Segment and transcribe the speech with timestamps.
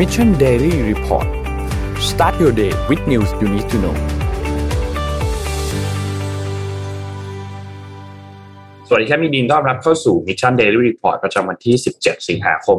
[0.00, 1.28] Mission Daily Report
[2.10, 3.96] start your day with news you need to know
[8.88, 12.78] สวัสดีครับมีดีนต้อนรับเข้าสู่ Mission Daily Report ประจำวันที่ 17 สิงหาคม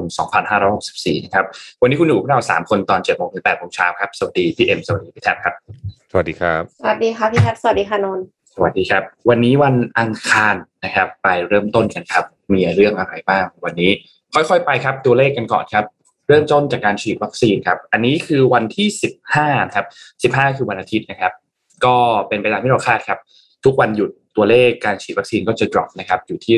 [0.61, 1.45] 2564 นะครับ
[1.81, 5.53] วันนี้คุณอยู่กับเรา 3 คนตอน7โมงถึง8โมงเช้าครับ สวัสดีพี่เอ็ม สวัสดีพี่แท็บครับ
[6.11, 13.91] สวัสดีครับ สวัสดีค่ะพี่แท็บสวัสดีค่ะนนท์สวัสดีครับ วันนี้วันอังคารนะครับ ไปเริ่มต้นกันครับ มีเรื่องอะไรบ้างวันนี้
[14.33, 15.85] ค่อยๆ ไปครับ ตัวเลขกันก่อนครับ
[16.31, 18.87] เริ่มต้นจากการฉีดวัคซีนครับ อันนี้คือวันที่
[19.31, 19.85] 15ครับ
[20.23, 21.33] 15 คือวันอาทิตย์นะครับ
[21.85, 21.95] ก็
[22.27, 23.19] เป็นไปตามที่เราคาดครับ
[23.65, 26.55] ทุกวันหยุดตัวเลขการฉีดวัคซีนก็จะ drop นะครับอยู่ที่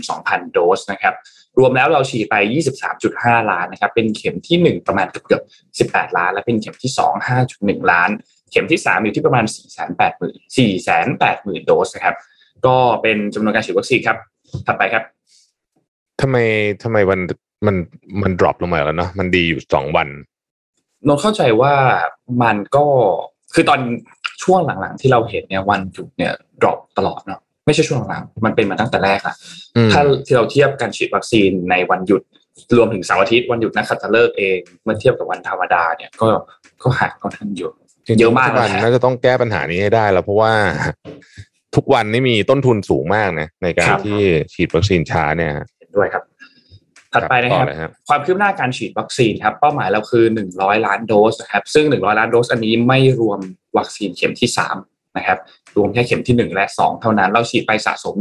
[0.00, 1.14] 162,000 โดสนะครับ
[1.58, 2.36] รวมแล้วเราฉีดไป
[2.92, 8.10] 23.5 ล้านนะครับ เป็นเข็มที่ 1 ประมาณเกือบๆ18 ล้าน และเป็นเข็มที่ 2 5.1 ล้าน
[8.50, 12.16] เข็มที่ 3 อยู่ที่ประมาณ 480,000 480,000โดสนะครับ
[12.66, 14.18] ก็เป็นจำนวนการฉีดวัคซีนครับ
[14.66, 15.04] ถัดไปครับ
[16.20, 16.36] ทำไม
[16.82, 17.20] ทำไมมัน
[17.66, 17.76] มัน
[18.22, 20.08] มัน drop ลงมาแล้วเนาะมันดีอยู่สองวัน
[21.06, 21.74] นนท์เข้าใจว่า
[22.42, 22.86] มันก็
[23.54, 23.80] คือตอน
[24.42, 29.34] ช่วงหลังๆ ที่เราเห็นเนี่ยวันหยุดเนี่ย drop ตลอดเนาะไม่ใช่ช่วงหลังๆมันเป็นมาตั้งแต่แรกอะ
[29.76, 32.22] อืมถ้าที่เราเทียบการฉีดวัคซีนในวันหยุด
[32.76, 36.26] รวมถึงเสาร์อาทิตย์วันหยุดนักขัตฤกษ์เองเมื่อเทียบกับวันธรรมดาเนี่ยก็
[36.82, 37.72] ก็ห่างค่อนข้างเยอะ
[38.06, 40.52] จริงๆเยอะมากรัฐบาลนะฮะน่าจะต้องแก้ปัญหานี้ให้ได้แล้วเพราะว่า
[41.74, 44.20] ทุกวันนี่มีต้นทุนสูงมากนะในการครับที่
[44.54, 46.22] ฉีดวัคซีนช้าเนี่ยฮะเห็นด้วยครับ
[47.14, 53.40] ถัดไปนะคต่รัอบเลยครับความคืบหน้าการฉีดวัคซีนครับเป้าหมายเราคือ100 ล้านโดสนะครับซึ่ง 100 ล้านโดสอันนี้ไม่รวม
[53.78, 54.50] วัคซีนเข็มที่
[54.84, 55.38] 3นะครับ
[55.76, 58.14] รวมแค่เข็มที่ 1 และ 2 เท่านั้น เราฉีดไปสะสม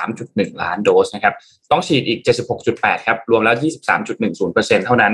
[0.00, 1.34] 23.1 ล้านโดสนะครับ
[1.70, 2.20] ต้องฉีดอีก
[2.64, 3.56] 76.8ครับรวมแล้ว
[4.20, 5.12] 23.10%เท่านั้น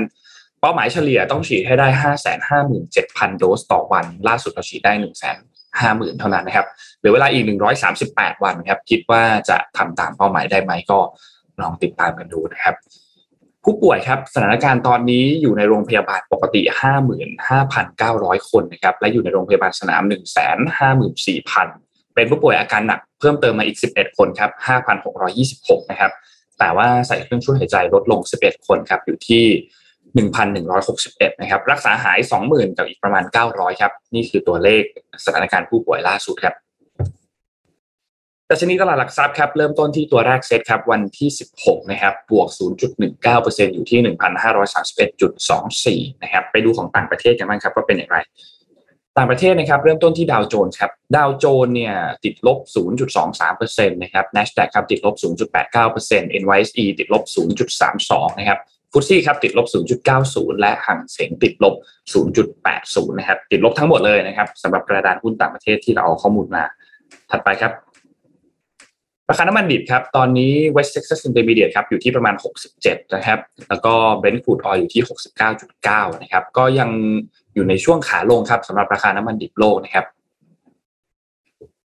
[0.61, 1.87] เป้าหมายเฉลี่ยต้องฉีดให้ได้
[2.63, 4.93] 557,000 โดสต่อวัน ล่าสุดเราฉีดได้
[5.41, 6.65] 150,000เท่านั้นนะครับ
[6.99, 7.43] เหลือเวลาอีก
[7.93, 10.99] 138วันครับ คิดว่าจะทำตามเป้าหมายได้ไหมก็
[11.61, 12.75] ลองติดตามกันดูนะครับ
[13.65, 16.61] ผู้ป่วยครับสถานการณ์ตอนนี้อยู่ในโรงพยาบาลปกติ
[17.35, 20.03] 55,900 คนนะครับและอยู่ในโรงพยาบาลสนาม
[21.09, 24.51] 154,000 เป็นผู้ป่วยอาการหนักเพิ่มเติมมาอีก 11 คนครับ
[25.21, 26.11] 5,626 นะครับ
[26.59, 29.43] แต่ว่าใส่เครื่องช่วยหายใจลดลง 11 คนครับอยู่ที่
[30.63, 34.83] 1,161 นะครับ รักษาหาย 20,000 กับอีกประมาณ 900 ครับ นี่คือตัวเลข
[35.25, 36.55] สถานการณ์ผู้ป่วยล่าสุดครับ
[38.51, 41.29] ดัชนีตลาดหลักทรัพย์ครับเริ่มต้นที่ตัวแรกเซตครับวันที่
[41.59, 42.47] 16 นะครับบวก
[43.11, 43.99] 0.19%อยู่ที่
[46.05, 48.17] 1,531.24 นะครับไปดูของต่างประเทศกันบ้างครับว่าเป็นอย่างไร
[49.17, 52.59] ต่างประเทศนะครับเริ่มต้นที่ดาวโจนส์ครับดาวโจนส์เนี่ยติดลบ
[53.27, 55.15] 0.23%นะครับ NASDAQ ครับติดลบ
[55.75, 57.23] 0.89% NYSE ติดลบ
[57.81, 58.59] 0.32 นะครับ
[58.91, 59.67] ฟุตซี่ครับติดลบ
[60.13, 61.75] 0.90 และห่างเสงติดลบ
[62.43, 66.63] 0.80 นะครับติดลบทั้งหมดเลยนะครับสำหรับกระดานหุ้นต่างประเทศที่เราเอาข้อมูลมา
[67.31, 67.73] ถัดไปครับ
[69.29, 72.35] ราคาน้ำมันดิบครับ ตอนนี้ West Texas Intermediate ครับอยู่ที่ประมาณ
[72.75, 75.03] 67 นะครับ แล้วก็ Brent crude oil อยู่ที่
[75.61, 76.89] 69.9 นะครับ ก็ยัง
[77.55, 80.05] อยู่ในช่วงขาลงครับสำหรับราคาน้ำมันดิบโลกนะครับ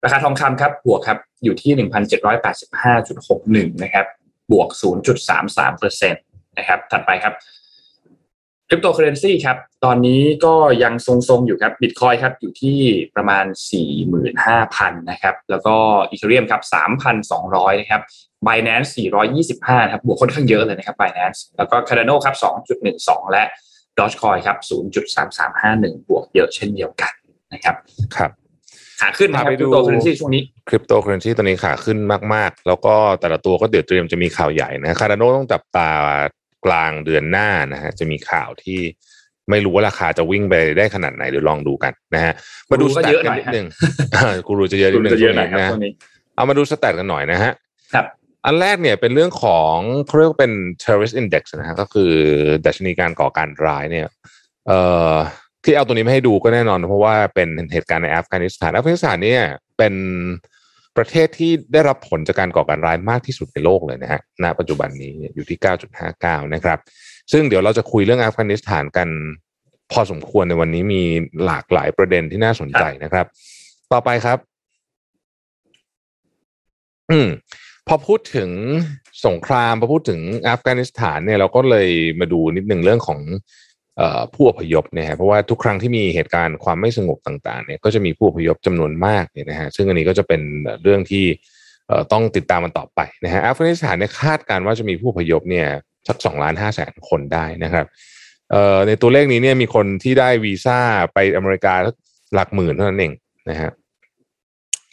[0.05, 1.73] ราคาทองคำครับบวกครับอยู่ที่
[3.67, 4.07] 1,785.61 นะครับ
[4.53, 4.69] บวก
[5.43, 7.35] 0.33%นะครับ ถัดไปครับ
[8.69, 12.79] คริปโตเคอเรนซีครับตอนนี้ก็ยังทรงๆอยู่ครับบิตคอยน์ครับอยู่ที่
[13.17, 13.45] ประมาณ
[14.27, 15.77] 45,000นะครับแล้วก็
[16.11, 16.63] Ethereum ครับ
[17.23, 18.03] 3,200นะครับ
[18.47, 18.91] Binance
[19.37, 22.37] 425ครับบวกค่อนข้างเยอะเลยนะครับ Binance แล้วก็ Cardano ครับ
[22.85, 23.45] 2.12 และ
[23.99, 24.57] Dogecoin ครับ
[25.35, 27.13] 0.3351 บวกเยอะเช่นเดียวกัน
[27.53, 27.77] นะครับ
[28.17, 28.31] ครับ
[29.01, 31.99] ขาขึ้นนะครับพาไปคดูริปโตเคอเรนซีช่วงนี้คริปโตเคอเรนซีตอนนี้ขาขึ้น
[32.35, 35.89] มาก ๆ แล้วก็แต่ละตัวก็เดี๋ยวเตรียมจะมีข่าวใหญ่นะคาร์ดโนต้องจับตา
[36.67, 38.81] กลางเดือนหน้านะฮะจะมีข่าวที่
[39.51, 42.33] ไม่รู้ว่าราคาจะวิ่งไปได้ขนาดไหนเดี๋ยวลองดูกันนะฮะ
[42.71, 43.67] มาดูกูรูสก็แตเยทอะกัหน่นอยนิดนึง
[44.47, 45.93] กูรูจะเยอะนิดนึงจะเยอะหน่อยครับนะช่วงนี้
[46.37, 47.53] เอามาดูสแตทกันหน่อยนะฮะ
[47.95, 48.07] ครับ
[48.45, 49.77] อันแรกเนี่ยเป็นเรื่องของ
[50.07, 52.13] เขาเรียกว่าเป็น terrorist index นะฮะก็คือ
[52.67, 54.07] ดัชนีการก่อการร้ายเนี่ย
[54.67, 54.81] เอ่
[55.13, 55.15] อ
[55.65, 59.43] ที่เอาตัวนี้มาให้ดูก็แน่นอน เพราะว่าเป็นเหตุการณ์ในอัฟกานิสถานอัฟกานิสถานเนี่ย
[59.79, 59.95] เป็น
[60.97, 65.59] ประเทศที่ได้รับผลจากการก่อการร้ายมากที่สุดในโลกเลยนะฮะณปัจจุบันนี้อยู่ที่
[66.05, 66.79] 9.59 นะครับ
[67.33, 69.09] ซึ่งเดี๋ยวเราจะคุยเรื่องอัฟกานิสถานกัน
[69.93, 71.03] พอสมควรในวันนี้มี
[71.45, 73.27] หลากหลายประเด็นที่น่าสนใจนะครับ
[73.93, 74.39] ต่อไปครับ
[77.11, 77.29] อืม
[77.89, 78.51] พอพูดถึง
[79.27, 81.89] สงครามพอพูดถึงอัฟกานิสถานเนี่ยเราก็เลย
[82.21, 83.21] มาดูนิดหนึ่งเรื่องของ
[84.35, 90.41] ผู้อพยพเนี่ยฮะเพราะว่าทุกครั้งที่มีเหตุการณ์ความไม่สงบต่างๆเนี่ยก็จะมีผู้อพยพจำนวนมากเนี่ยนะฮะซึ่งอันนี้ก็จะเป็น
[90.83, 91.25] เรื่องที่
[92.13, 95.69] ต้องติดตามมันต่อไปนะฮะอัฟกานิสถานเนี่ยคาดการณ์ว่าจะมีผู้อพยพเนี่ย
[96.09, 97.87] สักสองล้านห้าแสนคนได้นะครับ
[98.87, 100.79] ในตัวเลขนี้เนี่ยมีคนที่ได้วีซ่า
[101.15, 101.75] ไปอเมริกา
[102.35, 103.13] หลักหมื่นเท่านั้นเอง
[103.51, 103.71] นะฮะ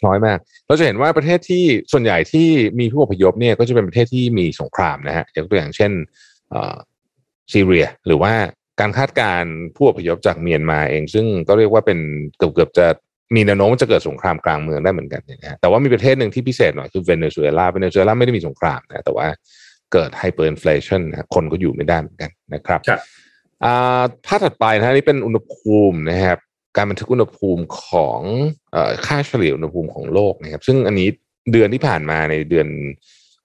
[0.06, 2.48] น้อยมาก เราจะเห็นว่าประเทศที่ส่วนใหญ่ที่
[2.80, 5.92] มีผู้อพยพเนี่ยก็จะเป็นประเทศที่มีสงครามนะฮะยกตัวอย่างเช่น
[6.54, 6.76] อ่อ
[7.52, 8.32] ซีเรียหรือว่า
[8.80, 11.98] การคาดการณ์ผู้อพยพจากเมียนมาเอง ซึ่งก็เรียกว่าเป็น
[12.38, 12.86] เกือบเกือบจะ
[13.34, 19.26] มีแนวโน้มจะเกิดสงครามกลางเมืองได้เหมือนกันนะฮะแต่ว่ามีประเทศหนึ่งที่พิเศษหน่อยคือเวเนซุเอลาเวเนซุเอลาไม่ได้มีสงครามนะแต่ว่า
[19.92, 23.00] เกิด hyperinflation นะคนก็อยู่ไม่ได้เหมือนกันนะครับครับ
[23.64, 26.38] อ่าภาพถัดไปนะฮะนี่เป็นอุณหภูมินะครับ
[26.76, 28.20] การบันทึกอุณหภูมิของ
[28.72, 31.08] เอ่อค่าเฉลี่ยอุณหภูมิของโลกนะครับ ซึ่งอันนี้
[31.52, 32.68] เดือนที่ผ่านมาในเดือน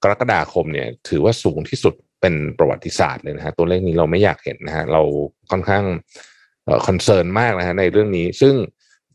[0.03, 5.01] กรกฎาคมเนี่ย ถือว่าสูงที่สุด เป็นประวัติศาสตร์เลยนะฮะตัวเลขนี้เราไม่อยากเห็นนะฮะเรา
[5.51, 5.83] ค่อนข้าง
[6.65, 8.53] เอ่อคอนเซิร์นมากนะฮะในเรื่องนี้ ซึ่ง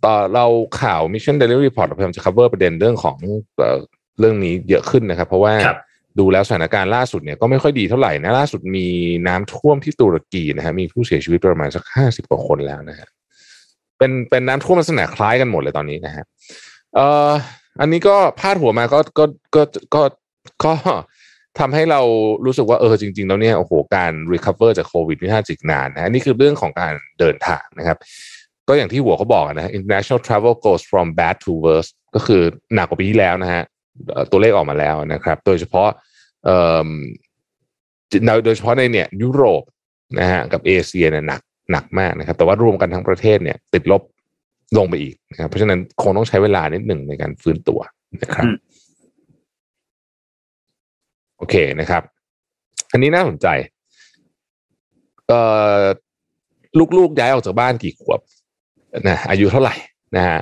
[0.04, 0.46] ต่อเรา
[0.80, 3.16] ข่าว Mission Daily Report เราพยายามจะ cover ประเด็นเรื่องของ
[3.58, 3.78] เอ่อ
[4.18, 5.78] เรื่องนี้เยอะขึ้นนะครับ เพราะว่าครับ
[6.18, 8.86] ดูแล้วสถานการณ์ล่าสุดเนี่ยก็ไม่ค่อยดีเท่าไหร่นะล่าสุดมี
[9.28, 13.08] น้ำท่วมที่ตุรกีนะฮะมีผู้เสียชีวิตประมาณสักห้าสิบกว่าคนแล้วนะฮะ
[13.98, 16.24] เป็นเป็นน้ำท่วมลักษณะคล้ายกันหมดเลยตอนนี้นะฮะ
[16.94, 17.30] เอ่อ
[17.80, 19.24] อันนี้ก็พาดหัวมาก็ก็
[19.54, 19.62] ก็
[19.94, 20.02] ก็
[20.64, 20.72] ก็
[21.58, 22.00] ทำให้เรา
[22.44, 27.98] รู้สึกว่าเออจริง ๆ แล้วเนี่ยโอ้โหการ recover จากโควิดนี่น่าจิกนานนะฮะนี่คือเรื่องของการเดินทางนะครับ
[28.68, 32.42] ก็อย่างที่หัวเขาบอกนะ international travel goes from bad to worse ก็คือ
[32.74, 33.62] หนักกว่าปีที่แล้วนะฮะ
[34.30, 35.88] ตัวเลขออกมาแล้วนะครับ โดยเฉพาะ
[36.44, 36.88] เอ่อ
[38.44, 39.62] โดยเฉพาะในเนี่ยยุโรป
[40.18, 41.40] นะฮะกับเอเชียเนี่ยหนัก
[41.72, 44.02] หนักมากนะครับ แต่ว่ารวมกันทั้งประเทศเนี่ย ติดลบ
[44.78, 47.80] ลงไปอีกนะครับเพราะฉะนั้นคงต้องใช้เวลานิดหนึ่งในการฟื้นตัว
[48.22, 48.44] นะครับ
[51.48, 52.02] เคนะครับ
[52.92, 53.46] อันนี้น่าสนใจ
[55.28, 55.40] เอ่
[55.78, 55.82] อ
[56.96, 58.20] ลูกๆย้ายออกจากบ้านกี่ขวบ
[59.08, 59.74] นะอายุเท่าไหร่
[60.16, 60.38] นะฮะ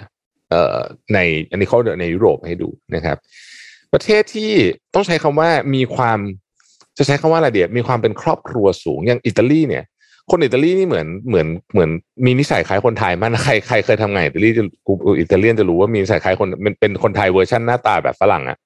[0.50, 0.78] เอ่อ
[1.14, 1.18] ใน
[1.50, 3.16] อันนี้เขาในยุโรปให้ดูนะครับ
[3.92, 4.52] ประเทศที่
[4.94, 6.18] ต้องใช้คำว่ามีความ
[6.98, 9.84] จะใช้คำว่าอะไรเดียมีความเป็นครอบครัวสูงอย่างอิตาลีเนี่ย
[10.30, 11.90] คนอิตาลีนี่เหมือนเหมือนเหมือน
[12.24, 18.58] มีนิสัยคล้ายคนไทยมากนะใครใครเคยทำงานอิตาลีจะกูอิตาเลียนจะรู้ว่ามีนิสัยคล้ายคนเป็นเป็นคนไทยเวอร์ชันหน้าตาแบบฝรั่งอะ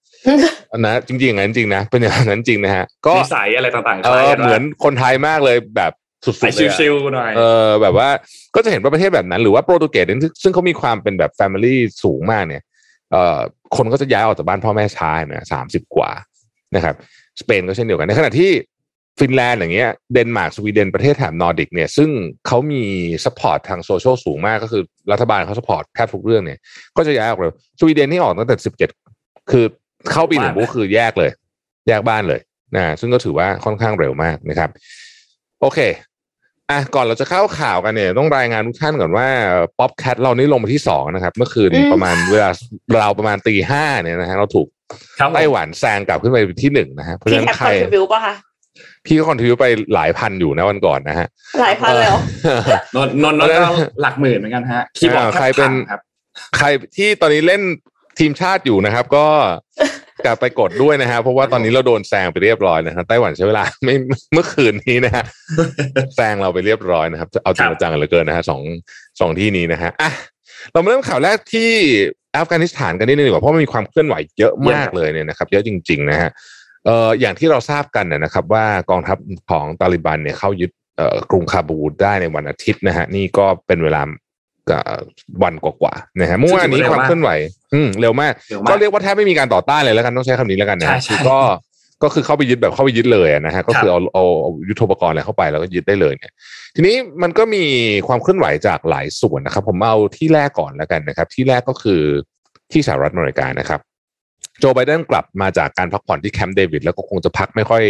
[0.78, 5.92] นะจริงๆอย่างนั้นจริงนะเป็นอย่างนั้นจริงนะฮะก็นิสัยอะไรต่างๆเอคล้ายอกัเหมือนคนไทยมากเลยแบบ
[6.24, 8.08] สุดๆใส่เลยอะชิวๆหน่อยเออแบบว่า
[8.54, 12.62] ก็จะเห็นว่าประเทศแบบนั้น หรือว่าโปรตุเกสซึ่งซึ่งเขามีความเป็นแบบ family สูงมากเนี่ย
[13.12, 13.38] เอ่อ
[13.76, 16.10] คนก็จะย้ายออกจากบ้านพ่อแม่ช้านะสามสิบกว่า
[16.74, 16.94] นะครับ
[17.40, 18.50] สเปนก็เช่นเดียวกันในขณะที่
[19.20, 22.10] ฟินแลนด์อย่างเงี้ยเดนมาร์กสวีเดนประเทศแถบนอร์ดิกเนี่ยซึ่ง
[22.46, 22.82] เขามี
[23.24, 24.82] support ทางโซเชียลสูงมากก็คือ
[25.12, 26.58] รัฐบาลเขา support แทบทุกเรื่องเนี่ย
[26.96, 28.90] ก็จะย้ายออกเร็วสวีเดนนี่ออกตั้งแต่สิบเจ็ด
[29.50, 29.64] คือ
[30.12, 31.30] เข้าปีหนึ่งบ้านก็คือแยกเลย
[31.88, 32.40] แยกบ้านเลย
[32.76, 34.70] นะซึ่งก็ถือว่าค่อนข้างเร็วมากนะครับ
[35.60, 35.78] โอเค
[36.70, 39.28] อะก่อนเราจะเข้าข่าวกันเนี่ย ต้องรายงานทุกท่านก่อนว่า
[39.78, 42.50] ป๊อปแคทเรานี่ลงมาที่สองนะครับ เมื่อคืนอืมประมาณเวลา
[43.00, 44.66] เราประมาณตีห้าเนี่ยนะฮะเราถูก
[45.18, 48.34] ครับผมไต้หวันแซงกลับขึ้นไปที่หนึ่งนะฮะเพราะพี่ฉะนั้แคนปใคครอนทริบิวป่ะคะ
[49.06, 51.26] พี่ก็คอนทิวไปหลายพันอยู่นะวันก่อนนะฮะ
[51.60, 52.20] หลายพันเลยเหรอ
[52.96, 53.70] นนท์นนท์นนท์ก็
[54.02, 56.00] หลักหมื่นเหมือนกันฮะคีย์บอร์ดอ่าใครเป็นแทบพังครับ
[56.56, 56.66] ใคร
[56.96, 57.62] ที่ตอนนี้เล่น
[58.18, 59.26] ทีมชาติอยู่นะครับ ก็
[60.24, 63.94] กลับไปกดด้วยนะฮะเพราะว่าตอนนี้เราโดนแซงไปเรียบร้อยนะครับไต้หวันใช้เวลาไม่
[64.32, 65.24] เมื่อคืนนี้นะฮะ
[66.16, 68.62] แซงเราไปเรียบร้อยนะครับจะเอาจริงครับเอาจังเหลือเกินนะฮะสอง
[69.20, 70.10] สองที่นี้นะฮะอะ
[70.72, 71.70] เรามาเริ่มข่าวแรกที่
[72.36, 76.30] อัฟกานิสถานกันนิดนึงดีกว่าเพราะมันมีความเคลื่อนไหวเยอะมากเลยเนี่ยนะครับเยอะจริง ๆ นะฮะ
[76.86, 79.16] เอ่ออย่างที่เราทราบกันนะนะครับ ว่ากองทัพ
[79.50, 84.14] ของตาลิบันเนี่ยเข้ายึดเอ่อกรุงคาบูลได้ในวันอาทิตย์นะฮะนี่ก็เป็นเวลาเอ่อ
[85.42, 87.30] วันกว่าๆนะฮะเมื่อวานนี้ความเคลื่อนไหว
[87.74, 91.38] อืมเร็วมากเร็วมาก ก็เรียกว่าแทบไม่มีการต่อต้านเลยแล้วกันต้องใช้คำนี้แล้วกันนะใช่ใช่คือก็
[92.02, 96.32] ก็คือเข้าไปยึดแบบเข้าไปยึดเลยอะนะฮะก็คือครัเอาบเอาเอายุทโธปกรณ์อะไรเข้าไปแล้วก็ยึดได้เลยเนี่ย
[96.74, 97.64] ทีนี้มันก็มี
[98.08, 102.02] ความเคลื่อนไหวจากหลายส่วนนะครับ ผมเอาที่แรกก่อนแล้วกันนะครับ ที่แรกก็คือ
[102.72, 103.80] ที่สหรัฐอเมริกานะครับ
[104.58, 107.84] โจไบเดนกลับมาจากการพักผ่อนที่แคมป์เดวิดแล้วก็คงจะพักไม่ค่อย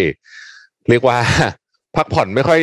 [0.88, 1.18] เรียกว่า
[1.96, 2.60] พักผ่อนไม่ค่อย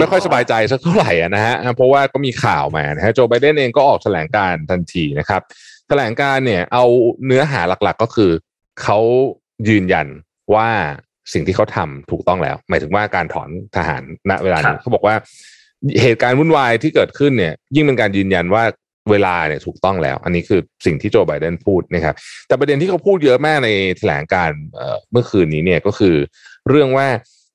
[0.00, 5.42] ไม่ค่อยสบายใจสักเท่าไหร่อะนะฮะเพราะว่าก็มีข่าวมานะฮะโจไบเดนเองก็ออกแถลงการทันทีนะครับ
[5.88, 6.84] แถลงการเนี่ยเอา
[7.26, 8.30] เนื้อหาหลักๆก็คือ
[8.82, 8.98] เขา
[9.68, 10.06] ยืนยัน
[10.54, 10.68] ว่า
[11.32, 15.14] สิ่งที่เขาทำถูกต้องแล้ว หมายถึงว่าการถอนทหารณเวลาครันี้บเขาบอกว่า
[16.02, 18.64] เหตุการณ์วุ่นวายที่เกิดขึ้นเนี่ย ยิ่งเป็นการยืนยันว่า
[19.10, 22.14] เวลาเนี่ยถูกต้องแล้ว อันนี้คือสิ่งที่โจไบเดนพูดนะครับ
[22.48, 26.16] แต่ประเด็นที่เขาพูดเยอะมากในแถลงการเอ่อเมื่อคืนนี้เนี่ยก็คือ
[26.68, 27.06] เรื่องว่า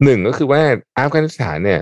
[0.03, 0.61] หนึ่งก็คือว่า
[0.97, 1.81] อัฟกานิสถานเนี่ย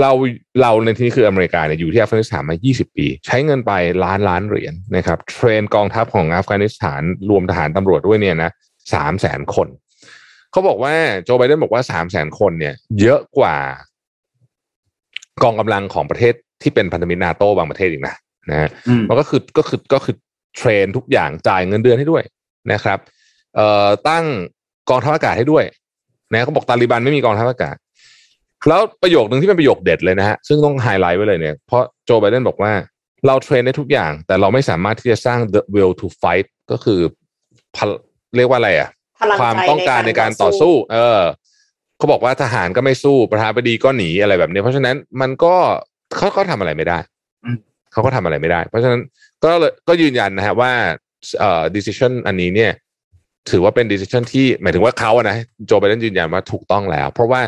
[0.00, 0.12] เรา
[0.60, 3.72] เราในที่นี้คืออเมริกาเนี่ยอยู่ที่อัฟกานิสถานมา 20 ปี ใช้เงินไป
[4.04, 8.50] ล้านล้านเหรียญนะครับ train กองทัพของอัฟกานิสถานรวมทหารตำรวจด้วยเนี่ยนะ
[8.94, 9.68] สามแสนคน
[10.52, 13.56] เขาบอกว่าโจไบเดนบอกว่าสามแสนคนเนี่ย เยอะกว่า
[15.42, 18.14] กองกำลังของประเทศที่เป็นพันธมิตรนาโตบางประเทศอีกนะ
[18.50, 20.14] นะฮะอืมมันก็คือก็คือก็คือ
[20.56, 22.22] train ทุกอย่างจ่ายเงินเดือนให้ด้วย
[22.72, 22.98] นะครับ
[23.56, 24.24] เอ่อตั้ง
[24.90, 25.64] กองทัพอากาศให้ด้วย
[26.32, 27.76] นะเขาบอกตาลิบันไม่มีกองทัพอากาศ
[28.68, 32.72] แล้วประโยคหนึ่งที่เป็นประโยคเด็ดเลยนะฮะซึ่งต้องไฮไลท์ไว้เลยเนี่ยเพราะโจไบเดนบอกว่า
[33.26, 37.00] เรา train ได้ทุกอย่าง แต่เราไม่สามารถที่จะสร้าง the will to fight ก็คือ
[37.76, 37.90] พล
[38.36, 38.88] เรียกว่าอะไรอะ
[39.20, 41.20] พลังใจความต้องการในการต่อสู้ เออ
[41.98, 45.54] เขาบอกว่าทหารก็ไม่สู้ประธานาธิบดีก็หนีอะไรแบบนี้ เพราะฉะนั้นมันก็
[46.16, 46.98] เขาก็ทำอะไรไม่ได้
[47.44, 47.56] อืม
[47.92, 49.00] เขาก็ทำอะไรไม่ได้ เพราะฉะนั้น
[49.44, 50.72] ก็เลยก็ยืนยันนะฮะว่า
[51.38, 52.72] เอ่อ decision อันนี้เนี่ย
[53.50, 55.36] ถือว่าเป็น decision ที่หมายถึงว่าเขาอะนะ
[55.66, 57.40] โจไบเดนยืนยันว่าถูกต้องแล้ว เพราะว่า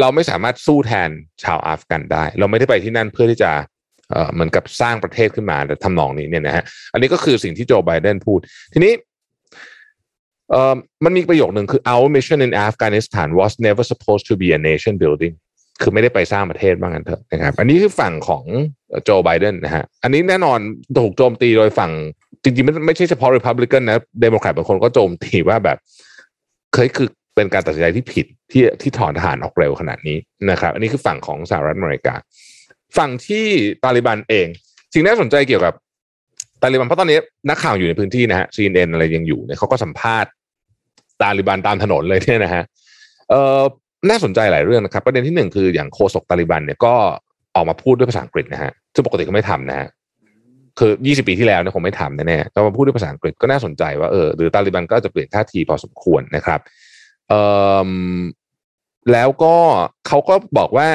[0.00, 1.10] เราไม่สามารถสู้แทน
[1.42, 3.50] ชาวอัฟกันได้ เราไม่ได้ไปที่นั่นเพื่อที่จะ
[4.10, 8.40] เออเหมือนกับสร้างประเทศขึ้นมาแต่ทำนองนี้เนี่ยนะฮะอันนี้ก็คือสิ่งที่โจไบเดนพูด
[8.72, 8.92] ทีนี้
[10.50, 15.34] เอ่อมันมีประโยคหนึ่งคือ our mission in Afghanistan was never supposed to be a nation building
[15.82, 18.44] คือไม่ได้ไปสร้างประเทศว่างั้นเถอะนะครับ อันนี้คือฝั่งของ
[19.04, 20.58] โจไบเดนนะฮะ อันนี้แน่นอน
[20.98, 21.92] ถูกโจมตีโดยฝั่ง
[22.42, 25.78] จริงๆไม่ไม่ใช่เฉพาะ Republican นะเดโมแครตบางคนก็โจมตีว่าแบบ
[26.74, 30.18] เคยคือ เป็นการตัดสินใจที่ผิดที่ที่ถอนทหารออกเร็วขนาดนี้
[30.50, 32.14] นะครับ อันนี้คือฝั่งของสหรัฐอเมริกา
[32.96, 33.46] ฝั่งที่
[33.84, 34.46] ตาลิบันเอง
[34.92, 35.74] สิ่งน่าสนใจเกี่ยวกับ
[36.62, 40.30] ตาลิบันเพราะตอนนี้นักข่าวอยู่ในพื้นที่นะฮะ CNN อะไรยังอยู่เนี่ยเขาก็สัมภาษณ์
[41.22, 42.62] ตาลิบันตามถนนเลยเนี่ยนะฮะ
[43.30, 43.62] เอ่อ
[44.10, 46.94] น่าสนใจหลายเรื่องนะครับ ประเด็นที่หนึ่งคืออย่างโฆษกตาลิบันเนี่ยก็
[47.56, 49.88] ออกมาพูดด้วยภาษาอังกฤษนะฮะซึ่งปกติเขาไม่ทำนะฮะ
[50.78, 56.60] คือ 20 ปีที่แล้วเนี่ยคงไม่ทำแน่ๆแต่มาพูดด้วยภาษาอังกฤษก็น่าสนใจว่าเออหรือตาลิบันก็จะเปลี่ยนท่าทีพอสมควรนะครับ
[59.12, 59.54] แล้วก็
[60.06, 60.88] เขาก็บอกว่า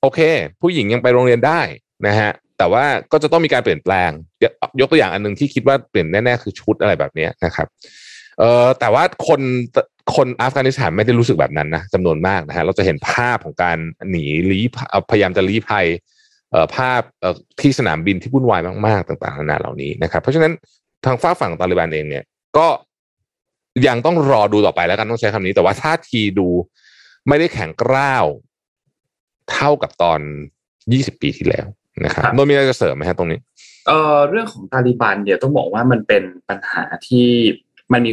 [0.00, 0.20] โอเค
[0.60, 1.60] ผู้หญิงยังไปโรงเรียนได้
[2.06, 4.10] นะฮะแต่ว่าก็จะต้องมีการเปลี่ยนแปลง
[4.80, 7.66] ยกตัวอย่างอันหนึ่งที่คิดว่าเปลี่ยนแน่ๆคือชุดอะไรแบบนี้นะครับ
[8.38, 9.40] เออแต่ว่าคน
[10.16, 13.78] คนอัฟกานิสถานไม่ได้รู้สึกแบบนั้นนะจำนวนมากนะฮะเราจะเห็นภาพของการ
[14.10, 14.64] หนีลี้
[15.10, 15.86] พยายามจะลี้ภัย
[16.50, 20.52] เอ่อภาพเอ่อที่สนามบินที่วุ่นวายมาก ๆ ต่างๆนานาเหล่านี้นะครับ เพราะฉะนั้น
[21.04, 22.24] ทางฝ้าฝั่งตาลิบันเองเนี่ย
[22.56, 22.66] ก็
[23.86, 26.48] ยังต้องรอดูต่อไปแล้วกันต้องใช้คำนี้ แต่ว่าท่าทีดู
[27.28, 28.26] ไม่ได้แข็งกร้าว
[29.52, 30.20] เท่ากับตอน
[30.72, 31.66] 20 ปีที่แล้ว
[32.04, 33.38] นะครับครับโนนมีอะไรจะเสริมไหมฮะตรงนี้
[33.86, 37.28] เอ่อเรื่องของตาลิบันเนี่ยต้องบอกว่ามันเป็นปัญหาที่
[37.92, 38.12] มันมี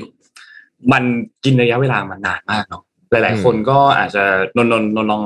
[0.94, 1.04] มัน
[1.44, 4.24] กินระยะเวลามานานมากเนาะหลายอืมๆคนก็อาจจะ
[4.56, 5.24] นนนนนลอง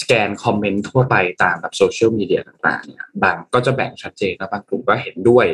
[0.00, 5.46] สแกนคอมเมนต์ทั่วไปตามแบบโซเชียลมีเดียต่างๆเนี่ยบางก็จะแบ่งชัดเจนนะบางกลุ่มก็เห็นด้วย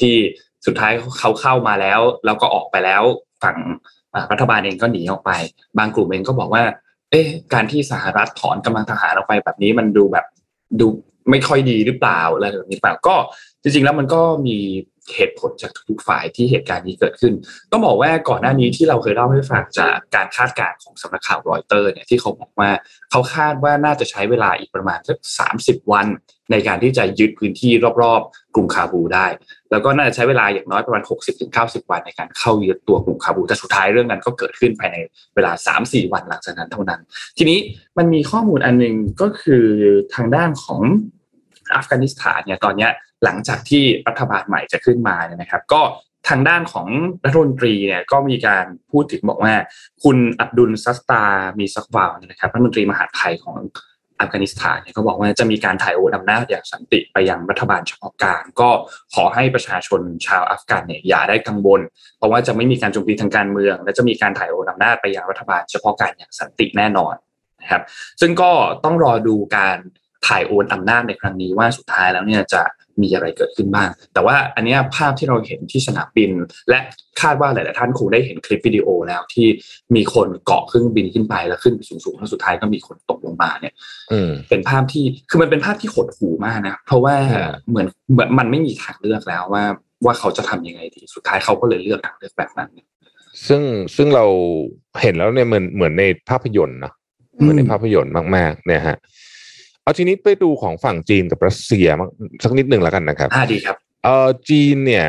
[0.00, 0.14] ที่
[0.68, 3.02] สุดท้ายเขาเข้ามาแล้วเราก็ออกไปแล้ว
[3.42, 3.56] ฝั่ง
[4.32, 5.32] รัฐบาลเองก็หนีออกไป
[5.78, 6.62] บางกลุ่มเองก็บอกว่า
[7.10, 10.26] เอ๊ะการที่สหรัฐถอนกำลังทหารออกไปแบบนี้มันดูแบบ
[10.80, 10.86] ดู
[11.30, 13.14] ไม่ค่อยดีหรือเปล่าอะไรแบบนี้เปล่าก็
[13.62, 14.58] จริงๆแล้วมันก็มี
[15.16, 17.32] เหตุผลจากทุกฝ่ายที่เหตุการณ์นี้เกิดขึ้น
[17.72, 22.70] ต้องบอกว่าก่อนหน้านี้ที่เราเคยเล่าให้ฟังจากการคาดการณ์ของสำนักข่าวรอยเตอร์เนี่ยที่เขาบอกว่า
[23.10, 26.06] เขาคาดว่าน่าจะใช้เวลาอีกประมาณสักสามสิบวัน
[26.52, 27.72] ในการที่จะยึดพื้นที่
[28.02, 29.26] รอบๆ กรุงคาบูได้
[29.70, 31.02] แล้วก็น่าจะใช้เวลาอย่างน้อยประมาณ
[31.46, 34.96] 60-90 วันในการเข้ายึดตัวกรุงคาบูแต่สุดท้ายเรื่องนั้นก็เกิดขึ้นภายใน
[35.34, 37.00] เวลา 3-4 วันหลังจากนั้นเท่านั้น
[37.38, 37.58] ทีนี้
[37.98, 39.66] มันมีข้อมูลอันหนึงก็คือ
[40.14, 40.80] ทางด้านของ
[41.74, 42.92] อัฟกานิสถานเนี่ยตอนเนี้ย
[43.24, 45.82] หลังจากที่รัฐบาลใหม่จะขึ้นมาเนี่ยนะครับ ก็
[46.28, 46.86] ทางด้านของ
[47.24, 49.54] รัฐมนตรีเนี่ยก็มีการพูดถึงบอกว่า
[50.02, 51.24] คุณอับดุลซัสตา
[51.58, 53.56] มีซักวาลเนี่ยนะครับรัฐมนตรีมหาดไทยของ
[54.20, 58.70] อัฟกานิสถานเนี่ยก็บอกว่าจะมีการถ่ายโอนอำนาจอย่างสันติไปยังรัฐบาลเฉพาะการ ก็
[59.14, 61.80] ขอให้ประชาชนชาวอัฟกันเนี่ยอย่าได้กังวล
[62.18, 67.14] เพราะว่าจะไม่มีการโจมตีทางการเมือง และจะมีการถ่ายโอนอำนาจไปยังรัฐบาลเฉพาะการอย่างสันติแน่นอน
[67.60, 67.82] นะครับ
[68.20, 68.50] ซึ่งก็
[68.84, 69.78] ต้องรอดูการ
[70.28, 72.62] ถ่ายโอนอำนาจในครั้งนี้ว่าสุดท้ายแล้วเนี่ยจะ
[73.02, 76.30] มีอะไรเกิดขึ้นบ้าง แต่ว่าอันเนี้ยภาพที่เราเห็นที่สนามบิน
[76.68, 76.78] และ
[77.20, 79.46] คาดว่าหลาย ๆ ท่านคงได้เห็นคลิปวิดีโอแล้วที่
[79.96, 83.74] มีคนเกาะเครื่องบินขึ้นไปแล้วขึ้นไปสูง ๆ แล้วสุดท้ายก็มีคนตกลงมาเนี่ย
[84.12, 89.64] อืมเป็นภาพที่คือมันเป็นภาพที่หดหู่มากนะ เพราะว่าอืมเหมือนเหมือนมันไม่มีทางเลือกแล้วว่า
[90.04, 92.70] ว่าเขาจะทำยังไงดีสุดท้ายเขาก็เลยเลือกทางเลือกแบบนั้น
[93.48, 93.62] ซึ่ง
[93.96, 94.26] ซึ่งเรา
[95.02, 96.94] เห็นแล้วเนี่ยเหมือนเหมือนในภาพยนตร์เนอะ
[97.38, 98.96] เหมือนในภาพยนตร์มากๆเนี่ยฮะ
[99.88, 102.10] เอาทีนี้ไปดูของฝั่งจีนกับรัสเซียมั้ง
[102.44, 105.06] สักนิดหนึ่งแล้วกันนะครับอ่าดีครับเออจีนเนี่ย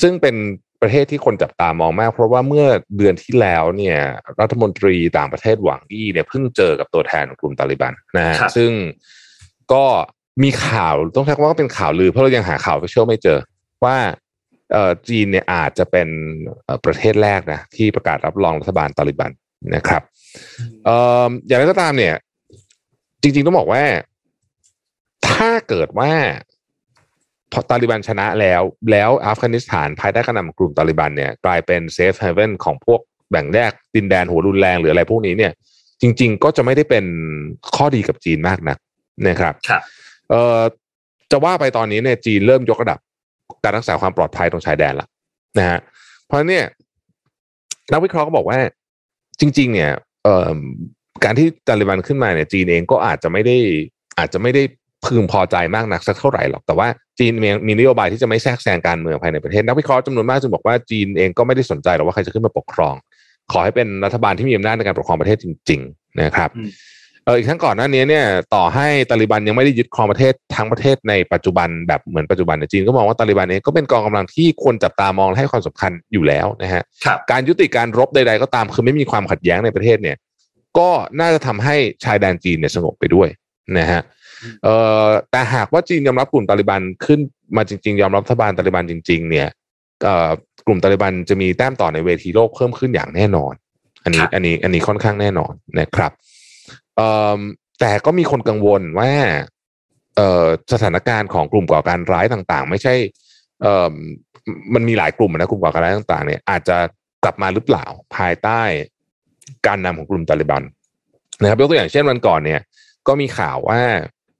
[0.00, 0.36] ซึ่งเป็น
[0.82, 3.98] ประเทศที่คนจับตามองมาก เพราะว่าเมื่อเดือนที่แล้วเนี่ย
[4.40, 8.70] รัฐมนตรีต่างประเทศหวังอี้เนี่ยเพิ่งเจอกับตัวแทนของกลุ่มตาลิบันนะฮะครับซึ่ง
[9.72, 9.84] ก็
[10.42, 13.38] มีข่าวต้องใช้คำว่าเป็นข่าวลือเพราะเรายังหาข่าวไปเชื่อไม่เจอ
[13.84, 13.96] ว่า
[14.72, 16.08] เอ่อจีนเนี่ยอาจจะเป็น
[16.64, 19.30] เอ่อประเทศแรกนะที่ประกาศรับรองรัฐบาลตาลิบัน
[19.74, 20.02] นะครับ
[20.84, 22.14] เอ่ออย่างไรก็ตามเนี่ย
[23.22, 23.82] จริงๆต้องบอกว่า
[25.42, 26.12] ถ้าเกิดว่า
[27.52, 35.52] พอตาลิบันชนะแล้ว แล้วอัฟกานิสถานภายใต้การนำของกลุ่มตาลิบันเนี่ยกลายเป็น safe haven ของพวกแบ่งแยกดินแดนหัวรุนแรงหรืออะไรพวกนี้เนี่ย
[36.02, 37.04] จริง ๆ ก็จะไม่ได้เป็น
[37.76, 38.76] ข้อดีกับจีนมากนะ
[39.28, 39.82] นะครับครับ
[40.30, 40.58] เอ่อ
[41.30, 42.98] จะว่าไปตอนนี้เนี่ยจีนเริ่มยกระดับ
[43.64, 45.06] การรักษาความปลอดภัยตรงชายแดนละ
[45.58, 45.78] นะฮะ
[46.26, 46.64] เพราะเนี่ย
[47.92, 48.58] นักวิเคราะห์ก็บอกว่า
[49.40, 49.90] จริง ๆ เนี่ย
[50.24, 50.50] เอ่อ
[51.24, 53.56] การที่ตาลิบันขึ้นมาเนี่ยจีนเองก็อาจจะไม่ได้
[54.18, 54.62] อาจจะไม่ได้
[55.06, 62.94] พึงพอใจมากนักสักเท่าไหร่หรอกแต่ว่าจีนมีมีนโยบายที่จะไม่แทรกแซงการเมืองภายในประเทศนักวิเคราะห์จำนวนมากจึงบอกว่าจีนเองก็ไม่ได้สนใจหรอกว่าใครจะขึ้นมาปกครอง
[63.52, 66.70] ขอให้เป็นรัฐบาลที่มีอำนาจในการปกครองประเทศจริง ๆ นะครับอืม
[67.24, 80.16] เอออีกทั้งก่อนหน้านี้เนี่ยต่อให้ตาลิบันยังไม่ได้ยึดครองประเทศทั้งประเทศในปัจจุบันแบบเหมือนปัจจุบันในยจีนก็มองว่าตาลิบันเองก็เป็นกองกำลังที่ควรจับตามองและให้ความสำคัญอยู่แล้วนะฮะครับการยุติการรบใด ๆ ก็ตามคือไม่มีความขัดแย้งในประเทศเนี่ย
[80.78, 80.90] ก็
[81.20, 83.28] น่าจะทำให้ชายแดนจีนเนี่ยสงบไปด้วย
[83.78, 84.21] นะฮะเอ่อ
[85.30, 87.20] แต่หากว่าจีนยอมรับกลุ่มตาลิบันขึ้น
[87.56, 89.48] มาจริง ๆ ยอมรับรัฐบาลตาลิบันจริง ๆ เนี่ย
[90.04, 90.30] เอ่อ
[90.66, 93.54] กลุ่มตาลิบันจะมีแต้มต่อในเวทีโลกเพิ่มขึ้นอย่างแน่นอน
[94.04, 96.12] อันนี้ครับอันนี้อันนี้ค่อนข้างแน่นอนนะครับ
[96.96, 97.08] เอ่
[97.38, 97.40] อ
[97.80, 99.10] แต่ก็มีคนกังวลว่า
[100.16, 102.94] เอ่อสถานการณ์ของกลุ่มก่อการร้ายต่างๆ ไม่ใช่
[103.62, 103.92] เอ่อ
[104.74, 106.76] มันมีหลายกลุ่มนะกลุ่มก่อการร้ายต่าง ๆ เนี่ยอาจจะ
[107.24, 107.84] กลับมาหรือเปล่า
[108.16, 108.62] ภายใต้
[109.66, 110.62] การนำของกลุ่มตาลิบัน
[111.40, 112.60] นะครับยกตัวอย่างเช่นวันก่อนเนี่ย
[113.08, 113.80] ก็มีข่าวว่า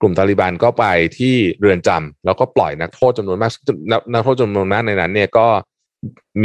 [0.03, 0.85] กลุ่มตาลิบันก็ไป
[1.19, 3.51] ที่เรือนจำแล้วก็ปล่อยนักโทษจำนวนมาก
[3.93, 5.47] นักนักโทษจำนวนมากในนั้น เนี่ยก็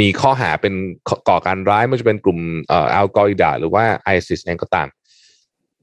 [0.00, 0.74] มีข้อหาเป็น
[1.28, 2.38] ก่อการร้ายไม่ว่าจะเป็นกลุ่ม
[2.94, 4.88] อัลกออิดาหรือว่าไอซิสเองก็ตาม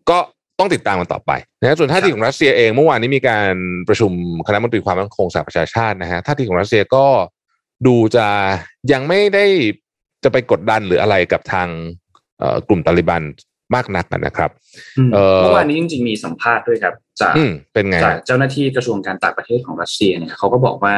[0.10, 0.18] ก็
[0.60, 3.54] ต้องติดตามมันต่อไปนะส่วนท่าทีของรัสเซียเองเมื่อวานนี้มีการ
[3.88, 4.12] ประชุม
[4.48, 7.06] คณะมนตรีความมั่นคงสหประชาชาตินะฮะท่าทีของรัสเซียก็
[7.88, 8.28] ดูจะ
[8.92, 9.46] ยังไม่ได้
[10.24, 11.68] จะไปกดดันหรืออะไรกับทาง
[12.68, 13.22] กลุ่มตาลิบัน
[13.76, 14.50] มากนักนะครับ
[15.14, 20.98] เอ่อเมื่อวานนี้จริงๆมีสัมภาษณ์ด้วยครับจากอืมเป็นไงจากเจ้าหน้าที่กระทรวงการต่างประเทศของรัสเซียเนี่ยเขาก็บอกว่า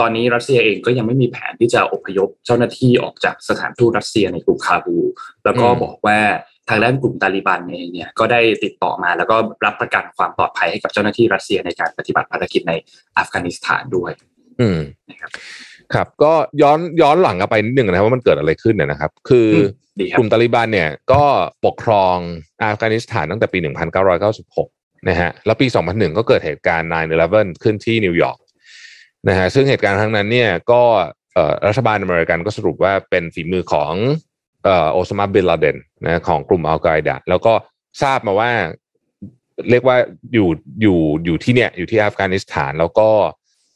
[0.00, 4.98] ตอนนี้รัสเซียเองก็ยังไม่มีแผนที่จะอพยพเจ้าหน้าที่ออกจากสถานทูตรัสเซียในกรุงคาบู
[5.44, 6.18] แล้วก็อืมบอกว่า
[6.68, 12.72] ทางด้านกลุ่มตาลิบันเองเนี่ยก็ได้ติดต่อมาแล้วก็รับประกันความปลอดภัยให้กับเจ้าหน้าที่รัสเซียในการปฏิบัติภารกิจใน
[13.18, 14.12] อัฟกานิสถานด้วย
[14.60, 14.80] อืม
[15.10, 15.30] นะครับ
[15.94, 19.56] ครับ ก็ย้อนย้อนหลังกลับไปนิดหนึ่งนะครับว่ามันเกิดอะไรขึ้นเนี่ยนะครับ คืออ
[19.96, 21.22] มดีครับกลุ่มตาลิบันเนี่ยก็
[21.64, 22.16] ปกครอง
[22.62, 23.58] อัฟกานิสถานตั้งแต่ปี
[24.32, 26.88] 1996 นะฮะแล้วปี 2001 ก็เกิดเหตุการณ์
[27.24, 28.38] 9/11 ขึ้นที่นิวยอร์ก
[29.28, 30.82] นะฮะซึ่งเหตุการณ์ครั้งนั้นเนี่ยก็
[31.34, 33.92] เอ่อรัฐบาลอเมริกันก็สรุปว่าเป็นฝีมือของ
[34.64, 37.52] เอ่อโอซามาบินลาเดนนะของกลุ่มอัลกออิดะแล้วก็
[38.02, 38.50] ทราบมาว่า
[39.70, 39.96] เรียกว่า
[40.34, 40.48] อยู่
[40.82, 43.08] อยู่อยู่ที่เนี่ยอยู่ที่อัฟกานิสถานแล้วก็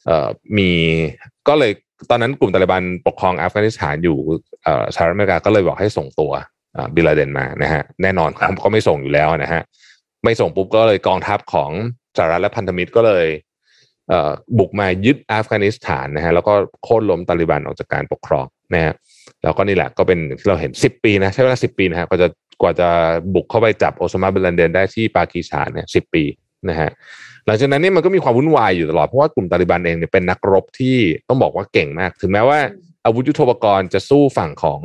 [0.05, 0.71] เอ่อมี
[1.47, 1.71] ก็เลย
[2.09, 4.17] ตอนนั้นกลุ่มตาลิบันปกครองอัฟกานิสถานอยู่
[4.95, 6.31] สหรัฐอเมริกาก็เลยบอกให้ส่งตัว
[6.95, 9.61] บิลาเดนมานะฮะแน่นอนเขาไม่ส่งอยู่แล้วนะฮะ
[10.23, 11.71] ไม่ส่งปุ๊บก็เลยกองทัพของ
[12.17, 13.27] สหรัฐและพันธมิตรก็เลย
[14.07, 18.93] เบุกมายึดอัฟกานิสถานนะฮะแล้วก็โค่นล้มตาลิบันออกจากการปกครองนะฮะ
[19.43, 22.27] แล้วก็นี่แหละก็เป็นที่เราเห็นสิบปีนะใช้เวลาสิบปีนะฮะก็จะ
[22.61, 22.89] กว่าจะ
[23.33, 26.23] บุกเข้าไปจับโอซามาบินลาเดนได้ที่ปากีสถานเนี่ยสิบปี
[26.69, 26.89] นะฮะ
[27.49, 32.59] ลังจากนั้นเนี่ยมันก็มีความวุ่นวายอยู่ตลอด เพราะว่ากลุ่มตาลิบันเองเนี่ยเป็นนักรบที่ต้องบอกว่าเก่งมาก ถึงแม้ว่า
[33.05, 34.79] อาวุธยุทโธปกรณ์จะสู้ฝั่งของ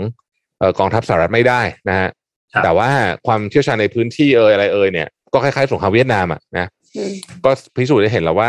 [0.59, 2.09] เอ่อกองทัพสหรัฐไม่ได้นะฮะ
[2.53, 2.91] ครับแต่ว่า
[3.27, 7.13] ความเชี่ยวชาญในพื้นที่เอ่ยอะไรเอ่ยเนี่ยก็คล้ายๆสงครามเวียดนามอะนะอืม
[7.45, 8.49] ก็พิสูจน์ได้เห็นแล้วว่า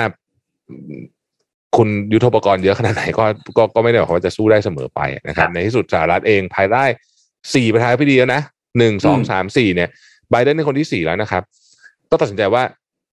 [1.77, 3.25] คุณยุทโธปกรณ์เยอะขนาดไหนก็
[3.57, 6.83] ก็ก็ไม่ได้หมายความว่าจะสู้ได้เสมอไปนะครับ ในที่สุดสหรัฐเองภายใต้
[7.53, 8.41] สี่ประธานาธิบดีแล้วนะ
[8.77, 9.89] หนึ่งสองสามสี่เนี่ย
[10.31, 11.43] ไบเดนเป็นคนที่สี่แล้วนะครับ
[12.11, 12.63] ก็ตัดสินใจว่า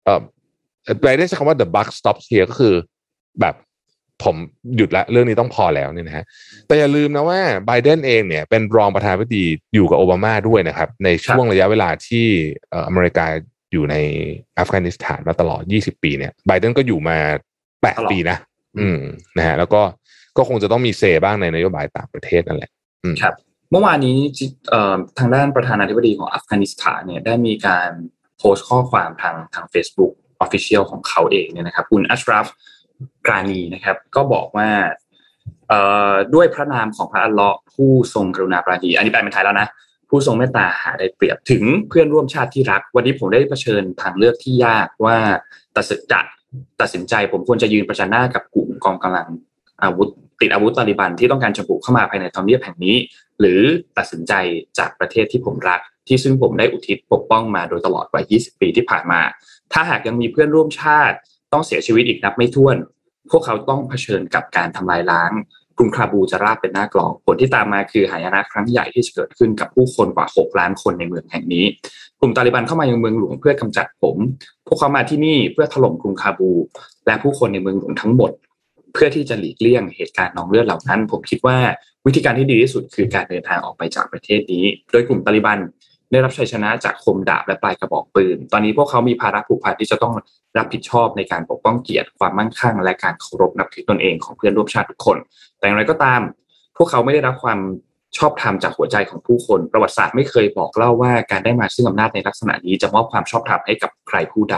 [0.04, 0.20] เออ
[1.02, 2.74] ไบเดนใช้คำว่า the buck stops here ก็คือ
[3.40, 3.54] แบบ
[4.24, 4.36] ผม
[4.76, 6.24] หยุดละเรื่องนี้ต้องพอแล้วเนี่ยนะฮะ
[6.66, 12.26] แต่อย่าลืมนะว่าไบเดนเองเนี่ยเป็นรองประธานาธิบดีอยู่กับโอบามาด้วยนะครับ ในช่วงระยะเวลาที่
[12.70, 13.26] เอ่ออเมริกา
[13.72, 13.96] อยู่ใน
[14.58, 17.18] อัฟกานิสถานมาตลอด 20 ปีเนี่ยไบเดนก็อยู่มา
[17.84, 18.36] ตลอด8ปีนะ
[18.78, 18.98] อืม
[19.36, 19.82] นะฮะแล้วก็
[20.36, 22.70] ก็คงจะต้องมีเซบ้างในนโยบายต่างประเทศนั่นแหละ
[23.04, 23.34] อืมครับ
[23.70, 27.90] เมื่อวานนี้จิเอ่อทางด้านประธานาธิบดีของอัฟกานิสถานเนี่ยได้มีการ
[28.38, 30.12] โพสต์ข้อความทางทาง Facebook
[30.44, 32.46] Official ของเขาเองเนี่ยนะครับคุณอัชราฟ
[33.26, 34.68] กรานีนะครับ ก็บอกว่า
[36.34, 39.68] ด้วยพระนามของพระอัลเลาะห์ผู้ทรงกรุณาปราณีอันนี้แปลเป็นไทยแล้วนะ
[40.08, 45.16] ผู้ทรงเมตตาหาได้เปรียบถึงเพื่อนร่วมชาติที่รัก วันนี้ผมได้เผชิญทางเลือกที่ยากว่า
[45.76, 46.20] ตัดสินจะ
[46.80, 49.28] ตัดสินใจ ผมควรจะยืนประจันหน้ากับกลุ่มกองกำลัง
[49.82, 50.08] อาวุธ
[50.40, 52.96] ติดอาวุธตาลิบันที่ต้องการจะบุกเข้ามาภายในทำเนียบแห่งนี้
[53.40, 53.60] หรือ
[53.98, 54.32] ตัดสินใจ
[54.78, 59.20] จากประเทศที่ผมรัก ที่ซึ่งผมได้อุทิศปกป้องมาโดยตลอดกว่า 20 ปีที่ผ่านมา
[59.72, 61.16] ถ้าหากยังมีเพื่อนร่วมชาติ
[61.52, 62.76] ต้องเสียชีวิตอีกนับไม่ถ้วน
[63.30, 65.32] พวกเขาต้องเผชิญกับการทำลายล้าง
[65.78, 71.64] กรุงคาบูจะราบเป็นหน้ากลอง ผลที่ตามมาคือหายนะครั้งใหญ่ที่จะเกิดขึ้นกับผู้คนกว่า 6 ล้านคนในเมืองแห่งนี้
[72.20, 74.16] กลุ่มตาลิบันเข้ามายังเมืองหลวงเพื่อกำจัดผม
[74.66, 76.50] พวกเขามาที่นี่เพื่อถล่มกรุงคาบู
[77.06, 78.30] และผู้คนในเมืองหลวงทั้งหมด
[78.94, 81.58] เพื่อที่จะหลีกเลี่ยงเหตุการณ์นองเลือดเหล่านั้น ผมคิดว่า
[82.06, 85.58] วิธีการที่ดีที่สุดคือการเดินทางออกไปจากประเทศนี้ โดยกลุ่มตาลิบัน
[86.12, 90.14] ได้รับชัยชนะจากคมดาบและปลายกระบอกปืน ตอนนี้พวกเขามีภาระผูกพันที่จะต้อง
[90.58, 95.16] รับผิดชอบในการปกป้องเกียรติความมั่งคั่ง และการเคารพนับถือตนเองของเพื่อนร่วมชาติทุกคน
[95.58, 96.20] แต่อย่างไรก็ตาม
[96.76, 97.58] พวกเขาไม่ได้รับความ
[98.18, 104.56] ชอบธรรมจากหัวใจของผู้คน ประวัติศาสตร์ไม่เคยบอกเล่าว่าการได้มาซึ่งอำนาจในลักษณะนี้จะมอบความชอบธรรมให้กับใครผู้ใด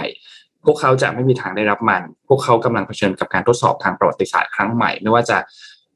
[0.65, 5.37] พวกเขาจะไม่มีทางได้รับมัน พวกเขากำลังเผชิญกับการทดสอบทางประวัติศาสตร์ครั้งใหม่ ไม่ว่าจะ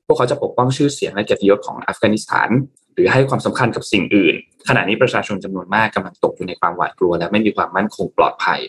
[0.07, 2.49] พวกเขาจะปกป้องชื่อเสียงและเกียรติยศของอัฟกานิสถาน
[2.95, 4.35] หรือให้ความสำคัญกับสิ่งอื่น
[4.69, 8.61] ขณะนี้ประชาชนจำนวนมากกำลังตกอยู่ในความหวาดกลัว และไม่มีความมั่นคงปลอดภัย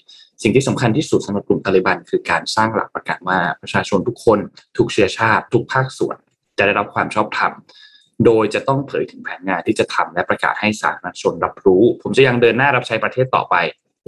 [0.42, 4.40] สิ่งที่สำคัญที่สุดสำหรับกลุ่มตาลิบัน คือการสร้างหลักประกันว่าประชาชนทุกคน
[4.78, 6.18] ทุกเชื้อชาติ ทุกภาคส่วน
[6.58, 7.52] จะได้รับความชอบธรรม
[8.26, 13.56] โดยจะต้องเผยถึงแผนงานที่จะทำและประกาศให้สาธารณชนรับรู้ ผมจะยังเดินหน้ารับใช้ประเทศต่อไป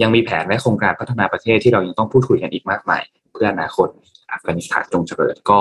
[0.02, 3.02] ยังมีแผนและโครงการพัฒนาประเทศที่เรายังต้องพูดคุยกันอีกมากมาย
[3.32, 3.88] เพื่ออนาคต
[4.32, 5.60] อัฟกานิสถานจงเจริญก็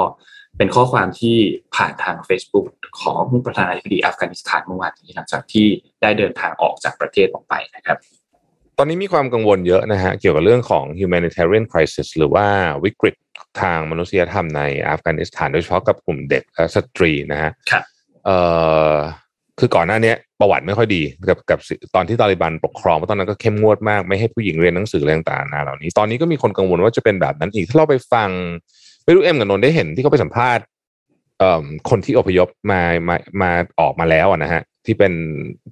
[0.57, 1.35] เป็นข้อความที่
[1.75, 2.67] ผ่านทาง Facebook
[3.01, 5.67] ของประธานาธิบดีอัฟกานิสถานเมื่อวานนี้หลังจากที่
[6.01, 7.97] ได้เดินทางออกจากประเทศออกไปนะครับ
[8.77, 12.47] ตอนนี้มีความกังวลเยอะนะฮะเกี่ยวกับเรื่องของ humanitarian crisis หรือว่า
[12.83, 13.15] วิกฤต
[13.61, 17.83] ทางมนุษยธรรมในอัฟกานิสถาน โดยเฉพาะกับกลุ่มเด็กและสตรีนะฮะครับ
[18.25, 18.37] เอ่
[18.91, 18.93] อ
[19.59, 21.59] คือก่อนหน้านี้ประวัติไม่ค่อยดีกับกับ
[21.95, 28.29] ตอนที่ตาลิบันปกครองเพราะตอนนั้นก็เข้มงวดมากไม่ให้ผู้หญิงเรียนหนังสืออะไรต่างๆนาเหล่านี้ ตอนนี้ก็มีคนกังวลว่าจะเป็นแบบนั้นอีกถ้าเราไปฟัง
[29.07, 30.63] ไม่รู้เอ็มกับนนท์ได้เห็นที่เขาไปสัมภาษณ์
[31.39, 35.13] เอ่อคนที่อพยพมามามาออกมาแล้วอะนะฮะ ที่เป็น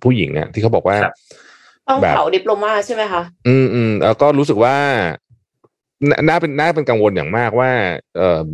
[0.03, 1.15] ผู้หญิงเนี่ยที่เขาบอกว่าครับ
[1.87, 4.75] ต้องแบบเผาดิปโลมาใช่ไหมคะอืมอืมแล้วก็รู้สึกว่า
[6.09, 7.69] นาน่าเป็นน่าเป็นกังวลอย่างมากว่า
[8.17, 8.47] เอ่อ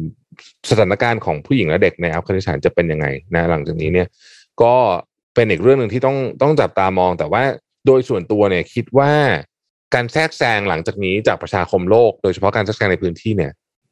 [0.69, 4.07] สถานการณ์ของผู้หญิงและเด็กในอัฟกานิสถานจะเป็นยังไงนะหลังจากนี้เนี่ย
[4.61, 4.75] ก็
[5.35, 7.43] เป็นอีกเรื่องหนึ่งที่ต้องต้องจับตามอง แต่ว่า
[7.87, 9.11] โดยส่วนตัวเนี่ยคิดว่า
[9.93, 13.51] การแทรกแซงหลังจากนี้จากประชาคมโลก โดยเฉพาะการแทรกแซงในพื้นที่เนี่ย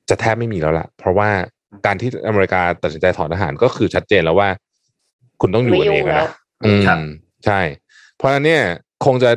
[0.10, 1.30] จะแทบไม่มีแล้วล่ะเพราะว่า
[1.86, 4.50] การที่อเมริกาตัดสินใจถอนทหารก็คือชัดเจนแล้วว่า
[5.42, 6.28] คุณต้องอยู่กันเองอะไม่ยุ่งแล้นะว
[6.66, 6.98] อืมครับ
[7.46, 7.60] ใช่
[8.16, 8.64] เพราะฉะนั้นเนี่ย
[9.06, 9.30] คงจะ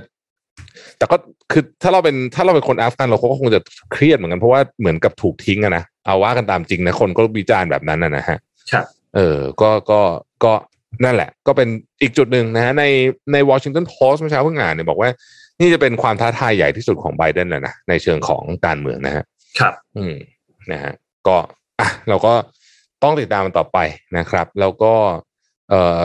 [0.98, 1.16] แต่ก็
[1.52, 3.60] คือถ้าเราเป็นถ้าเราเป็นคนอัฟกันเราก็คงจะ
[3.92, 8.38] เครียดเหมือนกันเพราะว่าเหมือนกับถูกทิ้งอะนะเอาว่ากันตามจริงนะคนก็วิจารณ์แบบนั้นนะนะฮะ
[8.72, 8.84] ครับ
[9.16, 10.00] เออ ก็ก็
[10.44, 10.52] ก็
[11.04, 11.68] นั่นแหละ ก็เป็น
[12.02, 12.84] อีกจุดหนึ่งนะฮะใน
[13.32, 15.10] ในวอชิงตันโพสต์เมื่อเช้าเพิ่งอ่านเนี่ยบอกว่า
[15.60, 19.24] นี่จะเป็นความท้าทายใหญ่ที่สุดของไบเดนเลยนะในเชิงของการเมืองนะฮะ
[19.58, 20.14] ครับ อืม
[20.72, 20.92] นะฮะ
[21.28, 21.36] ก็
[21.80, 22.32] อะเราก็
[23.02, 23.78] ต้องติดตามมันต่อไป
[24.18, 24.94] นะครับ แล้วก็
[25.70, 26.04] เอ่อ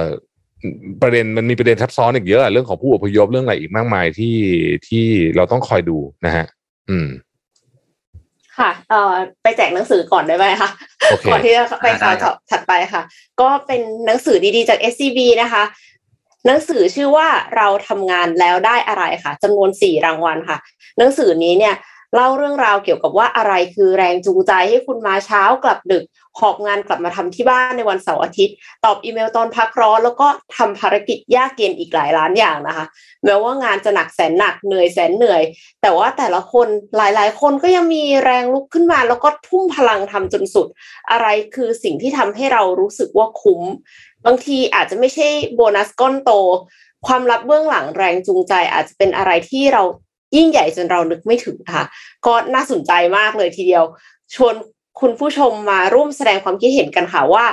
[1.01, 4.37] ประเด็นมันมีประเด็นซับซ้อนอีกเยอะ เรื่องของผู้อพยพเรื่องอะไรอีกมากมายที่
[4.87, 6.45] ที่เราต้องคอยดูนะฮะ
[6.89, 7.07] อืม
[8.57, 10.69] ค่ะ เอ่อไปแจกหนังสือก่อนได้ไหมคะ
[11.09, 13.01] โอเคก่อนที่จะไปได้ข่าวครับถัดไปค่ะ
[13.41, 15.63] ก็เป็นหนังสือดีๆจาก SCB นะคะ
[16.45, 20.57] หนังสือชื่อว่าเราทำงานแล้วได้อะไรค่ะจำนวนสี่รางวัลค่ะ
[20.97, 21.75] หนังสือนี้เนี่ย
[22.15, 26.03] เล่าเรื่องราวเกี่ยวกับว่าอะไรคือแรงจูงใจให้คุณมาเช้ากลับดึก
[26.39, 32.85] หอบงานกลับมาทำที่บ้านในวันเสาร์อาทิตย์ ตอบอีเมลตอนพักร้อน แล้วก็ทำภารกิจยากเย็นอีกหลายล้านอย่างนะคะ
[33.23, 35.41] แม้ว่างานจะหนักแสนหนักเหนื่อยแสนเหนื่อย
[35.81, 36.67] แต่ว่าแต่ละคน
[36.97, 40.67] หลายๆ คนก็ยังมีแรงลุกขึ้นมา แล้วก็ทุ่มพลังทำจนสุด
[41.11, 43.61] อะไรคือสิ่งที่ทำให้เรารู้สึกว่าคุ้ม
[44.25, 46.31] บางทีอาจจะไม่ใช่โบนัสก้อนโต
[47.07, 49.83] ความลับเบื้องหลังแรงจูงใจอาจจะเป็นอะไรที่เรา
[50.35, 51.83] ยิ่งใหญ่จนเรานึกไม่ถึงค่ะ
[52.25, 53.83] ก็น่าสนใจมากเลยทีเดียว
[54.35, 54.53] ชวน
[55.01, 57.45] คุณผู้ชมมาร่วมแสดงความคิดเห็นกันค่ะว่า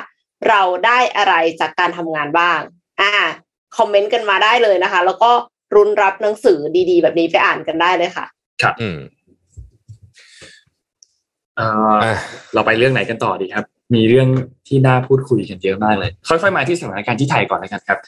[0.49, 2.61] เราได้อะไรจากการทำงานบ้าง
[3.01, 3.13] อ่า
[3.77, 5.31] คอมเมนต์กันมาได้เลยนะคะ แล้วก็
[5.75, 6.59] รุนรับหนังสือ
[6.91, 8.27] ดีๆ แบบนี้ไปอ่านกันได้เลยค่ะ
[8.81, 8.99] อืม
[11.57, 12.17] เอ่ออะ
[12.55, 14.29] เราไปเรื่องไหนกันต่อดีครับ มีเรื่อง
[14.69, 17.99] ที่น่าพูดคุยกันเยอะมากเลย ค่อยๆมาที่สถานการณ์ที่ไทยก่อนแล้วกันครับ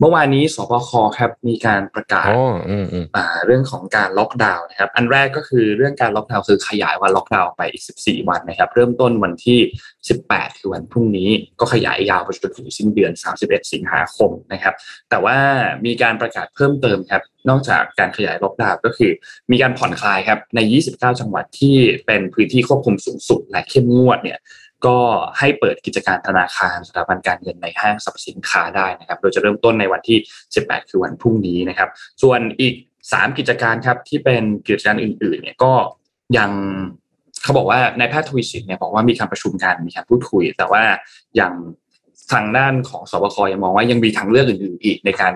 [0.00, 9.58] เมื่อวานนี้สบคครับมีการประกาศอ๋ออืมอืมอ่าเรื่องของการล็อกดาวน์นะครับ อันแรกก็คือเรื่องการล็อกดาวน์คือขยายวันล็อกดาวน์ไปอีก 14 วันนะครับ เริ่มต้นวันที่
[10.08, 11.28] 18 คือวันพรุ่งนี้
[11.60, 14.74] ก็ขยายยาวไปจนถึงสิ้นเดือน 31 สิงหาคมนะครับ
[15.10, 15.36] แต่ว่า
[15.84, 19.10] มีการประกาศเพิ่มเติมครับ นอกจากการขยายล็อกดาวน์ก็คือ
[19.50, 21.76] มีการผ่อนคลายครับใน 29 จังหวัดที่
[22.06, 24.38] เป็นพื้นที่ควบคุมสูงสุดและเข้มงวดเนี่ย
[24.86, 24.98] ก็
[25.38, 30.18] ให้เปิดกิจการธนาคารสถาบันการเงินในห้างสรรพสินค้าได้นะครับ โดยจะเริ่มต้นในวันที่
[30.54, 31.88] 18 คือวันพรุ่งนี้นะครับ
[32.22, 32.74] ส่วนอีก
[33.06, 35.72] 3 กิจการครับที่เป็นกิจการอื่น ๆ เนี่ยก็
[36.38, 36.50] ยัง
[37.42, 40.82] เขาบอกว่านายแพทย์ทวีสินเนี่ยบอกว่ามีการประชุมกันมีการพูดคุย แต่ว่า
[41.40, 41.52] ยัง
[42.32, 45.32] ทางด้านของสบคยังมองว่ายังมีทางเลือกอื่นๆอีกในการ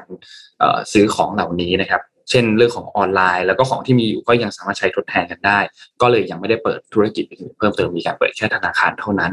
[0.92, 5.58] ซื้อของเหล่านี้นะครับ เช่นเรื่องของออนไลน์ แล้วก็ของที่มีอยู่ก็ยังสามารถใช้ทดแทนกันได้
[6.00, 9.32] ก็เลยยังไม่ได้เปิดธุรกิจอื่นเพิ่มเติมมีการเปิดแค่ธนาคารเท่านั้น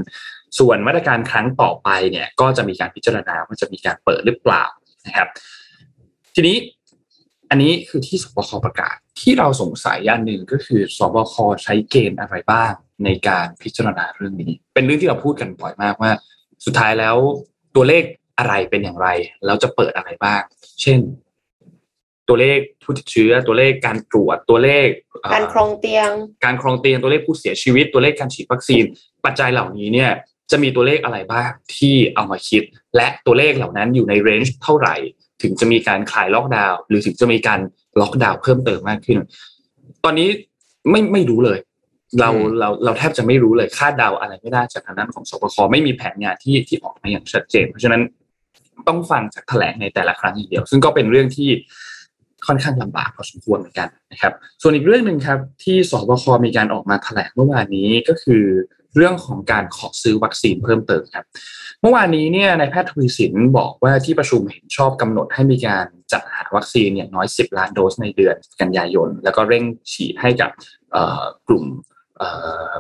[0.60, 4.64] ส่วนมาตรการครั้งต่อไปเนี่ยก็จะมีการพิจารณาว่าจะมีการเปิดหรือเปล่า
[5.06, 5.28] นะครับ
[6.36, 6.58] ทีนี้
[7.50, 12.72] อันนี้คือที่สบคประกาศที่เราสงสัยอย่างหนึ่งก็คือสบคใช้เกณฑ์อะไรบ้าง
[13.06, 16.12] ในการพิจารณาเรื่องนี้ เป็นเรื่องที่เราพูดกันบ่อยมากว่า
[16.66, 17.16] สุดท้ายแล้ว
[17.76, 18.04] ตัวเลข
[18.40, 19.08] อะไรเป็นอย่างไร
[19.46, 20.42] แล้วจะเปิดอะไรบ้าง
[20.82, 21.00] เช่น
[22.30, 24.88] ตัวเลขผู้ติดเชื้อ ตัวเลขการตรวจตัวเลข
[25.22, 26.10] เอ่อการครองเตียง
[26.46, 28.84] การครองเตียงตัวเลขผู้เสียชีวิต ตัวเลขการฉีดวัคซีน
[29.26, 30.12] ปัจจัยเหล่านี้เนี่ย
[30.52, 32.64] จะมีตัวเลขอะไรบ้างที่เอามาคิด
[32.96, 34.96] และตัวเลขเหล่านั้นอยู่ในเรนจ์เท่าไหร่
[35.42, 37.60] ถึงจะมีการคลายล็อกดาวน์หรือถึงจะมีการ
[38.02, 39.20] ล็อกดาวน์เพิ่มเติมมากขึ้น
[40.04, 40.30] ตอนนี้
[40.90, 41.60] ไม่ไม่รู้เลย
[42.20, 48.02] เราอืมเราเราแทบจะไม่รู้เลยคาดเดาอะไรไม่ได้จากทางด้านของสบคไม่มีแผนงานที่ที่ออกมาอย่างชัดเจน เพราะฉะนั้น
[48.88, 51.50] ต้องฟังจากแถลงในแต่ละครั้งอย่างเดียว ซึ่งก็เป็นเรื่องที่
[52.48, 58.44] ค่อนข้างลำบากพอสมควรเหมือนกันนะครับ ส่วนอีกเรื่องหนึ่งครับที่สบคมีการออกมาแถลงเมื่อวานนี้ก็คือ
[58.96, 61.26] เรื่องของการขอซื้อวัคซีนเพิ่มเติมครับ
[61.82, 70.50] เมื่อวานนี้เนี่ยนายแพทย์ทวีสินบอกว่าที่ประชุมเห็นชอบกำหนดให้มีการจัดหาวัคซีนอย่างน้อย 10 ล้านโดสในเดือนกันยายน แล้วก็เร่งฉีดให้กับ
[71.48, 71.66] กลุ่ม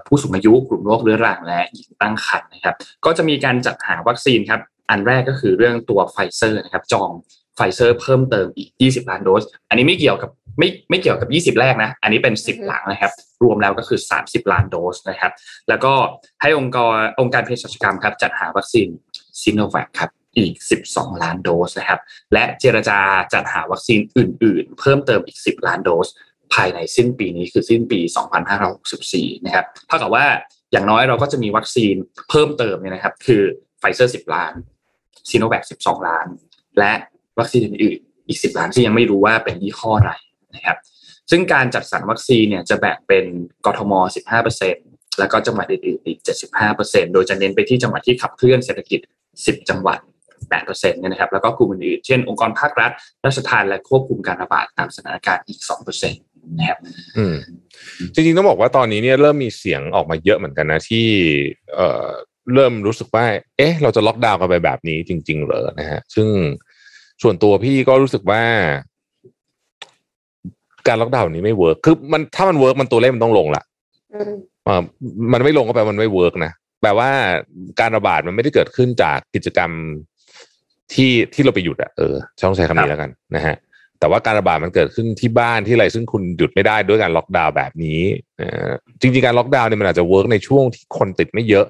[0.08, 7.10] ผู้สูงอายุกลุ่มโรคเรื้อรังและหญิงตั้งครรภ์นะครับ ก็จะมีการจัดหาวัคซีนครับอันแรกก็คือเรื่องตัวไฟเซอร์นะครับจอง
[7.56, 13.12] ไฟเซอร์เพิ่มเติมอีก 20 ล้านโดส อันนี้ไม่เกี่ยวกับไม่ไม่เกี่ยวกับ 20 แรกนะ อันนี้เป็น 10 หลังนะครับ
[13.44, 15.32] รวมแล้วก็คือ 30 ล้านโดสนะครับ
[15.70, 15.94] แล้วก็
[16.42, 18.88] ให้องค์กรองค์การเภสัชกรรมครับจัดหาวัคซีน
[19.42, 20.54] ซีโนแวคครับอีก
[20.90, 22.00] 12 ล้านโดสนะครับ
[22.34, 23.00] และเจรจา
[23.34, 26.08] จัดหาวัคซีนอื่น ๆ เพิ่มเติมอีก 10 ล้านโดส
[26.54, 28.00] ภายในสิ้นปีนี้คือสิ้นปี
[28.78, 30.26] 2564 นะครับ เท่ากับว่า
[30.72, 31.96] อย่างน้อยเราก็จะมีวัคซีน
[32.30, 33.44] เพิ่มเติมเนี่ยนะครับ คือ
[33.80, 34.54] ไฟเซอร์ 10 ล้าน
[35.30, 36.28] ซีโนแวค12 ล้าน
[36.80, 36.94] และ
[37.40, 40.12] วัคซีนอื่นๆอีก 10 ล้านที่ยังไม่รู้ว่าเป็นยี่ห้ออะไร
[40.56, 40.78] นะครับ
[41.32, 43.26] ซึ่งการจัดสรรวัคซีนเนี่ยจะแบ่งเป็น
[43.66, 43.94] กทม
[44.56, 46.20] 15%แล้วก็จังหวัดอื่นๆอีก
[46.68, 49.00] 75%โดยจะเน้นไปที่จังหวัดที่ขับเคลื่อนเศรษฐกิจ
[49.36, 50.00] 10 จังหวัด
[50.50, 52.92] 8%เนี่ยนะครับแล้วก็กลุ่มอื่นๆเช่น องค์กรภาครัฐ
[53.26, 56.80] ราชทานและควบคุมการระบาดตามสถานการณ์อีก 2%นะครับ
[57.18, 57.36] อืม
[58.14, 61.08] จริงๆต้องบอกว่าตอนนี้เนี่ยเริ่มมีเสียงออกมาเยอะเหมือนกันนะที่
[61.74, 62.08] เอ่อ
[62.54, 63.26] เริ่มรู้สึกว่า
[63.58, 66.28] เอ๊ะ เราจะล็อกดาวน์กันไปแบบนี้จริง ๆ เหรอนะฮะซึ่ง
[67.24, 68.42] ส่วนตัวพี่ก็รู้สึกว่า
[70.88, 73.64] การล็อกดาวน์นี้ไม่ work คือมันถ้ามัน work มันตัวเลขมันต้องลงละ
[74.66, 74.82] เออ
[75.34, 77.10] มันไม่ลงก็แปลมันไม่ work นะแปลว่า
[77.80, 79.72] การระบาดมันไม่ได้เกิดขึ้นจากกิจกรรม
[80.94, 83.56] ที่ที่เราไปหยุดอะเออต้องใช้คำนี้แล้วกันนะฮะ
[84.00, 88.00] แต่ว่าการระบาดมันเกิดขึ้นที่บ้านที่อะไรซึ่งคุณหยุดไม่ได้ด้วยการล็อกดาวน์แบบนี้
[89.02, 91.66] จริงๆการล็อกดาวน์เนี่ยมันอาจจะ work ในช่วงที่คนติดไม่เยอะ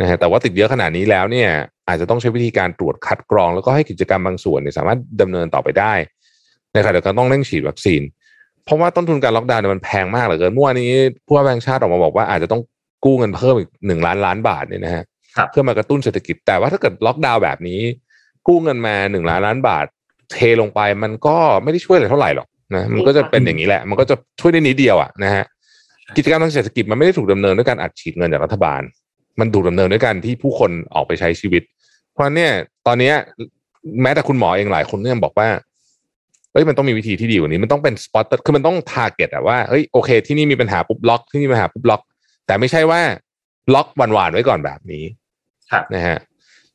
[0.00, 1.50] นะฮะแต่ว่าติดเยอะขนาดนี้แล้วเนี่ย
[1.88, 5.94] อาจจะต้องใช้วิธีการตรวจคัดกรอง แล้วก็ให้กิจกรรมบางส่วนเนี่ยสามารถดำเนินต่อไปได้
[6.76, 8.02] นะครับเดี๋ยวก็ต้องเร่งฉีดวัคซีน
[8.64, 10.90] เพราะว่าต้นทุนการล็อกดาวน์เนี่ยมันแพงมากเหลือเกินเมื่อวานนี้
[11.26, 12.62] ผู้ว่าแบงค์ชาติออกมาบอกว่าอาจจะต้อง
[13.04, 15.04] กู้เงินเพิ่มอีกหนึ่งล้านล้านบาทเนี่ยนะฮะ
[15.50, 17.80] เพื่อมากระตุ้นเศรษฐกิจแต่ว่าถ้าเกิดล็อกดาวน์แบบนี้
[18.46, 19.86] กู้เงินมาหนึ่งล้านล้านบาท
[20.32, 25.44] เทลงไปมันก็ไม่ได้ช่วยอะไรเท่าไหร่หรอกนะมันก็จะเป็นอย่างนี้แหละ มันก็จะช่วยได้นิดเดียวอะนะฮะ
[26.16, 28.82] กิจกรรมทางเศรษฐกิจมันไม่ได้ถูกดำเนินด้วยการอัดฉีดเงินจากรัฐบาล
[29.40, 31.62] มันถูกดำเนินด้วยการที่ผู้คนออกไปใช้ชีวิต
[32.12, 32.50] เพราะเนี่ย
[32.86, 33.12] ตอนนี้
[34.02, 35.48] แม้แต่คุณหมอเองหลายคนเนี่ยบอกว่า
[36.52, 42.02] เฮ้ยมันต้องมีวิธีที่ดีกว่านี้มันต้องเป็น spot คือมันต้อง target อะว่าเฮ้ยโอเค ที่นี่มีปัญหาปุ๊บล็อกที่นี่มีปัญหาปุ๊บล็อก
[42.46, 43.00] แต่ไม่ใช่ว่า
[43.74, 45.04] ล็อกดาวน์ไว้ก่อนแบบนี้
[45.94, 46.18] นะฮะ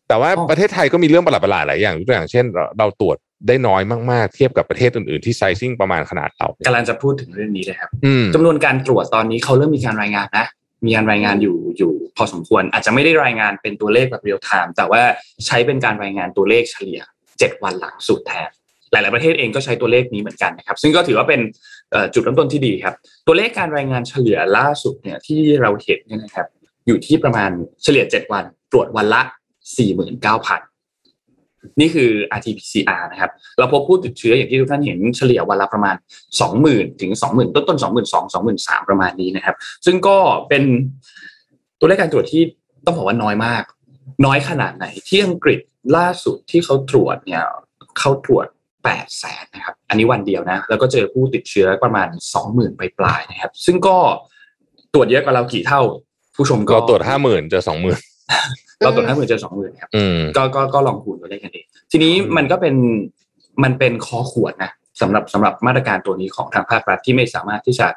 [0.07, 2.45] แต่ว่าประเทศไทยก็มีเรื่องประหลาดๆหลายอย่างตัวอย่างเช่น
[2.79, 3.17] เราตรวจ
[3.47, 7.89] ได้น้อยมากๆ เทียบกับประเทศอื่นๆ ที่ไซซิ่งประมาณขนาดเรากำลังจะพูดถึงเรื่องนี้เลยครับ
[8.35, 10.45] จำนวนการตรวจตอนนี้เขาเริ่มมีการรายงานนะ
[10.85, 15.01] มีการรายงานอยู่อยู่พอสมควร อาจจะไม่ได้รายงานเป็นตัวเลขแบบเรียลไทม์แต่ว่า
[15.45, 16.99] ใช้เป็นการรายงานตัวเลขเฉลี่ย
[17.39, 18.49] เจ็ดวันหลังสุดแทน
[18.91, 21.41] หลาย ๆ ประเทศเองก็ใช้ตัวเลขนี้เหมือนกันนะครับ ซึ่งก็ถือว่าเป็น
[22.13, 22.95] จุดเริ่มต้นที่ดีครับ
[23.27, 26.47] ตัวเลขการรายงานเฉลี่ยล่าสุดเนี่ยที่เราเห็นเนี่ยนะครับ
[26.87, 27.51] อยู่ที่ประมาณ
[27.83, 29.21] เฉลี่ย 7 วัน ตรวจวันละ
[30.01, 30.76] 49,000
[31.79, 35.95] นี่คือ RT-PCR นะครับ เราพบผู้ติดเชื้ออย่างที่ทุกท่านเห็นเฉลี่ยวันละประมาณ
[36.47, 38.05] 20,000 ถึง 20,000 ต้นต้น22,000
[38.67, 40.17] 23,000 ประมาณนี้นะครับ ซึ่งก็
[40.49, 40.63] เป็น
[41.79, 42.43] ตัวเลขการตรวจที่
[42.85, 43.63] ต้องบอกว่าน้อยมาก
[44.25, 45.59] น้อยขนาดไหน ที่อังกฤษ
[45.97, 47.43] ล่าสุดที่เขาตรวจเนี่ย
[47.99, 48.47] เข้าตรวจ
[48.83, 52.07] 8แสนนะครับ อันนี้วันเดียวนะ แล้วก็เจอผู้ติดเชื้อประมาณ
[52.43, 53.97] 20,000 ไปปลายนะครับ ซึ่งก็
[54.93, 55.81] ตรวจเยอะกว่าเรากี่เท่า
[56.35, 57.99] ผู้ชมก็ตรวจห้าหมื่นเจอสองหมื่น
[58.79, 59.89] เราตรวจห้าหมื่นเจอสองหมื่นครับ
[60.37, 62.75] ก็ก็ก็ลองคูณตัวเลขกันเองทีนี้มันก็เป็น
[63.63, 67.87] มันเป็นคอขวดนะสำหรับสำหรับมาตรการตัวนี้ของทางภาครัฐที่ไม่สามารถที่จะ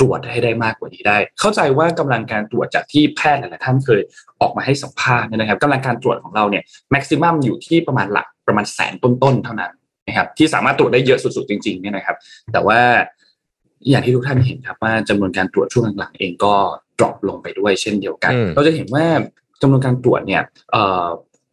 [0.00, 4.00] ตรวจให้ได้มากกว่านี้ได้ เข้าใจว่ากำลังการตรวจจากที่แพทย์หลายๆท่านเคย
[4.40, 9.72] ออกมาให้สัมภาษณ์นะครับกำลังการตรวจของเราเนี่ยแม็กซิมัมอยู่ที่ประมาณหลักประมาณแสนต้นๆเท่านั้น
[10.08, 12.16] นะครับที่สามารถตรวจได้เยอะสุดๆจริงๆเนี่ยนะครับ
[12.52, 12.80] แต่ว่า
[13.90, 16.54] อย่างที่ทุกท่านเห็นครับว่าจำนวนการตรวจช่วงหลังๆเองก็
[16.98, 19.06] ดรอปลงไปด้วยเช่นเดียวกัน เราจะเห็นว่า
[19.62, 20.42] จำนวนการตรวจเนี่ย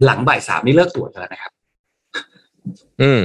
[0.05, 1.51] หลังบ่ายสามนี่เลิกตรวจแล้วนะครับ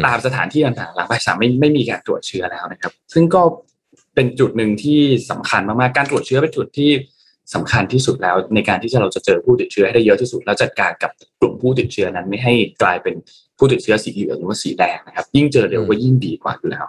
[0.06, 3.42] ตามสถานที่ต่างๆหลังบ่ายสามไม่ไม่มีการตรวจเชื้อแล้วนะครับ ซึ่งก็
[4.14, 6.90] เป็นจุดหนึ่งที่สำคัญมากๆการตรวจเชื้อเป็นจุดที่
[7.54, 13.14] สำคัญที่สุดแล้ว ในการที่จะเราจะเจอผู้ติดเชื้อให้ได้เยอะที่สุด แล้วจัดการกับกลุ่มผู้ติดเชื้อนั้นไม่ให้กลายเป็น
[13.58, 16.86] ผู้ติดเชื้อสีเหลืองหรือว่าสีแดงนะครับ ยิ่งเจอเร็วก็ยิ่งดีกว่าอยู่แล้ว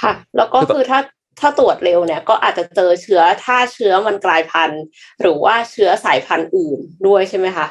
[0.00, 1.00] ค่ะ แล้วก็คือถ้า
[1.40, 4.82] ถ้าตรวจเร็วเนี่ยก็อาจจะเจอเชื้อถ้าเชื้อมันกลายพันธุ์
[5.20, 7.66] หรือว่าเชื้อสายพันธุ์อื่นด้วยใช่ไหมคะ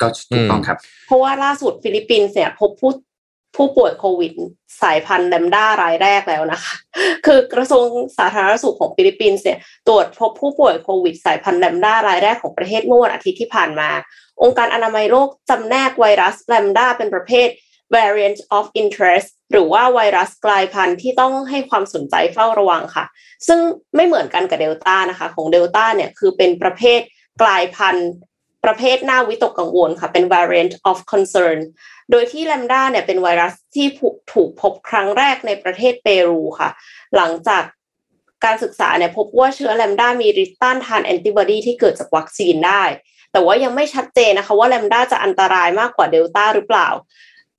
[0.00, 2.92] ก็ถูกต้องครับ เพราะว่าล่าสุดฟิลิปปินส์เนี่ยพบผู้
[3.56, 4.32] ผู้ป่วยโควิด
[4.82, 6.74] สายพันธุ์แลมด้ารายแรกแล้วนะคะ
[7.26, 7.86] คือกระทรวง
[8.18, 13.90] สาธารณสุขของฟิลิปปินส์เนี่ยตรวจพบผู้ป่วยโควิด สายพันธุ์แลมด้ารายแรกของประเทศเมื่อวันอาทิตย์ที่ผ่านมา
[14.42, 17.48] องค์การอนามัยโลกจำแนกไวรัสแลมด้าเป็นประเภท
[17.94, 23.04] variant of interest หรือว่าไวรัสกลายพันธุ์ที่ต้องให้ความสนใจเฝ้าระวังค่ะ
[23.46, 23.60] ซึ่ง
[23.96, 27.00] ไม่เหมือนกันกับเดลต้านะคะ ของเดลต้าเนี่ยคือเป็นประเภท
[27.42, 28.10] กลายพันธุ์
[28.64, 31.58] ประเภทหน่าวิตกกังวลค่ะ เป็น variant of concern
[32.10, 33.86] โดยที่แลมด้าเนี่ยเป็นไวรัสที่
[34.32, 36.70] ถูกพบครั้งแรกในประเทศเปรูค่ะ
[37.16, 37.64] หลังจาก
[38.44, 42.84] การศึกษาเนี่ยพบว่าเชื้อแลมด้ามีฤทธิ์ต้านทานแอนติบอดีที่เกิดจากวัคซีนได้
[43.32, 46.88] แต่ว่ายังไม่ชัดเจนนะคะว่าแลมด้าจะอันตรายมากกว่าเดลต้าหรือเปล่า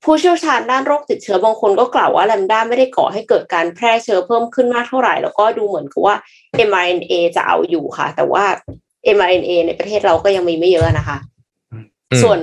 [0.04, 6.16] ผู้เชี่ยวชาญด้านโรคติดเชื้อบางคนก็กล่าวว่าแลมด้าไม่ได้ก่อให้เกิดการแพร่เชื้อเพิ่มขึ้นมากเท่าไหร่ แล้วก็ดูเหมือนกับว่า
[6.68, 8.44] mRNA จะเอาอยู่ค่ะ แต่ว่า
[9.16, 11.18] mRNA ในประเทศเราก็ยังมีไม่เยอะนะคะ
[12.22, 12.38] ส่วน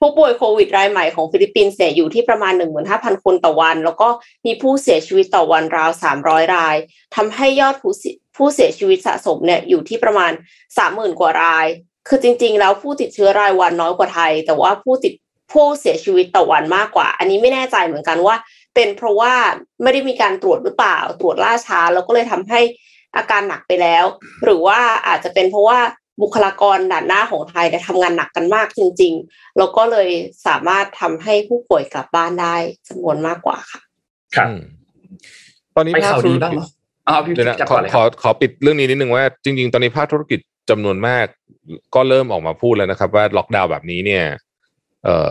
[0.00, 2.52] ผู้ป่วยโควิดรายใหม่ของฟิลิปปินส์เนี่ยอยู่ที่ประมาณ
[2.88, 4.08] 15,000 คนต่อวัน แล้วก็
[4.46, 5.90] มีผู้เสียชีวิตต่อวันราว
[6.22, 6.76] 300 ราย
[7.14, 7.92] ทำให้ยอดผู้
[8.36, 10.32] ผู้เสียชีวิตสะสมเนี่ยอยู่ที่ประมาณ
[10.76, 11.66] 30,000 กว่าราย
[12.08, 15.14] คือจริง ๆ แล้วผู้ติดเชื้อรายวันน้อยกว่าไทย แต่ว่าผู้ติด
[15.54, 18.36] ผู้เสียชีวิตต่อวันมากกว่า อันนี้ไม่แน่ใจเหมือนกันว่า
[18.74, 19.32] เป็นเพราะว่า
[19.82, 22.60] ไม่ได้มีการตรวจหรือเปล่า ตรวจล่าช้าแล้วก็เลยทำให้
[23.16, 24.04] อาการหนักไปแล้ว
[24.44, 25.78] หรือว่าอาจจะเป็นเพราะว่า
[26.22, 30.08] บุคลากรด่านหน้าของไทยเนี่ยทำงานหนักกันมากจริง ๆ แล้วก็เลย
[30.46, 32.56] สามารถทำให้ผู้ป่วยกลับบ้านได้
[32.88, 33.80] จำนวนมากกว่าค่ะ
[34.36, 34.48] ครับ
[35.76, 36.68] ตอนนี้ไปภาคข่าวธุดีรบ้างกิจเนาะ
[37.08, 40.40] อ๋อพี่เดี๋ยวนะจะขก่ออนเลยขคอรับขอปิดเรื่องนี้นิดนึงว่าจริง ๆ ตอนนี้ภาคธุรกิจ
[40.70, 41.26] จำนวนมาก
[41.94, 44.24] ก็เริ่มออกมาพูดแล้วนะครับ ว่าล็อกดาวน์แบบนี้เนี่ย
[45.04, 45.30] เอ่อ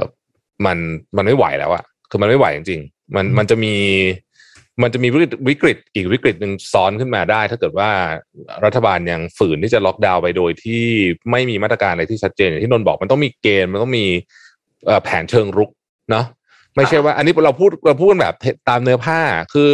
[0.65, 0.77] มัน
[1.17, 3.75] มันไม่ไหวแล้วอะคือมันไม่ไหวจริงๆมันมันจะมี
[4.81, 7.89] มันจะมีวิกฤตวิกฤตอีกวิกฤตหนึ่งซ้อนขึ้นมาได้ ถ้าเกิดว่า
[8.65, 10.83] รัฐบาลยังฝืนที่จะล็อกดาวน์ไปโดยที่
[11.31, 14.05] ไม่มีมาตรการอะไรที่ชัดเจนอย่างที่นนท์บอกมันต้องมีเกณฑ์มันต้องมี
[14.85, 15.69] เอ่อแผนเชิงรุก
[16.11, 16.25] เนาะ
[16.75, 18.35] ไม่ใช่ว่าอันนี้เราพูดเราพูดกันแบบ
[18.69, 19.19] ตามเนื้อผ้า
[19.53, 19.69] คือ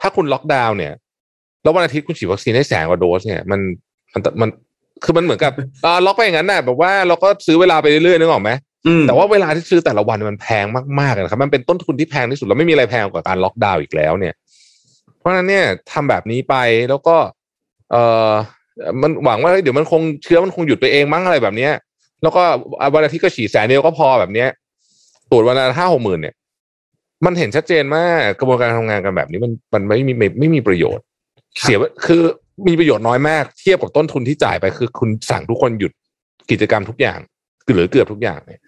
[0.00, 0.92] ถ้าคุณล็อกดาวน์เนี่ย
[1.62, 3.60] แล้ววันอาทิตย์คุณฉีดวัคซีนได้แสนกว่าโดสเนี่ยมัน
[4.14, 4.48] มันมัน
[5.04, 5.52] คือมันเหมือนกับ
[5.84, 8.73] อ่าล็อกไปอย่างนั้นน่ะแบบว่าเราก็ซื้อเวลาไปเรื่อยๆนึกออกไหมอืม
[9.06, 10.64] แต่ว่าเวลาที่ซื้อแต่ละวันมันแพง
[11.00, 14.34] มากๆนะครับ มันเป็นต้นทุนที่แพงที่สุดแล้วไม่มีอะไรแพงกว่าการล็อกดาวน์อีกแล้ว เนี่ย
[15.18, 16.54] เพราะฉะนั้นเนี่ยทำแบบนี้ไป
[16.90, 17.16] แล้วก็
[17.90, 17.96] เอ
[18.28, 18.30] อ
[19.02, 21.72] มันหวังว่าเฮ้ยเดี๋ยวมันคงเชื้อมันคงหยุดไปเองมั้งอะไรแบบเนี้ย
[22.22, 22.42] แล้วก็
[22.94, 24.48] วันอาทิตย์ก็ฉีดแสนเดียวก็พอแบบเนี้ย
[25.30, 26.34] ตรวจวันละห้าหกหมื่นเนี่ย
[27.24, 31.04] มันเห็นชัดเจนมากกระบวนการทำงานกันแบบนี้มันมันไม่มีไม่ไม่มีประโยชน์
[31.58, 32.22] ครับเสียคือ
[32.68, 35.92] มีประโยชน์น้อยมาก เทียบกับต้นทุนที่จ่ายไปคือ คุณสั่งทุกคนหยุด
[36.50, 37.18] กิจกรรมทุกอย่าง
[37.74, 38.60] หรือเกือบทุกอย่างเนี่ย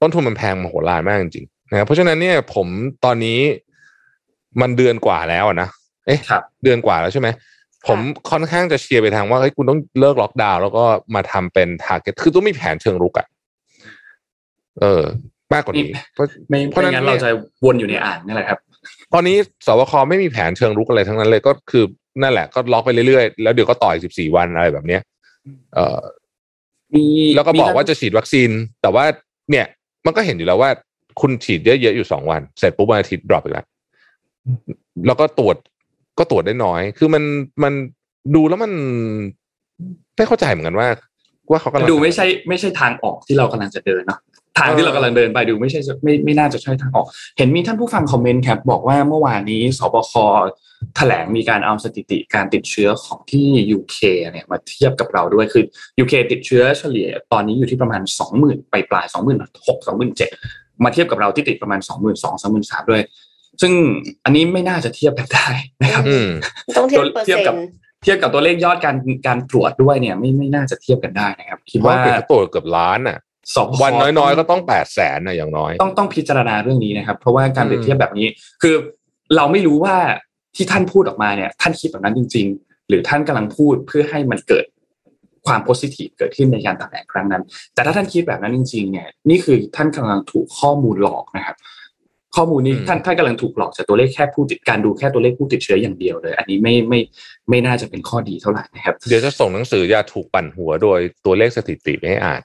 [0.00, 2.66] ต้นทุนมันแพงมโหฬารมากจริงๆนะครับเพราะฉะนั้นเนี่ยผม
[3.04, 3.40] ตอนนี้
[4.60, 5.68] มันเดือนกว่าแล้วอะนะ
[6.06, 7.28] เอ๊ะครับเดือนกว่าแล้วใช่ไหม
[7.88, 7.98] ผม
[8.30, 13.26] ค่อนข้างจะเชียร์ไปทางว่าเฮ้ยคุณต้องเลิกล็อกดาวน์แล้วก็มาทำเป็น target คือต้องมีแผนเชิงรุกอะ
[14.80, 15.02] เออ
[15.54, 17.30] มากกว่านี้เพราะไม่เพราะฉะนั้นไม่งั้นเราจะ
[17.64, 18.58] วนอยู่ในอ่างนี่แหละครับ
[19.12, 21.84] ตอนนี้ศบคไม่มีแผนเชิงรุกอะไรทั้งนั้นเลยก็คือ
[22.22, 25.02] นั่นแหละก็ล็อกไปเรื่อยๆ แล้วเดี๋ยวก็ต่ออีกสิบสี่วันอะไรแบบเนี้ย
[25.74, 25.98] เออ
[26.94, 27.04] มี
[27.36, 28.50] แล้วก็บอกมีว่าจะฉีดวัคซีน
[28.82, 29.04] แต่ว่า
[29.50, 29.66] เนี่ย
[30.06, 30.70] มันก็เห็นอยู่แล้วว่า
[31.20, 33.66] คุณฉีดเยอะๆอยู่สองวัน เสร็จปุ๊บวันอาทิตย์ drop อีกแล้ว
[35.06, 35.56] แล้วก็ตรวจ
[36.18, 37.22] ก็ตรวจได้น้อย คือมัน
[37.62, 37.72] มัน
[38.34, 38.72] ดูแล้วมัน
[40.16, 40.88] ไม่เข้าใจเหมือนกันว่า
[41.50, 44.20] ว่าเขากำลังดูไม่ใช่ไม่ใช่ทางออกที่เรากำลังจะเดินเนาะ
[44.58, 47.06] ทางที่เรากำลังเดินไปดูไม่ใช่ไม่ไม่น่าจะใช่ทางออก
[47.38, 50.12] เห็นมีท่านผู้ฟังคอมเมนต์ครับบอกว่าเมื่อวานนี้สบค
[50.96, 53.46] แถลงมีการเอาสถิติการติดเชื้อของที่
[53.78, 53.98] UK
[54.32, 55.64] เนี่ยมาเทียบกับเราด้วยคือ
[56.02, 58.02] UK ติดเชื้อเฉลี่ยตอนนี้อยู่ที่ประมาณ
[58.36, 59.18] 20,000ไปปลายๆ26,000
[60.16, 63.02] 27,000มาเทียบกับเราที่ติดประมาณ 22,000 23,000ด้วย
[63.60, 63.72] ซึ่ง
[64.24, 65.48] อันนี้ไม่น่าจะเทียบกันได้
[65.82, 66.28] นะครับอืม
[66.76, 67.62] ต้องเทียบเปอร์เทียบเซ็นกับต์
[68.02, 73.18] เทียบกับตัวเลขยอดการการตรวจด้วยเนี่ยไม่ไม่น่าจะเทียบกันได้นะครับ คิดว่าว่าเป็นตรวจเกือบล้านอะ
[73.54, 78.26] สบควันน้อยๆ ก็ต้องแปดแสนนะอย่างน้อย ต้องต้องพิจารณาเรื่องนี้นะครับ เพราะว่าการอืมเปรียบเทียบแบบนี้
[78.62, 78.74] คือ
[79.36, 79.96] เราไม่รู้ว่า
[80.56, 84.64] ที่ท่านพูดออกมาเนี่ย ท่านคิดแบบนั้นจริง ๆ หรือท่านกำลังพูดเพื่อให้มันเกิด
[85.46, 87.42] ความโพสิทีฟเกิดขึ้นในการแถลงครั้งนั้น
[87.74, 91.56] แต่ถ้าท่านคิดแบบนั้นจริง ๆ เนี่ย นี่คือท่านกำลังถูกข้อมูลหลอกนะครับ
[92.36, 97.00] ข้อมูลนี้อืมท่านท่านกำลังถูกหลอกจากตัวเลขแค่ผู้ติดการดูแค่ตัวเลขผู้ติดเชื้ออย่างเดียวเลย อันนี้ไม่ไม่
[97.48, 102.40] ไม่น่าจะเป็นข้อดีเท่าไหร่นะครับ เดี๋ยวจะส่งหนังสืออย่าถูกปั่นหัวโดยตัวเลขสถิติไปให้อ่าน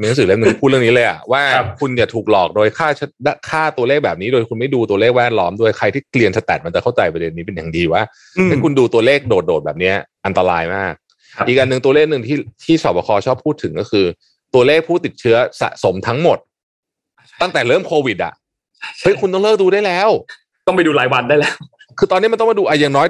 [0.00, 3.06] มีหนังสือเล่มหนึ่งพูดเรื่องนี้เลยอะว่าครับคุณอย่าถูกหลอกโดยค่าชะ
[3.50, 8.02] ค่าตัวเลขแบบนี้ โดยคุณไม่ดูตัวเลขแวดล้อมด้วยใครที่เกลียนสแตทมันจะเข้าใจประเด็นนี้เป็นอย่างดีว่า
[8.38, 10.92] อืมถ้าคุณดูตัวเลขโดดๆแบบเนี้ยอันตรายมาก
[11.36, 14.06] ครับอีกอันหนึ่งตัวเลขหนึ่งที่ที่สบคชอบพูดถึงก็คือ
[14.54, 16.38] ตัวเลขผู้ติดเชื้อสะสมทั้งหมด
[17.40, 18.32] ตั้งแต่เริ่มโควิดอะ
[19.00, 20.08] เฮ้ยคุณต้องเลิกดูได้แล้ว
[20.66, 21.54] ต้องไปดูรายวันได้แล้ว
[21.98, 23.08] คือตอนนี้มันต้องมาดูอะอย่างน้อย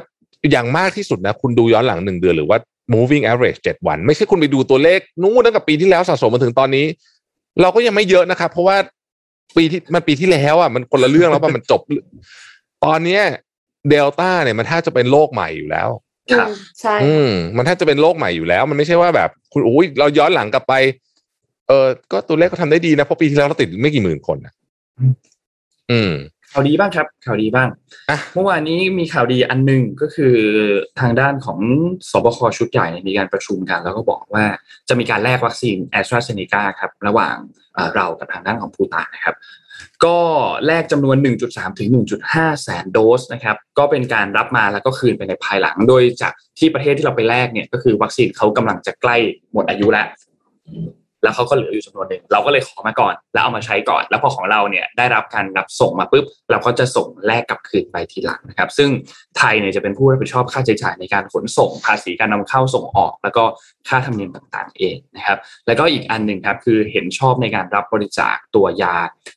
[0.52, 2.58] อย่างมากที่สุดนะ คุณดูย้อนหลังหนึ่งเดือนหรือว่า
[2.94, 6.86] moving average เจ็ดวัน ไม่ใช่คุณไปดูตัวเลขนู้นตั้งแต่ปีที่แล้วสะสมมาถึงตอนนี้
[7.60, 8.76] เราก็ยังไม่เยอะนะครับ เพราะว่า
[9.56, 11.80] ปีที่มันปีที่แล้วอะมันคนละเรื่องแล้วป่ะมันจบ
[12.84, 13.22] ตอนเนี้ย
[13.90, 15.88] เดลต้าเนี่ยมันถ้าจะเป็นโรคใหม่อยู่แล้ว
[16.32, 20.74] ครับอืมใช่อืมมันถ้าจะเป็นโรคใหม่อยู่แล้ว มันไม่ใช่ว่าแบบ คุณอุ้ยเราย้อนหลังกลับไป
[21.68, 24.52] เออก็ตัวเลขก็ทำได้ดีนะเพราะปีที่แล้วเราติดไม่กี่หมื่นคนนะ
[25.90, 26.12] อืม
[26.52, 27.68] ข่าวดีบ้างครับ ข่าวดีบ้าง
[28.10, 30.34] อะเมื่อวานนี้มีข่าวดีอันหนึ่งก็คือ
[31.00, 31.60] ทางด้านของ
[32.10, 34.44] ศบคชุดใหญ่เนี่ยมีการประชุมกัน แล้วก็บอกว่า
[34.88, 37.36] จะมีการแลกวัคซีนแอสตราเซเนกาครับระหว่าง
[37.74, 39.36] เอ่อเรากับทางด้านของภูฏานนะครับ
[40.04, 40.18] ก็
[40.66, 41.16] แลกจำนวน
[41.48, 41.88] 1.3 ถึง
[42.26, 49.16] 1.5 แสนโดสนะครับ ก็เป็นการรับมาแล้วก็คืนไปในภายหลัง โดยจากที่ประเทศที่เราไปแลกเนี่ยก็คือวัคซีนเขากำลังจะใกล้
[49.52, 50.06] หมดอายุแล้ว
[51.22, 58.90] แล้วเขาก็เหลืออยู่จำนวนหนึ่งเราก็เลยขอมาก่อน แล้วเอามาใช้ก่อน แล้วพอของเราเนี่ยได้รับการรับส่งมาปุ๊บเราก็จะส่งแลกกลับคืนไปทีหลังนะครับ ซึ่ง
[59.38, 63.44] ไทยเนี่ยจะเป็นผู้รับผิดชอบค่าใช้จ่ายในการขนส่งภาษีการนำเข้าส่งออก แล้วก็
[63.88, 68.96] ค่าธรรมเนียมต่างๆ เองนะครับ แล้วก็อีกอันหนึ่งครับคือเห็นชอบในการรับบริจาคตัวยา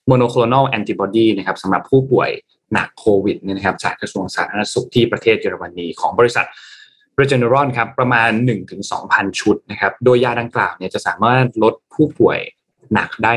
[0.10, 2.30] monoclonal antibody นะครับสำหรับผู้ป่วย
[2.74, 6.48] หนักโควิดเนี่ยนะครับจากกระทรวงสาธารณสุขที่ประเทศเยอรมนีของบริษัท
[7.22, 8.32] r e g e n e r o n ครับประมาณ
[8.86, 12.40] 1-2,000 ชุดนะครับโดยยาดังกล่าวเนี่ยจะสามารถลดผู้ป่วย
[12.94, 13.34] หนักได้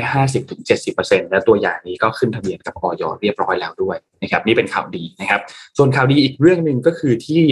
[0.64, 5.40] 50-70%และตัวอย่างนี้ก็ขึ้นทะเบียนกับออยเรียบร้อยแล้วด้วยนะครับนี่เป็นข่าวดีนะครับ
[5.78, 7.42] ส่วนข่าวดีอีกเรื่องหนึ่งก็คือที่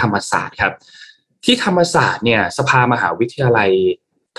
[0.00, 0.72] ธรรมศาสตร์ครับ
[1.44, 3.70] ที่ธรรมศาสตร์เนี่ยสภามหาวิทยาลัย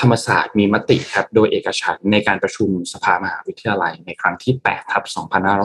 [0.01, 5.03] ธรรมศาสตร์มีมติครับโดยเอกฉันท์ในการประชุมสภามหาวิทยาลัยในครั้งที่8ทับ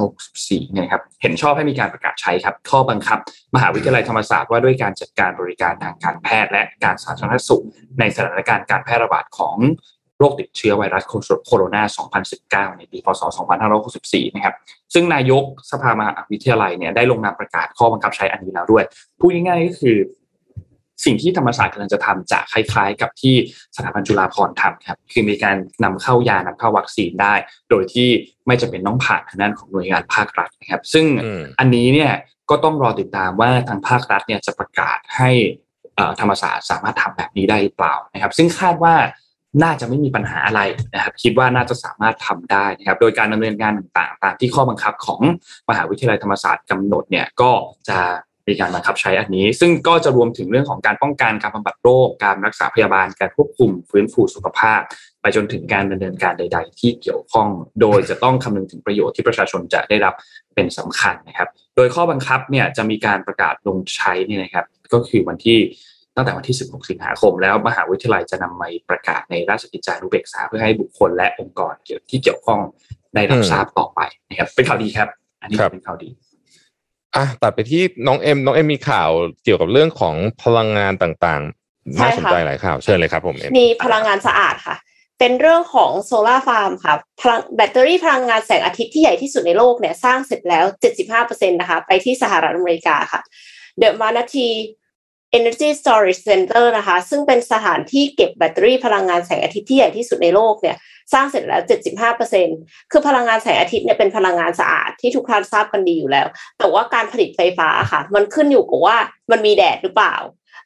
[0.05, 3.19] 2564เนี่ยครับเห็นชอบให้มีการประกาศใช้ครับข้อบังคับ
[3.55, 7.65] มหาวิทยาลัยธรรมศาสตร์ว่าด้วยการจัดการบริการทางการแพทย์ และการสาธารณสุข
[8.01, 9.57] ในสถานการณ์การแพร่ระบาดของ
[10.19, 11.05] โรคติดเชื้อไวรัส
[11.47, 13.23] โคโรนา 2019 ในปี พศ
[13.79, 14.55] 2564 นะครับ
[14.95, 18.85] ซึ่งนายกสภามหาวิทยาลัยเนี่ยได้ลงนามประกาศข้อบังคับใช้อันนี้แล้วด้วย
[19.21, 19.97] พูดง่ายๆก็คือ
[21.05, 23.35] สิ่งที่ธรรมศาสตร์กำลังจะทำจะคล้ายๆ กับที่
[23.77, 27.35] สถาบันจุฬาภรณ์ทำครับ คือมีการนำเข้ายานำเข้าวัคซีนได้
[27.71, 28.09] โดยที่
[28.47, 32.13] ไม่จำเป็นต้องผ่านทางด้านของหน่วยงานภาครัฐนะครับ ซึ่งอืมอันนี้เนี่ย
[32.51, 35.31] ก็ต้องรอติดตามว่าทางภาครัฐเนี่ยจะประกาศให้
[35.97, 38.95] เอ่อธรรมศาสตร์สามารถทำแบบนี้ได้หรือเปล่านะครับ ซึ่งคาดว่า
[39.63, 40.61] น่าจะไม่มีปัญหาอะไร
[40.95, 45.21] นะครับ คิดว่าน่าจะสามารถทำได้นะครับ โดยการดำเนินงานต่างๆ ตามที่ข้อบังคับของ
[45.69, 47.51] มหาวิทยาลัยธรรมศาสตร์กำหนดเนี่ยก็
[47.89, 47.99] จะ
[48.49, 54.81] มีการบังคับใช้อันนี้ ซึ่งก็จะรวมถึงเรื่องของการป้องกันการบำบัดโรค การรักษาพยาบาลการควบคุมฟื้นฟูสุขภาพ
[55.21, 57.49] ไปจนถึงการดำเนินการใด ๆ ที่เกี่ยวข้อง
[57.81, 60.15] โดยจะต้องคำนึงถึงประโยชน์ที่ประชาชนจะได้รับ
[60.55, 65.59] เป็นสำคัญนะครับ โดยข้อบังคับเนี่ยจะมีการประกาศลงใช้เนี่ยนะครับ ก็คือวันที่
[66.17, 72.61] ตั้งแต่วันที่ 16 สิงหาคม แล้วมหาวิทยาลัยจะนำมาประกาศในราชกิจจานุเบกษาเพื่อให้บุคคลและองค์กรเกี่ยวที่เกี่ยวข้อง
[73.15, 75.09] ได้รับอืมทราบต่อไปนะครับเป็นข่าวดีครับ
[75.41, 76.09] อันนี้ครับเป็นข่าวดี
[77.17, 79.11] อะตัดไปที่น้องเอ็มน้องเอ็มมีข่าว
[79.45, 84.77] เกี่ยวกับเรื่องของพลังงานต่างๆใช่น่าสนใจหลายข่าวเชิญเลยครับผมเอ็มมีพลังงานสะอาดค่ะ
[85.19, 90.65] เป็นเรื่องของโซลาร์ฟาร์มค่ะพลังแบตเตอรี่พลังงานแสงอาทิตย์ที่ใหญ่ที่สุดในโลกเนี่ยสร้างเสร็จแล้ว
[91.13, 93.21] 75%นะคะ ไปที่สหรัฐอเมริกาค่ะ
[93.81, 94.55] The Manatee
[95.39, 100.77] Energy Storage Center นะคะ ซึ่งเป็นสถานที่เก็บแบตเตอรี่พลังงานแสงอาทิตย์ที่ใหญ่ที่สุดในโลกเนี่ย
[101.13, 101.63] สร้างเสร็จแล้ว
[102.27, 106.27] 75%คือพลังงานแสงอาทิตย์เนี่ยเป็นพลังงานสะอาดที่ทุกท่านทราบกันดีอยู่แล้ว
[106.59, 108.97] แต่ว่าการผลิตไฟฟ้าค่ะ มันขึ้นอยู่กับว่า
[109.31, 110.17] มันมีแดดหรือเปล่า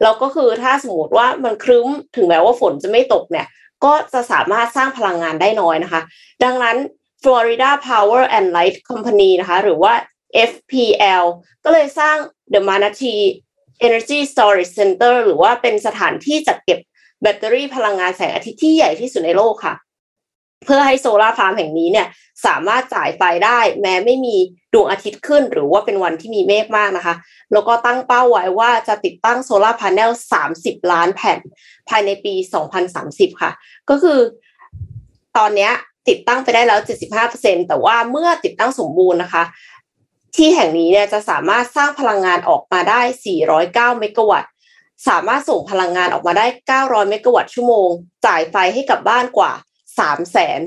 [0.02, 3.46] แล้วก็คือถ้าสมมติว่ามันครึ้มถึงแม้ว่าฝนจะไม่ตกเนี่ย
[3.84, 6.00] ก็จะสามารถสร้างพลังงานได้น้อยนะคะ
[6.44, 6.76] ดังนั้น
[7.22, 9.92] Florida Power and Light Company นะคะ หรือว่า
[10.50, 11.24] FPL
[11.64, 12.16] ก็เลยสร้าง
[12.52, 13.22] The Manatee
[13.86, 16.78] Energy Storage Center หรือว่าเป็นสถานที่จัดเก็บ
[17.22, 19.74] แบตเตอรี่พลังงานแสงอาทิตย์ที่ใหญ่ที่สุดในโลกค่ะ
[20.64, 22.06] เพื่อให้โซลาร์ฟาร์มแห่งนี้เนี่ย
[22.46, 24.36] สามารถจ่ายไฟได้ แม้ไม่มี
[24.74, 27.14] ดวงอาทิตย์ขึ้น หรือว่าเป็นวันที่มีเมฆมากนะคะ
[27.52, 30.10] แล้วก็ตั้งเป้าไว้ว่าจะติดตั้ง solar panel
[30.50, 31.38] 30 ล้านแผ่น
[31.88, 32.34] ภายในปี
[32.86, 33.50] 2030 ค่ะ
[33.90, 34.18] ก็คือ
[35.36, 35.70] ตอนนี้
[36.08, 36.80] ติดตั้งไปได้แล้ว
[37.24, 39.42] 75%แต่ว่าเมื่อติดตั้งสมบูรณ์นะคะ
[40.36, 43.00] ที่แห่งนี้เนี่ยจะสามารถสร้างพลังงานออกมาได้
[43.54, 44.50] 409 เมกะวัตต์
[45.08, 46.46] สามารถส่งพลังงานออกมาได้
[46.88, 47.88] 900 เมกะวัตต์ชั่วโมง
[48.26, 49.52] จ่ายไฟให้กับบ้านกว่า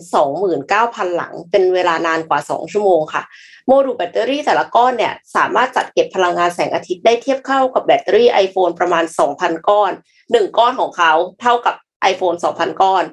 [0.05, 3.24] 329,000 หลัง เป็นเวลานานกว่า 2 ชั่วโมงค่ะ
[3.65, 9.03] โมดูลแบตเตอรี่แต่ละก้อนเนี่ยสามารถจัดเก็บพลังงานแสงอาทิตย์ได้เทียบเข้ากับแบตเตอรี่ iPhone ประมาณ
[9.36, 9.91] 2,000 ก้อน
[10.24, 11.76] 1 ก้อนของเขาเท่ากับ
[12.11, 13.03] iPhone 2,000 ก้อน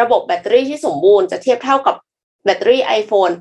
[0.00, 1.96] ระบบแบตเตอรี่ที่สมบูรณ์จะเทียบเท่ากับ
[2.44, 3.34] แบตเตอรี่ iPhone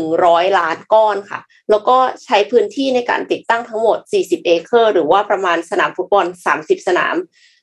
[0.00, 1.40] 100 ล้านก้อนค่ะ
[1.70, 6.26] แล้วก็ใช้พื้นที่ในการติดตั้งทั้งหมด 40 เอเคอร์หรือว่าประมาณสนามฟุตบอล
[6.56, 7.14] 30 สนาม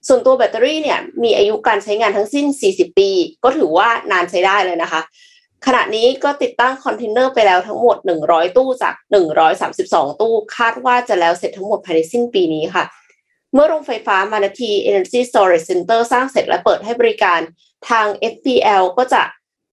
[0.08, 3.10] ส่วนตัวแบตเตอรี่เนี่ยมีอายุการใช้งานทั้งสิ้น 40 ปี
[3.44, 5.02] ก็ถือว่านานใช้ได้เลยนะคะ
[5.66, 8.94] ขณะนี้ก็ติดตั้งคอนเทนเนอร์ไปแล้วทั้งหมด 100 ตู้จาก
[9.58, 12.84] 132 ตู้ คาดว่าจะแล้วเสร็จทั้งหมดภายในสิ้นปีนี้ค่ะ
[13.54, 17.40] เมื่อโรงไฟฟ้ามานาที Energy Storage Center สร้างเสร็จและเปิดให้บริการ
[17.90, 19.22] ทาง FPL ก็จะ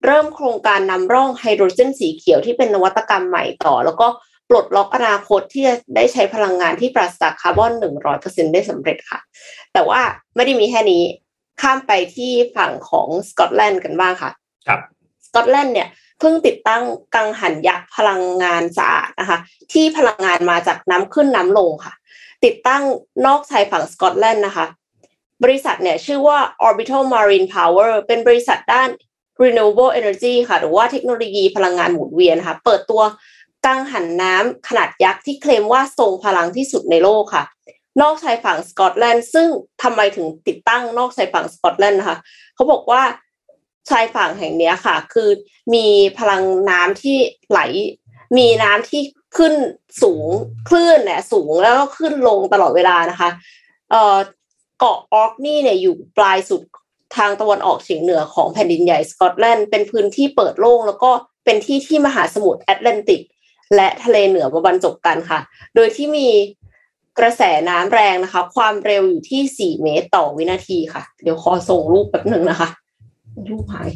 [0.06, 4.08] เริ่มโครงการนำร่องไฮโดรเจนสีเขียวที่เป็นนวัตกรรมใหม่ต่อ แล้วก็
[4.50, 9.20] ปลดล็อกอนาคตที่จะได้ใช้พลังงานที่ปราศจากคาร์บอนหนึ่งร้อยเปอร์เซ็นได้สำเร็จค่ะ
[9.74, 10.02] แต่ว่า
[10.36, 11.04] ไม่ได้มีแค่นี้
[11.62, 14.32] ข้ามไปที่ฝั่งของสกอตแลนด์กันบ้างค่ะ
[14.68, 14.80] ครับ
[15.26, 15.88] สกอตแลนด์เนี่ย
[16.20, 16.84] เพิ่งติดตั้ง
[17.16, 19.38] กังหันยักษ์พลังงานสะอาดนะคะ
[19.74, 21.94] ที่พลังงานมาจากน้ำขึ้นน้ำลงค่ะ
[22.46, 22.84] ติดตั้ง
[23.26, 24.66] นอกชายฝั่งสกอตแลนด์นะคะ
[25.44, 28.90] บริษัทเนี่ยชื่อว่า Orbital Marine Power เป็นบริษัทด้าน
[29.44, 33.02] renewable energy ค่ะ หรือว่าเทคโนโลยีพลังงานหมุนเวียนค่ะ เปิดตัว
[33.66, 37.44] กังหันน้ำขนาดยักษ์ที่เคลมว่าทรงพลังที่สุดในโลกค่ะ
[38.02, 39.48] นอกชายฝั่งสกอตแลนด์ซึ่ง
[39.84, 42.18] ทำไมถึงติดตั้งนอกชายฝั่งสกอตแลนด์นะคะ
[42.56, 43.02] เขาบอกว่า
[43.90, 45.30] ชายฝั่งแห่งนี้ค่ะ คือ
[45.74, 45.88] มี
[46.18, 47.18] พลังน้ำที่
[47.50, 47.60] ไหล
[48.38, 49.02] มีน้ำที่
[49.38, 49.54] ขึ้น
[50.04, 50.28] สูง
[50.70, 53.30] คลื่นเนี่ยสูงแล้วก็ขึ้นลงตลอดเวลานะคะ
[53.92, 54.18] เอ่อ
[54.80, 56.62] เกาะออกนี่เนี่ยอยู่ปลายสุด
[57.18, 61.12] ทางตะวันออกเฉียงเหนือของแผ่นดินใหญ่สกอตแลนด์เป็นพื้นที่เปิดโล่งแล้วก็
[61.46, 63.22] เป็นที่ที่มหาสมุทรแอตแลนติก
[63.76, 65.40] และทะเลเหนือมาบรรจบกันค่ะ
[65.76, 66.28] โดยที่มี
[67.20, 72.70] กระแสน้ำแรงนะคะ ความเร็วอยู่ที่ 4 เมตรต่อวินาทีค่ะ เดี๋ยวขอส่งรูปแป๊บหนึ่งนะคะ
[73.50, 73.90] รูปหาย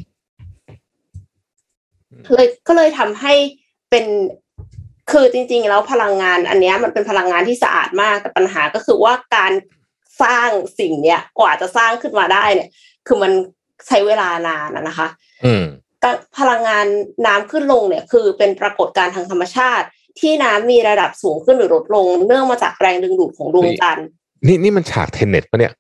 [2.34, 3.34] เลยก็เลยทำให้
[3.89, 4.05] เป็น
[5.11, 9.51] คือจริง ๆ แล้วพลังงาน อันนี้มันเป็นพลังงานที่สะอาดมากแต่ปัญหาก็คือว่าการ
[10.24, 10.49] สร้าง
[10.80, 12.70] สิ่งเนี้ยกว่าจะสร้างขึ้นมาได้เนี่ย
[13.07, 13.31] คือมัน
[13.87, 15.07] ใช้เวลานานอะนะคะ
[15.45, 15.65] อืม
[16.03, 16.85] การพลังงาน
[17.25, 19.85] น้ำขึ้นลงเนี่ยคือเป็นปรากฏการณ์ทางธรรมชาติ
[20.19, 24.07] ที่น้ำมีระดับสูงขึ้นหรือลดลง เนื่องมาจากแรงดึงดูดของดวงจันทร์
[24.47, 25.73] นี่นี่มันฉากเทนเน็ตปะเนี่ย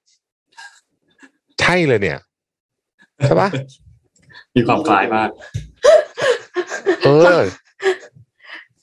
[1.61, 2.19] ใช่เลยเนี่ย
[3.23, 3.49] ใช่ปะ
[4.55, 5.29] มีความคล้ายมาก
[7.05, 7.09] เอ
[7.39, 7.41] อ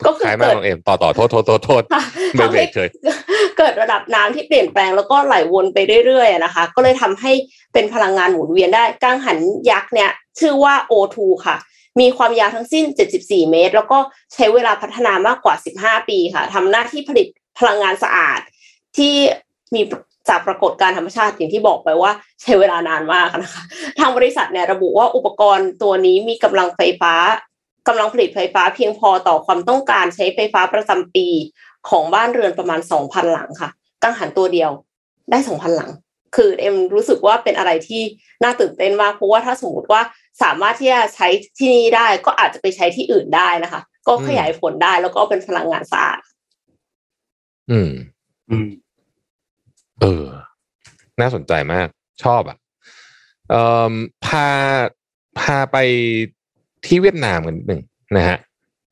[0.06, 2.02] ก็คือขายมากเกิดน้องเอ็มต่อต่อโทษโทษโทษโทษค่ะ
[2.34, 2.88] ไม่ทำเบรให้กเลย
[3.58, 7.32] เกิดระดับน้ำที่เปลี่ยนแปลงแล้วก็ไหลวนไปเรื่อยๆอะนะคะ ก็เลยทำให้
[7.72, 9.38] เป็นพลังงานหมุนเวียนได้กังหัน
[9.70, 11.56] ยักษ์เนี่ยชื่อว่า O2 ค่ะ
[12.00, 12.84] มีความยาวทั้งสิ้น
[13.18, 13.98] 74 เมตร แล้วก็
[14.34, 17.26] ใช้เวลาพัฒนามากกว่า 15 ปีค่ะทำหน้าที่ผลิต
[17.58, 18.40] พลังงานสะอาด
[18.96, 19.14] ที่
[19.74, 19.80] มี
[20.28, 23.62] จากปรากฏการณ์ธรรมชาติอย่างที่บอกไปว่าใช้เวลานานมากนะคะ
[23.98, 27.14] ทางบริษัทเนี่ยระบุว่าอุปกรณ์ตัวนี้มีกำลังไฟฟ้า
[27.88, 31.26] กำลังผลิตไฟฟ้าเพียงพอต่อความต้องการใช้ไฟฟ้าประจำปี
[31.88, 33.70] ของบ้านเรือนประมาณ 2,000 หลังค่ะ
[34.02, 34.70] กังหันตัวเดียว
[35.30, 35.90] ได้ 2,000 หลัง
[36.36, 38.02] คือเอ็มรู้สึกว่าเป็นอะไรที่
[38.42, 40.02] น่าตื่นเต้นมากเพราะว่าถ้าสมมติว่า
[40.42, 41.28] สามารถที่จะใช้
[41.58, 46.20] ที่นี่ได้ก็อาจจะไปใช้ที่อื่นได้นะคะ ก็ขยายผลได้แล้วก็เป็นพลังงานสะอาด
[47.70, 47.90] อืม
[48.50, 48.70] อืม
[50.00, 50.26] เออ
[51.20, 51.88] น่าสนใจมาก
[52.24, 52.56] ชอบอะ
[53.50, 53.94] เอ่อ
[54.26, 54.46] พา
[55.40, 55.76] พาไป
[56.86, 57.82] ที่เวียดนามกันนิดหนึ่ง
[58.16, 58.38] นะฮะ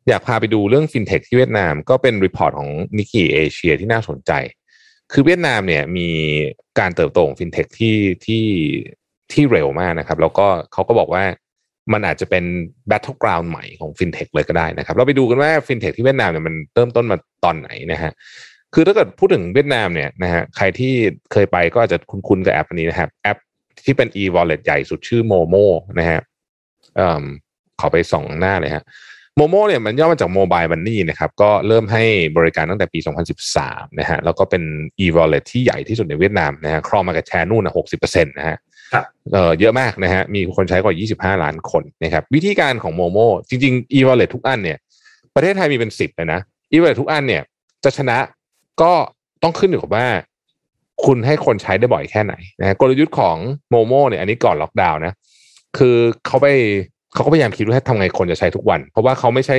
[0.09, 4.32] อยากพาไปดูเรื่องฟินเทคที่เวียดนามก็เป็น report ของนิก k ีเอเชียที่น่าสนใจ
[5.12, 6.09] คือเวียดนามเนี่ยมี
[6.78, 8.45] การเติบโตของฟินเทคที่ที่
[9.32, 11.24] ที่เร็วมากนะครับ แล้วก็เขาก็บอกว่า
[11.93, 12.45] มันอาจจะเป็น
[12.91, 18.12] battle ground ใหม่ของฟินเทคเลยก็ได้นะครับ เราไปดูกันว่าฟินเทคที่เวียดนามเนี่ยมันเริ่มต้นมาตอนไหนนะฮะ
[18.74, 20.93] คือถ้าเกิดพูดถึงเวียดนามเนี่ยนะฮะใครที่
[21.32, 23.39] เคยไปก็อาจจะคุ้นๆกับแอปนี้นะครับแอป
[23.84, 25.66] ที่เป็น e-wallet ใหญ่สุดชื่อ Momo
[25.99, 26.20] นะฮะ
[27.01, 27.24] อ่อ
[27.81, 28.85] ขอไปส่องหน้าเลยฮะ
[29.37, 32.05] โมโมเนี่ยมันย่อมาจาก Mobile Money นะครับก็เริ่มให้
[32.37, 32.99] บริการตั้งแต่ปี
[33.49, 34.62] 2013 นะฮะแล้วก็เป็น
[35.05, 38.57] e-wallet ที่ใหญ่ที่สุดในเวียดนามนะฮะครอง market share นู่นนะ60%นะฮะ
[38.93, 40.95] ครับเออเยอะมากนะฮะมีคนใช้กว่า
[41.35, 43.18] 25 ล้านคนนะครับวิธีการของโมโม
[43.49, 44.79] จริง ๆ e-wallet ทุกอันเนี่ย
[45.35, 46.41] ประเทศไทยมีเป็นสิบเลยนะ
[46.72, 47.43] e-wallet ทุกอันเนี่ย
[47.85, 48.18] จะชนะ
[48.83, 48.93] ก็
[49.43, 50.07] ต้องขึ้นอยู่กับว่า
[51.05, 53.37] คุณให้คนใช้ได้บ่อยแค่ไหนนะกลยุทธ์ของ
[53.70, 55.12] โมโมเนี่ยอันนี้ก่อนล็อกดาวน์นะ
[55.79, 56.49] คือเขาไป
[57.15, 59.57] เขาก็พยายามคิดว่าทำไงคนจะใช้ทุกวัน เพราะว่าเขาไม่ใช่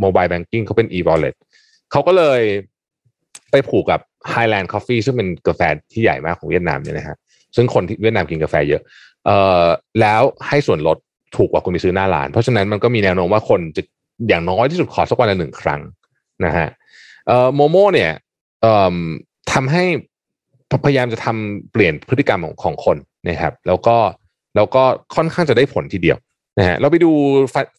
[0.00, 1.34] mobile banking เขาเป็น e-wallet
[1.90, 2.40] เขาก็เลย
[3.50, 4.00] ไปผูกกับ
[4.32, 5.60] Highland Coffee ซึ่งเป็นกาแฟ
[5.92, 7.16] ที่ใหญ่มากของเวียดนามเนี่ยนะฮะ
[7.56, 8.82] ซึ่งคนที่เวียดนามกินกาแฟเยอะ
[9.26, 9.64] เอ่อ
[10.00, 10.98] แล้วให้ส่วนลด
[11.36, 13.82] ถูกกว่าคุณไปซื้อหน้าร้าน เพราะฉะนั้นมันก็มีแนวโน้มว่าคนจะ
[14.28, 15.80] อย่างน้อยที่สุดขอสักวันละหนึ่งครั้ง
[16.44, 16.68] นะฮะ
[17.26, 18.12] เอ่อโมโมเนี่ย
[18.62, 18.96] เอ่อ
[19.52, 19.84] ทำให้
[20.84, 22.96] พยายามจะทำเปลี่ยนพฤติกรรมของของคน
[23.28, 23.96] นะครับ แล้วก็
[24.56, 24.82] แล้วก็
[25.14, 26.18] ค่อนข้างจะได้ผลทีเดียว
[26.58, 27.10] นะฮะเราไปดู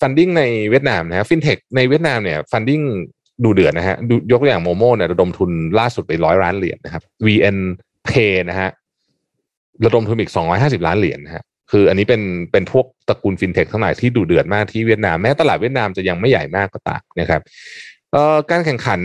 [0.01, 2.82] funding ในเวียดนามนะฮะฟินเทคในเวียดนามเนี่ย funding
[3.43, 7.57] ดูเดือดนะฮะดูยกตัวอย่างโมโม่เนี่ยระดมทุนล่าสุดไปร้อยล้านเหรียญนะครับ VN
[8.07, 8.69] Pay นะฮะ
[9.86, 12.21] ระดมทุนอีกสองร้อยห้าสิบล้านเหรียญนะฮะคืออันนี้เป็น
[12.51, 17.41] เป็นพวกตระกูลฟินเทคทั้งหลายที่ดูเดือดมากที่เวียดนาม แม้ตลาดเวียดนามจะยังไม่ใหญ่มากก็ตามนะครับ
[18.11, 19.01] เอ่อการแข่งขัน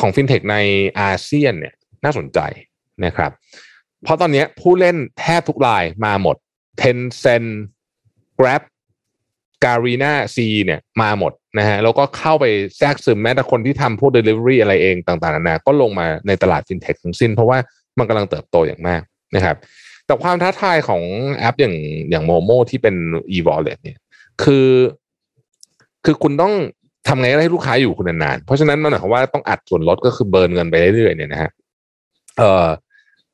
[0.00, 0.56] ของฟินเทคใน
[1.00, 2.38] อาเซียนเนี่ยน่าสนใจ
[3.04, 3.30] นะครับ
[4.02, 6.36] เพราะตอนนี้ผู้เล่นแทบทุกรายมาหมด
[6.80, 7.50] Tencent
[8.38, 8.62] Grab
[9.64, 12.44] Garena C เนี่ยมาหมดนะฮะแล้วก็เข้าไป
[12.78, 17.58] แทรกซึมแม้แต่คนที่ทำพวก Delivery อะไรเองต่างๆนานาก็ลงมาในตลาดฟินเทคทั้งสิ้น เพราะว่า
[17.98, 19.02] มันกำลังเติบโตอย่างมาก
[19.36, 19.56] นะครับ
[20.06, 21.02] แต่ความท้าทายของ
[21.34, 21.76] แอปอย่าง
[22.10, 22.94] อย่างโมโมที่เป็น
[23.36, 23.98] e-wallet เนี่ย
[24.42, 24.68] คือ
[26.04, 26.54] คือคุณต้อง
[27.08, 31.50] ทำไงให้ลูกค้าอยู่คุณนานๆ เพราะฉะนั้นมันหมายความว่าต้องอัดส่วนลดก็คือเบิร์นเงินไปเรื่อยๆเนี่ยนะฮะ
[32.38, 32.68] เอ่อ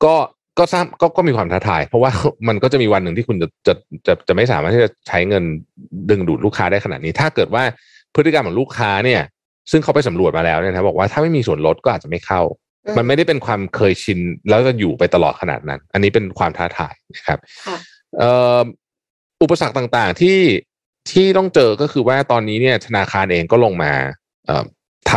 [0.03, 0.15] ก็
[0.57, 2.11] ก็ทราบก็ก็มีความท้าทาย เพราะว่า
[2.47, 3.73] มันก็จะมีวันหนึ่งที่คุณจะจะ
[4.07, 5.43] จะจะไม่สามารถที่จะใช้เงิน
[6.09, 7.63] ดึงดูดลูกค้าได้ขนาดนี้ ถ้าเกิดว่า
[8.15, 9.21] พฤติกรรมของลูกค้าเนี่ย
[9.71, 12.41] ซึ่งเขาไปสำรวจมาแล้วเนี่ยนะบอกว่าถ้าไม่มีส่วนลดก็อาจจะไม่เข้า
[12.85, 17.77] อืมมันไม่ได้เป็นความเคยชิน แล้วจะอยู่ไปตลอดขนาดนั้น อันนี้เป็นความท้าทายนะครับค่ะ
[18.17, 18.29] เอ่
[18.59, 18.61] อ
[19.41, 20.39] อุปสรรคต่างๆที่
[21.11, 23.91] ที่ต้องเจอก็คือว่าตอนนี้เนี่ยธนาคารเองก็ลงมา
[24.45, 24.65] เอ่อ
[25.09, 25.11] ท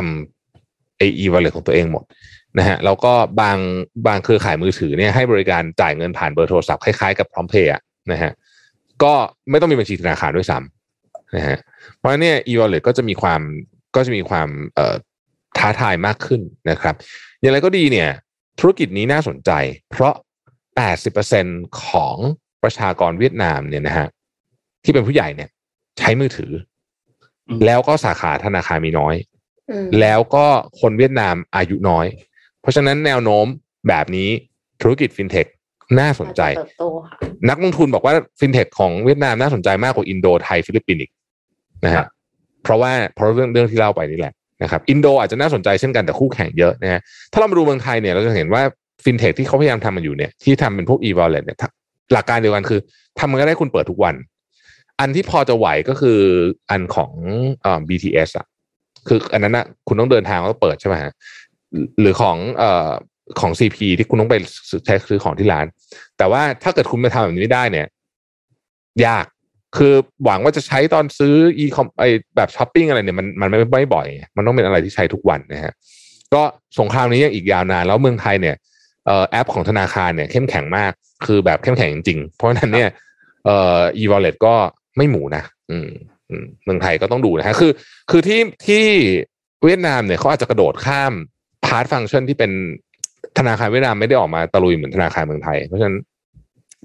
[0.45, 2.05] ำ AE wallet ของตัวเองหมด
[2.59, 3.59] นะฮะแล้วก็บาง
[4.07, 7.81] บางเครือข่ายมือถือเนี่ยให้บริการจ่ายเงินผ่านเบอร์โทรศัพท์คล้ายๆกับพร้อมเพย์อะ
[8.13, 8.33] นะฮะ
[9.03, 9.15] ก็
[9.51, 11.59] ไม่ต้องมีบัญชีธนาคารด้วยซ้ำนะฮะ
[11.97, 13.41] เพราะฉะนั้นเนี่ย e-wallet ก็จะมีความ
[13.97, 14.95] ก็จะมีความเอ่อ
[15.59, 16.41] ท้าทายมากขึ้น
[16.71, 16.95] นะครับ
[17.41, 18.09] อย่างไรก็ดีเนี่ย
[18.61, 19.51] ธุรกิจนี้น่าสนใจ
[19.91, 20.15] เพราะ
[21.01, 22.17] 80%ของ
[22.63, 24.07] ประชากรเวียดนามเนี่ยนะฮะ
[24.85, 25.49] ที่เป็นผู้ใหญ่เนี่ย
[25.99, 26.53] ใช้มือถือ
[27.49, 29.15] อมแล้วก็สาขาธนาคารมีน้อย
[29.71, 30.47] อืมแล้วก็
[30.81, 32.07] คนเวียดนามอายุน้อย
[32.65, 33.47] เพราะฉะนั้นแนวโน้ม
[33.89, 34.29] แบบนี้
[34.83, 35.47] ธุรกิจฟินเทค
[36.01, 37.17] น่าสนใจเติบโตค่ะ
[37.51, 41.11] นักลงทุนบอกว่าฟินเทคของเวียดนามน่าสนใจมากกว่าอินโดไทยฟิลิปปินส์อีก
[41.85, 42.07] นะครัฮะบ
[42.62, 47.01] เพราะว่าเพราะเรื่องเรื่องที่เล่าไปนี่แหละนะครับอินโดอาจจะน่าสนใจเช่นกันแต่คู่แข่งเยอะนะฮะ
[47.33, 48.62] ถ้าเรามาดูเมืองไทยเนี่ยเราจะเห็นว่า
[49.05, 51.59] ฟินเทคที่เขาพยายามทำมันอยู่เนี่ยที่ทำเป็นพวก e-wallet เนี่ย
[52.12, 52.81] หลักการเดียวกันคือ
[53.19, 54.15] ทำไงก็ได้คุณเปิดทุกวัน
[55.01, 56.21] อันที่พอจะไหวก็คือ
[56.71, 57.12] อันของ
[57.62, 58.47] เอ่อ BTS อะ
[59.09, 61.12] คืออันนั้นนะคุณต้องเดินทางแล้วเปิดใช่ไหมฮะ
[62.01, 62.91] หรือของเอ่อ
[63.41, 64.37] ของ CP ที่คุณต้องไป
[64.87, 65.66] ใช้ซื้อของที่ร้าน
[66.18, 67.87] แต่ว่าถ้าเกิดคุณมาทำแบบนี้ไม่ได้เนี่ย
[69.07, 69.27] ยาก
[69.77, 69.95] คือ
[70.25, 72.05] หวังว่าจะใช้ตอนซื้ออีคอมไอ
[72.37, 74.07] แบบช้อปปิ้งอะไรเนี่ยมันมันไม่ไม่บ่อย
[74.37, 75.72] มันต้องเป็นอะไรที่ใช้ทุกวันนะฮะ
[76.35, 76.43] ก็
[76.79, 78.57] สงครามนี้ยังอีกยาวนาน แล้วเมืองไทยเนี่ย
[79.07, 80.93] เอ่อแอปของธนาคารเนี่ยเข้มแข็งมาก
[81.27, 82.91] คือแบบเข้มแข็งจริง เพราะฉะนั้นเนี่ย
[83.45, 84.55] เอ่อ e-wallet ก็
[84.97, 85.89] ไม่หมูนะ อืม
[86.31, 87.72] อืมเมืองไทยก็ต้องดูนะฮะคือ
[88.11, 88.85] คือที่ที่
[89.64, 91.12] เวียดนามเนี่ยเขาอาจจะกระโดดข้าม
[91.67, 92.53] part function ที่เป็น
[93.39, 95.97] ธนาคารเวียดนามไม่ได้ออกมาตะลุยเหมือนธนาคารเมืองไทย เพราะฉะนั้น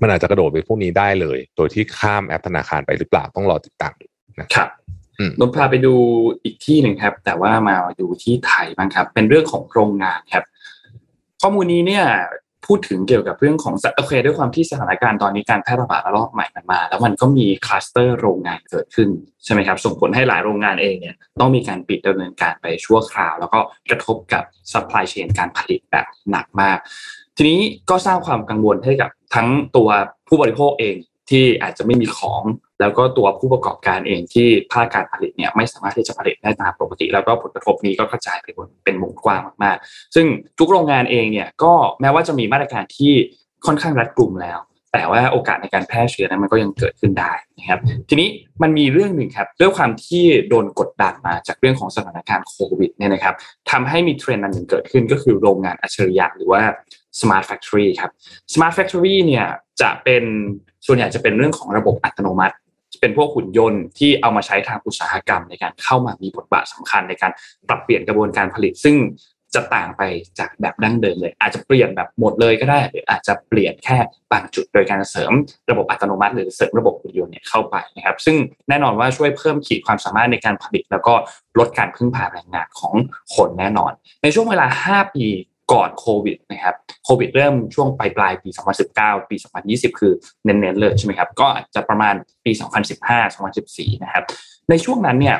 [0.02, 4.08] มันอาจจะกระโดดไปพวกนี้ได้เลย โดยที่ข้ามแอปธนาคารไปหรือเปล่าต้องรอติดตามดู
[4.40, 4.70] นะครับ
[5.18, 5.94] อืมนนท์พาไปดู
[6.44, 10.44] อีกที่หนึ่งครับ แต่ว่ามาดูที่ไทยบ้างครับ เป็นเรื่องของโรงงานครับ
[11.42, 12.06] ข้อมูลนี้เนี่ย
[12.70, 19.10] พูดถึงเกี่ยวกับเรื่องของโอเคด้วยความที่สถานการณ์ตอนนี้การแพร่ระบาดระลอกใหม่มันมา แล้วมันก็มีคลัสเตอร์โรงงานเกิดขึ้น
[19.46, 23.60] ใช่ไหมครับ ส่งผลให้หลายโรงงานเองเนี่ยต้องมีการปิดดำเนินการไปชั่วคราว แล้วก็
[23.90, 26.78] กระทบกับ supply chain การผลิตแบบหนักมาก
[27.38, 27.60] ทีนี้
[27.90, 29.90] ก็สร้างความกังวลให้กับทั้งตัว
[30.28, 30.96] ผู้บริโภคเอง
[31.30, 32.42] ที่อาจจะไม่มีของ
[32.80, 40.26] แล้วก็ตัวผู้ประกอบการเองที่ภาคการผลิตเนี่ยไม่สามารถที่จะผลิตได้ตามปกติ แล้วก็ผลกระทบนี้ก็กระจายไปบนเป็นวงกว้างมากๆ ซึ่ง
[40.60, 43.14] ทุกโรงงานเองเนี่ยก็แม้ว่าจะมีมาตรการที่
[43.66, 44.60] ค่อนข้างรัดกุมแล้ว
[44.94, 48.30] แต่ว่าโอกาสในการแพร่เชื้อนั้นมันก็ยังเกิดขึ้นได้นะครับ ทีนี้
[48.62, 53.36] มันมีเรื่องหนึ่งครับด้วยความที่โดนกดดันมาจากเรื่องของสถานการณ์โควิดเนี่ยนะครับ
[53.72, 56.62] ทำให้มีเทรนด์อันหนึ่งเกิดขึ้นก็คือโรงงานอัจฉริยะหรือว่า
[57.20, 58.12] Smart Factory ครับ
[58.54, 59.46] Smart Factory เนี่ย
[59.82, 60.24] จะเป็น
[60.86, 62.56] ส่วนใหญ่จะเป็นเรื่องของระบบอัตโนมัติ
[63.02, 67.32] เป็นพวกหุ่นยนต์ที่เอามาใช้ทางอุตสาหกรรมในการเข้ามามีบทบาทสำคัญในการ
[67.68, 68.98] ปรับเปลี่ยนกระบวนการผลิต ซึ่ง
[69.56, 70.04] จะต่างไป
[70.40, 73.98] จากแบบดั้งเดิมเลย อาจจะเปลี่ยนแบบหมดเลยก็ได้หรืออาจจะเปลี่ยนแค่
[74.32, 75.32] บางจุดโดยการเสริม
[75.70, 78.36] ระบบอัตโนมัติ หรือเสริมระบบหุ่นยนต์เนี่ยเข้าไปนะครับ ซึ่ง
[78.70, 81.14] แน่นอนว่าช่วยเพิ่มขีดความสามารถในการผลิต แล้วก็
[81.60, 82.94] ลดการพึ่งพาแรงงานของ
[83.36, 83.92] คนแน่นอน
[84.24, 85.26] ในช่วงเวลา 5 ปี
[85.72, 88.50] ก่อนโควิดนะครับโควิดเริ่มช่วงปลายปลายปี
[88.90, 89.36] 2019 ปี
[89.68, 90.14] 2020 คือ
[90.44, 92.16] เน้นๆเลยใช่ไหมครับก็จะประมาณ
[92.46, 92.52] ปี
[93.08, 94.24] 2015 2014 นะครับ
[94.70, 95.38] ในช่วงนั้นเนี่ย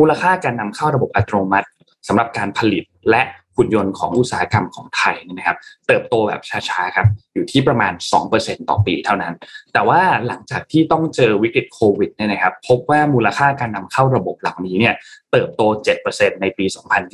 [0.00, 1.68] มูลค่าการนำเข้าระบบอัตโนมัติ
[2.08, 3.22] สำหรับการผลิตและ
[3.56, 7.92] หุ่นยนต์ของอุตสาหกรรมของไทยนะครับ เติบโตแบบช้าๆครับ อยู่ที่ประมาณ
[8.30, 9.34] 2%ต่อปีเท่านั้น
[9.72, 14.94] แต่ว่าหลังจากที่ต้องเจอวิกฤตโควิดเนี่ยนะครับพบว่ามูลค่าการนำเข้าระบบเหล่านี้เนี่ย
[15.32, 15.62] เติบโต
[16.02, 16.64] 7%ในปี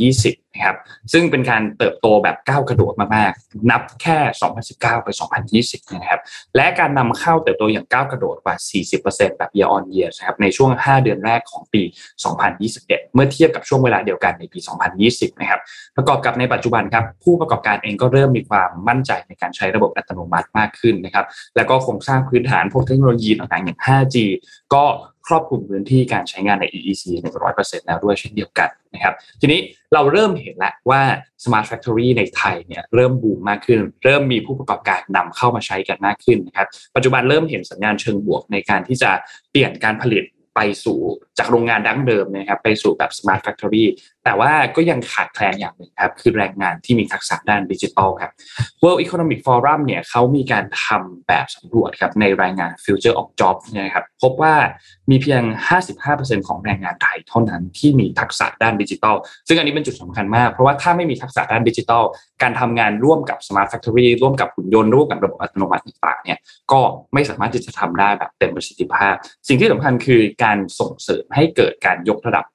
[0.03, 0.77] 2020 นะครับ
[1.13, 4.19] ซึ่งเป็นการเติบโตแบบก้าวกระโดดมากๆ นับแค่
[4.63, 5.09] 2019 ไป
[5.51, 6.21] 2020 นะครับ
[6.57, 8.55] และการนำเข้าเติบโตอย่างก้าวกระโดดกว่า
[8.97, 11.83] 40%แบบ year on year นะครับในช่วง 5 เดือนแรกของปี
[12.49, 14.59] 2021 เมื่อเทียบกับช่วงเวลาเดียวกันในปี
[15.01, 15.61] 2020 นะครับ
[15.97, 24.17] ประกอบกับในปัจจุบันครับผู้ประกอบการเองก็เริ่มมีความมั่นใจในการใช้ระบบอัตตโนมัติมากขึ้นนะครับ แล้วก็โครงสร้างพื้นฐานพวกเทคโนโลยีต่างๆอย่าง 5G
[24.75, 24.85] ก็
[25.27, 27.05] ครอบคลุมพื้นที่การใช้งานใน EEC
[27.47, 29.61] 100%แล้วด้วยเช่นเดียวกันนะครับ ทีนี้
[29.93, 31.03] เราเริ่มเห็นแล้วว่า
[31.45, 39.11] Smart Factory ในไทยเนี่ยเริ่มบูมมากขึ้น เริ่มมีผู้ประกอบการนำเข้ามาใช้กันมากขึ้นนะครับ ปัจจุบันเริ่มเห็นสัญญาณเชิงบวกในการที่จะ
[39.51, 40.25] เปลี่ยนการผลิต
[40.57, 40.99] ไปสู่
[41.39, 43.85] จากโรงงานดั้งเดิมนะครับไปสู่แบบ smart factory
[44.25, 48.31] แต่ว่าก็ยังขาดแคลนอย่างหนึ่งครับคือแรงงานที่มีทักษะด้านดิจิทัลครับ
[48.83, 54.55] World Economic Forum เนี่ยเขามีการทำแบบสำรวจครับในรายงาน Future of Jobs นะครับพบว่า
[55.11, 55.43] มีเพียง
[55.97, 59.17] 55%ของแรงงานไทยเท่านั้นที่มีทักษะด้านดิจิทัล
[59.49, 62.03] ซึ่งอันนี้เป็นจุดสำคัญมาก เพราะว่าถ้าไม่มีทักษะด้านดิจิทัล
[62.43, 66.39] การทำงานร่วมกับ Smart Factory ร่วมกับหุ่นยนต์ร่วมกับระบบอัตโนมัติต่างๆเนี่ย
[66.73, 66.81] ก็
[67.15, 69.15] ไม่สามารถที่จะทำได้แบบเต็มประสิทธิภาพ
[69.49, 72.47] สิ่งที่สำคัญคือการส่งเสริมให้เกิดการยกระดับ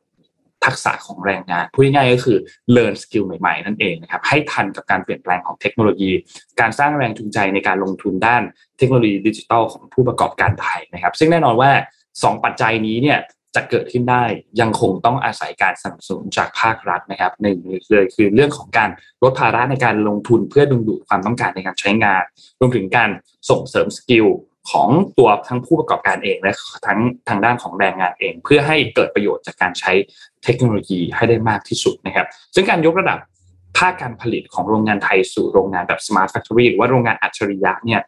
[0.66, 2.38] ทักษะของแรงงานพูดง่ายๆก็คือ
[2.76, 6.12] learn skill ใหม่ๆ นั่นเองนะครับให้ทันกับการเปลี่ยนแปลงของเทคโนโลยี
[6.60, 8.44] การสร้างแรงจูงใจในการลงทุนด้าน
[8.78, 11.72] เทคโนโลยีดิจิทัลของผู้ประกอบการไทยนะครับ ซึ่งแน่นอนว่า
[12.12, 13.20] 2 ปัจจัยนี้เนี่ย
[13.56, 14.24] จะเกิดขึ้นได้
[14.62, 17.58] ยังคงต้องอาศัยการสนับสนุนจากภาครัฐนะครับหนึ่ง
[17.92, 18.90] เลยคือเรื่องของการ
[19.24, 22.24] ลดภาระในการลงทุนเพื่อดึงดูดความต้องการในการใช้งาน
[22.60, 23.10] รวมถึงการ
[23.50, 24.28] ส่งเสริม skill
[24.72, 26.54] ของตัวทั้งผู้ประกอบการเองและ
[26.88, 27.00] ทั้ง
[27.30, 29.92] ทางด้านของแรงงานเอง เพื่อให้เกิดประโยชน์จากการใช้
[30.46, 33.20] เทคโนโลยีให้ได้มากที่สุดนะครับ ซึ่งการยกระดับ
[33.78, 38.02] ภาคการผลิตของโรงงานไทยสู่โรงงานแบบ smart factory หรือว่าโรงงานอัจฉริยะเนี่ย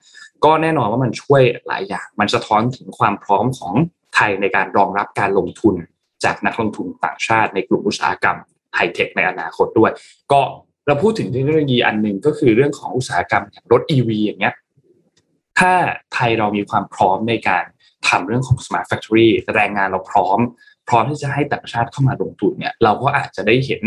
[0.46, 3.74] ก็แน่นอนว่ามันช่วยหลายอย่าง มันสะท้อนถึงความพร้อมของ
[4.16, 5.76] ไทยในการรองรับการลงทุน
[6.24, 8.38] จากนักลงทุนต่างชาติในกลุ่มอุตสาหกรรม
[8.76, 9.92] ไฮเทคในอนาคตด้วย
[10.32, 10.42] ก็
[10.88, 14.54] เราพูดถึงเทคโนโลยีอันหนึ่งก็คือเรื่องของอุตสาหกรรมอย่างรถ EV อย่างเงี้ย
[15.60, 15.74] ถ้า
[16.14, 17.64] ไทยเรามีความพร้อมในการ
[18.08, 20.40] ทำเรื่องของ smart factory แรงงานเราพร้อม
[20.90, 23.84] พร้อมที่จะให้ต่างชาติเข้ามาลงทุนเนี่ยเราก็อาจจะได้เห็น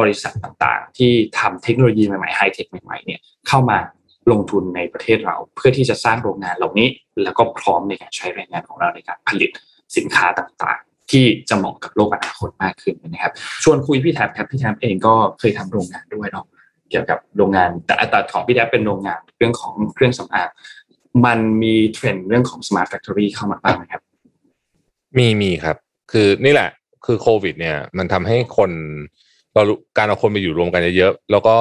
[0.00, 3.78] บริษัทต่างๆ ที่ทำเทคโนโลยีใหม่ๆไฮเทคใหม่ๆเนี่ยเข้ามา
[4.32, 6.88] ลงทุนในประเทศเราเพื่อที่จะสร้างโรงงานเหล่านี้
[7.22, 9.50] แล้วก็พร้อมในการใช้แรงงานของเราในการผลิต
[9.96, 13.32] สินค้าต่างๆ ที่จะเหมาะกับโลกอนาคตมากขึ้นนะครับ
[13.62, 16.46] ชวนคุยพี่แท็บครับพี่แท็บเองก็เคยทำโรงงานด้วยเนาะ
[16.90, 20.48] เกี่ยวกับโรงงานแต่แต่ของพี่แท็บเป็นโรงงานเรื่องของเครื่องสำอาง
[21.26, 24.02] มันมีเทรนด์เรื่องของ smart factory เข้ามาบ้างไหมครับ
[25.18, 25.76] มีมีครับ
[26.12, 26.70] คือนี่แหละ
[27.06, 28.70] คือโควิด เนี่ย มันทำให้คน
[29.54, 29.62] เรา
[29.98, 31.56] การเอาคนไปอยู่รวมกันเยอะๆแล้วก็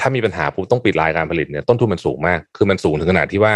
[0.00, 3.54] ถ้ามีปัญหาปุ๊บต้องปิดรายการผลิตเนี่ยต้นทุนมันสูงมาก คือมันสูงถึงขนาดที่ว่า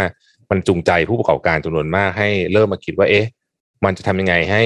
[0.51, 3.27] มันจูงใจผู้ประกอบการจำนวนมากให้เริ่มมาคิดว่า เอ๊ะ
[3.85, 4.63] มันจะทำยังไงให้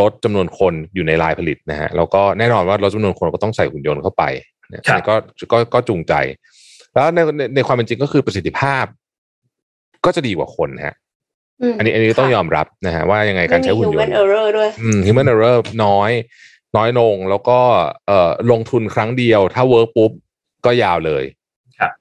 [0.00, 4.24] ลดจำนวนคนอยู่ในรายผลิตนะฮะแล้วก็แน่นอนว่าลดจำนวนคนก็ต้องใส่หุ่นยนต์เข้าไป
[4.70, 5.14] เนี่ยก็
[5.52, 6.14] ก็ก็จูงใจ
[6.94, 7.18] แล้วใน
[7.54, 8.84] ในความเป็นจริงก็คือประสิทธิภาพ
[10.04, 10.94] ก็จะดีกว่าคนฮะ
[11.78, 16.10] อันนี้อันนี้ต้องยอมรับนะฮะว่ายังไงการใช้หุ่นยนต์ human error ด้วย อืม human error น้อย
[16.76, 17.58] น้อยลงแล้วก็
[18.06, 20.10] เอ่อลงทุนครั้งเดียว ถ้าเวิร์กปุ๊บ
[20.66, 21.24] ก็ยาวเลย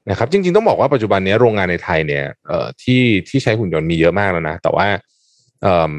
[0.10, 4.88] นะครับ จริง ๆ ต้องบอกว่าปัจจุบันนี้โรงงานในไทยเนี่ยเอ่อที่ที่ใช้หุ่นยนต์มีเยอะมากแล้วนะ แต่ว่า
[5.64, 5.92] เอ่อ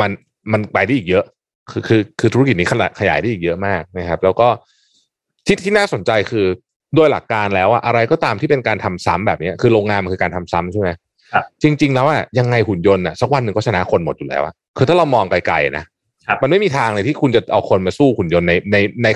[0.00, 0.10] มัน
[0.52, 1.24] มันไปได้อีกเยอะ
[1.70, 4.48] คือคือคือธุรกิจนี้ขยายขยายได้อีกเยอะมากนะครับ แล้วก็
[5.46, 6.46] ที่ที่น่าสนใจคือ
[6.94, 10.90] โดยหลักการแล้วอะอะไรก็ตามที่เป็นการทำซ้ำแบบนี้คือโรงงานมันคือการทำซ้ำใช่ไหม
[11.62, 15.84] จริง ๆ แล้วอะยังไงหุ่นยนต์อะสักวันหนึ่งก็ชนะคนหมดอยู่แล้วอะคือถ้าเรามองไกลๆนะ
[16.42, 19.08] มันไม่มีทางเลยที่คุณจะเอาคนมาสู้หุ่นยนต์ในในใน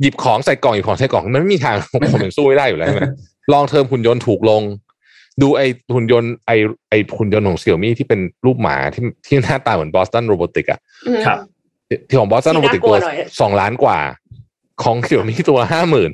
[0.00, 1.74] หยิบของใส่กล่องหยิบของใส่กล่องมันไม่มีทาง
[2.12, 3.02] คนมันสู้ไม่ได้อยู่แล้วใช่ไหม
[3.52, 4.62] long term หุ่นยนต์ถูกลง
[5.42, 5.62] ดูไอ
[5.94, 6.52] หุ่นยนต์ไอ
[6.90, 10.80] ไอหุ่นยนต์ของเสี่ยวมี่ที่เป็นรูปหมาที่ที่หน้าตาเหมือน Boston Robotic อะ
[12.08, 12.96] ที่ของ Boston Robotic ตัว
[13.40, 13.98] สองล้านกว่า
[14.82, 16.10] ของเสี่ยวมี่ตัวห้าหมื่น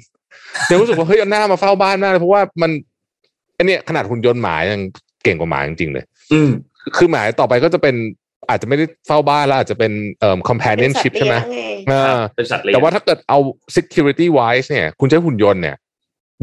[0.70, 2.70] ยังรู้สึกว่าเฮ้ยน่าเอามาเฝ้าบ้านมากเลยเพราะว่ามัน
[3.56, 4.80] อันนี้ขนาดหุ่นยนต์หมายัง
[5.24, 6.50] เก่งกว่าหมาจริงๆเลย อืม
[6.96, 7.94] คือหมาต่อไปก็จะเป็น
[8.48, 11.36] อาจจะไม่ได้เฝ้าบ้านแล้วอาจจะเป็นเอ่อ companionship ใช่ไหม
[12.36, 13.38] เป็นสัตว์เลี้ยงแต่ว่าถ้าเกิดเอา
[13.76, 15.76] security wise เนี่ย คุณใช้หุ่นยนต์เนี่ย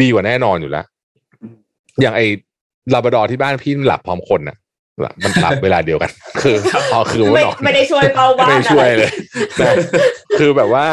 [0.02, 0.86] ดีกว่าแน่นอนอยู่แล้ว
[2.02, 2.26] อย่างไอ้
[2.94, 4.58] ลาบราดอที่บ้านพี่หลับพร้อมคนน่ะ
[5.24, 6.12] มันหลับเวลาเดียวกัน
[6.42, 6.56] คือ
[6.92, 9.12] พอคือไม่ไม่ได้ช่วยเฝ้าบ้านไม่ช่วยเลย
[10.40, 10.86] คือแบบว่า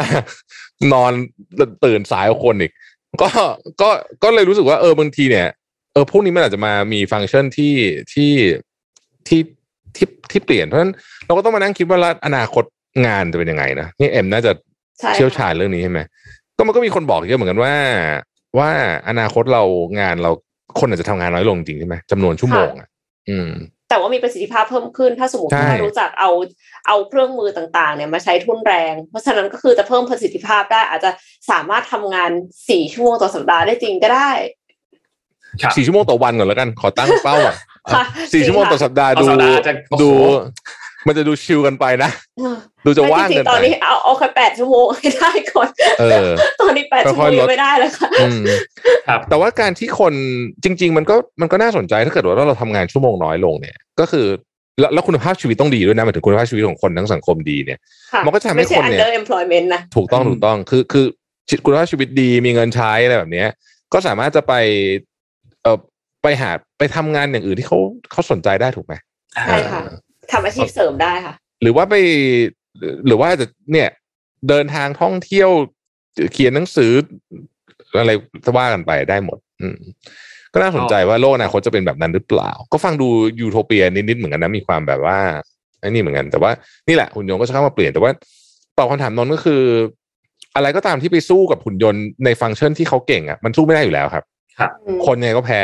[0.93, 1.11] นอน
[1.85, 2.71] ตื่นสายกว่าคนอีก
[3.21, 3.29] ก็
[3.81, 3.89] ก็
[4.23, 7.75] ก็เลยรู้สึกว่าเออบางทีเนี่ยเออพวกนี้มันอาจจะมามีฟังก์ชันที่
[8.13, 8.33] ที่
[9.27, 9.41] ที่
[9.95, 10.93] ที่ที่เปลี่ยนเพราะฉะนั้น
[11.25, 12.63] เราก็ต้องมานั่งคิดว่าอนาคต
[13.05, 14.51] งานจะเป็นยังไงนะนี่เอ็มน่าจะ
[15.15, 15.99] เชี่ยวชาญเรื่องนี้ใช่ไหม
[16.57, 17.73] ก็มันก็มีคนบอกเยอะเหมือนกันว่า
[18.57, 18.69] ว่า
[19.09, 19.63] อนาคตเรา
[19.99, 20.31] งานเรา
[20.79, 22.87] คนอาจจะทำงานน้อยลงจริงใช่ไหมจำนวนชั่วโมงอะ
[23.29, 23.49] อืม
[23.89, 26.31] แต่ว่ามีประสิทธิภาพเพิ่มขึ้น ถ้าสมมติว่ารู้จักเอา
[26.87, 31.11] เอาเครื่องมือต่างๆ เนี่ยมาใช้ทุนแรง เพราะฉะนั้นก็คือจะเพิ่มประสิทธิภาพได้อาจจะ
[31.51, 32.31] สามารถทำงาน
[32.69, 34.31] สี่ชั่วโมงต่อสัปดาห์ได้จริงก็ได้
[35.77, 37.55] สี่ชั่วโมงต่อวันก่อนแล้วกัน ขอตั้งเป้าอะ
[38.33, 39.25] สี่ชั่วโมงต่อสัปดาห์ดู
[40.01, 40.09] ดู
[41.07, 42.09] มันจะดูชิลกันไปนะ
[42.85, 45.67] ดูจะว่างกันไปตอนนี้เอาเอาแค่แปดชั่วโมงให้ได้ก่อน
[45.99, 46.31] เออ
[46.61, 48.09] ตอนนี้แปดชั่วโมงไม่ได้แล้วค่ะ
[49.07, 50.13] ครับแต่ว่าการที่คน
[50.63, 54.25] จริง ๆ มันก็มันก็น่าสนใจถ้าเกิดว่าเราทำงานชั่วโมงน้อยลงเนี่ย ก็คือ
[54.93, 57.79] แล้วคุณภาพชีวิตต้องดีด้วยนะหมายถึงคุณภาพชีวิตของคนทั้งสังคมดีเนี่ย
[58.25, 61.05] มันก็จะทำให้คนเนี่ย employment นะถูกต้องถูกต้องคือคือ
[61.65, 63.49] คุณภาพชีวิตดีมีเงินใช้อะไรแบบเนี้ย
[63.93, 64.53] ก็สามารถจะไป
[65.63, 65.77] เอ่อ
[66.23, 67.79] ไปหาไปทำงานอย่างอื่นที่เขา
[68.11, 68.93] เขาสนใจได้ถูกไหม
[69.45, 69.81] ใช่ค่ะ
[70.31, 71.95] ทำอาชีพเสริมได้ค่ะ หรือว่าไป
[73.07, 73.89] หรือว่าจะเนี่ย
[74.49, 75.49] เดินทางท่องเที่ยว
[76.33, 76.91] เขียนหนังสือ
[77.99, 78.11] อะไร
[78.45, 79.77] จะว่ากันไปได้หมด อืม
[80.53, 83.07] ก็น่าสนใจว่าโลกอนาคตจะเป็นแบบนั้นหรือเปล่า ก็ฟังดู
[83.39, 85.17] ยูโทเปียนิดๆเหมือนกันนะมีความแบบว่า
[85.79, 86.51] ไอ้นี่เหมือนกัน แต่ว่า
[86.87, 88.11] นี่แหละหุ่นยนต์ก็จะเข้ามาเปลี่ยนแต่ว่า
[88.77, 89.61] ตอบคำถามนนท์ก็คือ
[90.55, 94.23] อะไรก็ตามที่ไปสู้กับหุ่นยนต์ในฟังก์ชันที่เขาเก่งอะมันสู้ไม่ได้อยู่แล้วครับ
[94.85, 95.61] อืมคนยังไงก็แพ้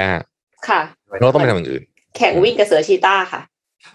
[0.69, 0.81] ค่ะ
[1.19, 1.83] เราต้องไปทำอย่างอื่น
[2.17, 3.41] แข่งวิ่งกับเสือชีต้าค่ะ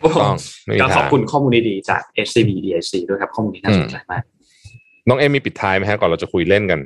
[0.03, 0.36] ต้อง
[0.66, 4.22] ไม่มีก็ขอบทางคุณข้อมูลดีๆจาก SCB DIC ด้วยครับ ข้อมูลนี้น่าสนใจมาก
[5.09, 6.80] น้องเอมมีปิดท้ายไหมฮะก่อนเราจะคุยเล่นกัน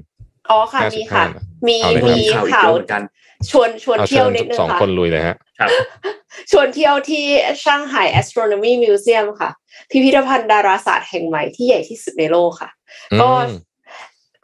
[0.51, 3.03] อ๋อค่ะห้าสิมีบค่ะห้ามีเอาเลยมีข่าวอีกข่าเยวอะเหมือนกัน
[3.51, 5.71] ชวนชวนเอาเที่เชิยวญนิดนึงสองค่ะคนลุยเลยฮะครับ
[6.51, 7.25] ชวนเที่ยวที่
[7.65, 9.51] ช่างไห่ Astronomy Museum ค่ะ
[9.91, 12.71] พิพิธภัณฑ์ดาราศาสตร์แห่งใหม่ที่ใหญ่ที่สุดในโลกค่ะ
[13.21, 13.51] ก็อืม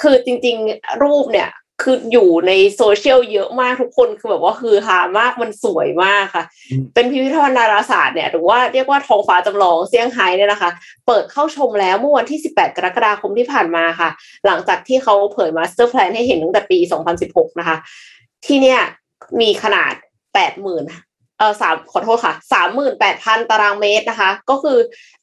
[0.02, 1.48] คือจริงๆ รูปเนี่ย
[1.82, 10.70] คืออยู่ในโซเชียลเยอะมากทุกคนคือแบบว่าคือหามากมันสวยมากค่ะอืมเป็นพิพิธภัณฑ์ดาราศาสตร์เนี่ยหรือว่าเรียกว่าท้องฟ้าจำลองเซี่ยงไฮ้เนี่ยนะคะ
[11.06, 14.10] เปิดเข้าชมแล้วเมื่อวันที่ 18 กรกฎาคมที่ผ่านมาค่ะ
[14.46, 16.78] หลังจากที่เขาเผย master plan ให้เห็นตั้งแต่ปี
[17.20, 17.76] 2016 นะคะ
[18.46, 18.80] ที่เนี่ย
[19.40, 19.92] มีขนาด
[20.34, 21.09] 80,000
[21.40, 22.34] เออสามขอโทษค่ะ
[22.92, 24.78] 38,000ตารางเมตรนะคะ ก็คือ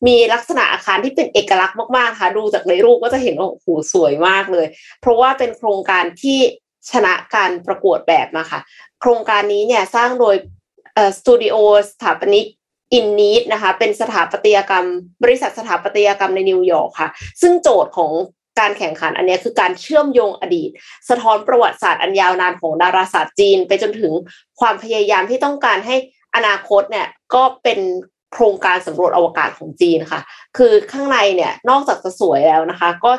[0.08, 4.66] มีลักษณะอาคารที่เป็นเอกลักษณ์มากๆค่ะดูจากในรูปก็จะเห็นว่าโอ้โหสวยมากเลย
[5.02, 6.40] เพราะว่าเป็นโครงการที่
[6.92, 8.60] ชนะการประกวดแบบมาค่ะ
[9.02, 10.36] โครงการนี้เนี่ยสร้างโดย
[10.96, 11.56] เออสตูดิโอ
[11.88, 12.46] สถาปนิก
[12.94, 14.88] Ennead นะคะเป็นสถาปัตยกรรม
[15.24, 17.10] บริษัทสถาปัตยกรรมในนิวยอร์กค่ะ
[17.42, 18.12] ซึ่งโจทย์ของ
[18.60, 20.70] การแข่งขันอันนี้คือการเชื่อมโยงอดีต
[21.10, 24.14] สะท้อนประวัติศาสตร์อันยาวนานของดาราศาสตร์จีน ไปจนถึง
[24.60, 25.96] ความพยายามที่ต้องการให้
[26.36, 27.80] อนาคตเนี่ยก็เป็น
[28.34, 30.22] โครงการสำรวจอวกาศของจีนค่ะ
[30.58, 33.12] คือข้างในเนี่ยนอกจากจะสวยแล้วนะคะ ก็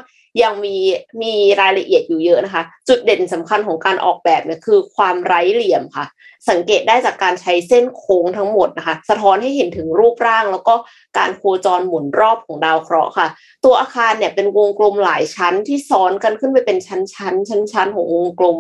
[0.43, 0.77] ยังมี
[1.23, 6.07] มีรายละเอียดอยู่เยอะนะคะ จุดเด่นสำคัญของการออกแบบเนี่ยคือความไร้เหลี่ยมค่ะ
[6.51, 10.75] สังเกตได้จากการใช้เส้นโค้งทั้งหมดนะคะ สะท้อนให้เห็นถึงรูปร่าง แล้วก็
[11.19, 13.29] การโคจรหมุนรอบของดาวเคราะห์ค่ะ
[13.65, 18.59] ตัวอาคารเนี่ยเป็นวงกลมหลายชั้นที่ซ้อนกันขึ้นไปเป็นชั้นชั้นชั้นชั้นของวงกลม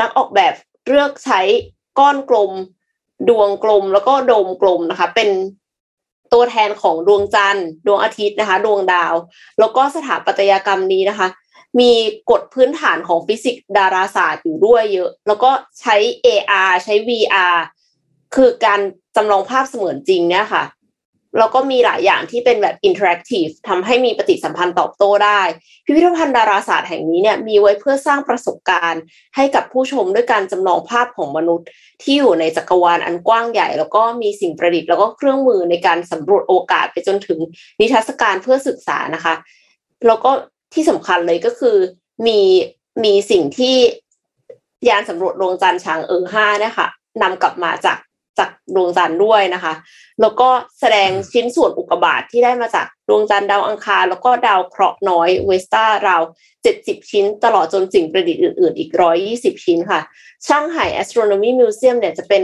[0.00, 0.54] นักออกแบบ
[0.88, 1.40] เลือกใช้
[1.98, 2.52] ก้อนกลม
[3.28, 5.28] ดวงกลมแล้วก็โดมกลมนะคะ เป็น
[6.32, 9.14] ตัวแทนของดวงจันทร์ ดวงอาทิตย์นะคะ ดวงดาว
[9.58, 11.28] แล้วก็สถาปัตยกรรมนี้นะคะ
[11.80, 11.92] มี
[12.30, 17.56] กฎพื้นฐานของฟิสิกส์ดาราศาสตร์อยู่ด้วยเยอะ แล้วก็ใช้ AR ใช้ VR
[18.34, 18.80] คือการ
[19.16, 20.64] จำลองภาพเสมือนจริงเนี่ยค่ะ
[21.38, 25.40] แล้วก็มีหลายอย่างที่เป็นแบบ interactive ทำให้มีปฏิสัมพันธ์ตอบโต้ได้
[25.84, 29.02] พิพิธภัณฑ์ดาราศาสตร์แห่งนี้เนี่ยมีไว้เพื่อสร้างประสบการณ์
[29.36, 31.68] ให้กับผู้ชมด้วยการจำลองภาพของมนุษย์
[32.02, 37.38] ที่อยู่ในจักรวาลอันกว้างใหญ่ แล้วก็มีสิ่งประดิษฐ์แล้วก็เครื่องมือในการสำรวจอวกาศไปจนถึง
[37.80, 39.34] นิทรรศการเพื่อศึกษานะคะ
[40.06, 40.30] แล้วก็
[40.74, 41.76] ที่สำคัญเลยก็คือ
[42.26, 42.40] มี
[43.04, 43.76] มีสิ่งที่
[44.88, 46.88] ยานสำรวจดวงจันทร์ช้างเอิงห้าเนี่ยค่ะ
[47.22, 47.98] นำกลับมาจาก
[48.38, 49.74] จากดวงจันทร์ด้วยนะคะ
[50.20, 50.48] แล้วก็
[50.80, 56.22] แสดงชิ้นส่วนอุกกาบาตที่ได้มาจากดวงจันทร์ดาวอังคาร แล้วก็ดาวเคราะห์น้อยเวสตาราว
[56.66, 58.90] 70 ชิ้น ตลอดจนสิ่งประดิษฐ์อื่น ๆ อีก
[59.28, 60.00] 120 ชิ้นค่ะ
[60.46, 62.42] ช่างไห่ Astronomy Museum เนี่ยจะเป็น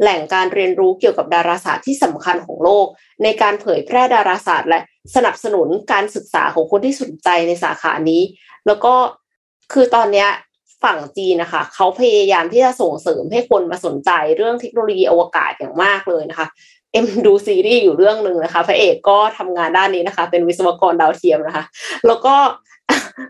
[0.00, 2.86] แหล่งการเรียนรู้เกี่ยวกับดาราศาสตร์ที่สำคัญของโลก
[3.22, 4.80] ในการเผยแพร่ดาราศาสตร์ และ
[5.14, 8.22] สนับสนุนการศึกษาของคนที่สนใจในสาขานี้
[8.66, 8.94] แล้วก็
[9.72, 10.28] คือตอนเนี้ย
[10.84, 16.46] ฝั่งจีนนะคะเขาพยายามที่จะส่งเสริมให้คนมาสนใจเรื่องเทคโนโลยีอวกาศอย่างมากเลยนะคะ
[16.92, 21.64] เอ็มดูซีรีส์อยู่เรื่องหนึ่งนะคะพระเอกก็ทำงานด้านนี้นะคะ เป็นวิศวกรดาวเทียมนะคะ
[22.06, 22.34] แล้วก็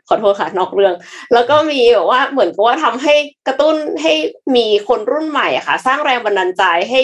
[0.09, 0.94] ขอโทษค่ะนอกเรื่อง
[1.34, 3.14] แล้วก็มีแบบว่าเหมือนกับว่าทำให้
[3.46, 4.12] กระตุ้นให้
[4.57, 7.01] มีคนรุ่นใหม่อะค่ะ สร้างแรงบันดาลใจให้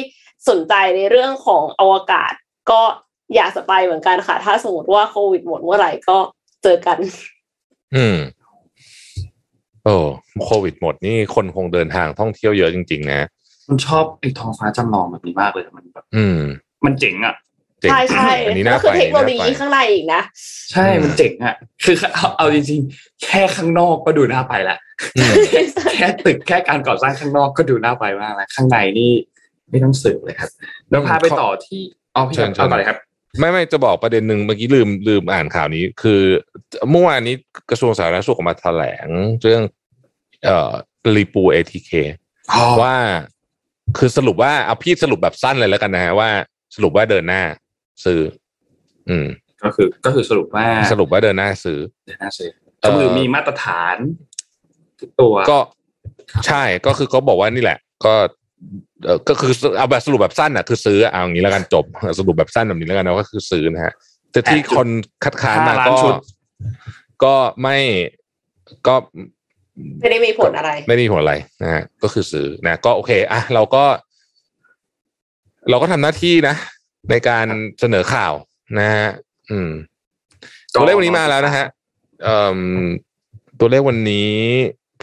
[0.49, 2.32] สนใจในเรื่องของอวกาศ
[2.70, 2.80] ก็
[3.34, 6.18] อยากจะไปเหมือนกันค่ะ ถ้าสมมติว่าโควิดหมดเมื่อไหร่ก็
[6.62, 6.99] เจอกัน
[7.97, 8.18] อืม
[9.87, 9.97] โอ้
[10.45, 13.28] โควิดหมดนี่คนคงเดินทางท่องเที่ยวเยอะจริง ๆ นะ
[13.68, 16.39] มันชอบไอ้ท้องฟ้าจำลองแบบนี้มากเลยมันแบบอืม
[16.84, 17.34] มันเจ๋งอะ
[17.80, 20.20] เจ๋งใช่ใช่อันนี้ก็น่าคือไปเทคโนโลน่ายีไปข้างในอีกนะ
[20.72, 24.76] ใช่มันเจ๋งอะ คือเอาเอาจริงๆ แค่ข้างนอกก็ดูน่าไปละ
[25.16, 25.32] อืม
[25.97, 29.12] แค่ตึกแค่การก่อสร้างข้างนอกก็ดูน่าไปมากแล้วข้างในนี่
[29.70, 30.51] ไม่ต้องสืบเลยครับ
[30.91, 31.82] เราพาไปต่อที่
[32.14, 32.99] อ๋อพี่เชิญเอาก่อนเลยครับ
[33.39, 36.20] ไม่ไม่จะบอกประเด็นหนึ่งเมื่อกี้ลืมลืมอ่านข่าวนี้ คือ
[36.91, 37.34] เมื่อวานนี้
[37.70, 39.09] กระทรวงสาธารณสุขออกมาแถลง
[39.43, 39.62] เรื่อง
[40.47, 40.70] เอ่อ
[41.16, 41.90] รีปูเอทีเค
[42.82, 42.94] ว่า
[43.99, 46.30] คือสรุปว่าเอาพี่สรุปแบบสั้นเลยแล้วกันนะฮะว่า
[46.74, 47.42] สรุปว่าเดินหน้า
[48.05, 48.20] ซื้อ
[49.09, 49.26] อืม
[49.62, 52.49] ก็คือก็คือสรุปว่าสรุปว่าเดินหน้าซื้อเดี๋ยวน่าซื้อ
[52.80, 53.97] เอ่ก็อคือมีมาตรฐาน
[55.01, 55.59] ทุกตัวก็
[56.47, 58.14] ใช่ก็คือเขาบอกว่านี่แหละ ก็
[59.05, 61.84] เออก็คือเอาแบบสรุปแบบสั้นอะคือซื้อเอาอย่างนี้แล้วกันจบ
[62.18, 63.94] สรุปแบบสั้นแบบนี้แล้วกันนะก็คือซื้อนะฮะ
[64.32, 64.88] แต่ที่คน
[65.24, 66.14] คัดค้านมาห้าล้านก็ชุด
[67.24, 67.76] ก็ไม่
[68.86, 68.94] ก็
[70.01, 73.85] ไม่ได้มีผลอะไร ไม่ได้มีผลอะไรนะฮะก็คือซื้อนะก็โอเคอะเราก็
[75.70, 76.55] เราก็ทำหน้าที่นะ
[77.11, 77.47] ในการ
[77.81, 78.33] เสนอข่าว
[78.79, 79.09] นะฮะ
[79.51, 79.70] อืม
[80.74, 81.66] ตัวเลขวันนี้มาแล้วนะฮะ
[82.22, 82.61] เอ่อ
[83.61, 84.33] ตัวเลขวันนี้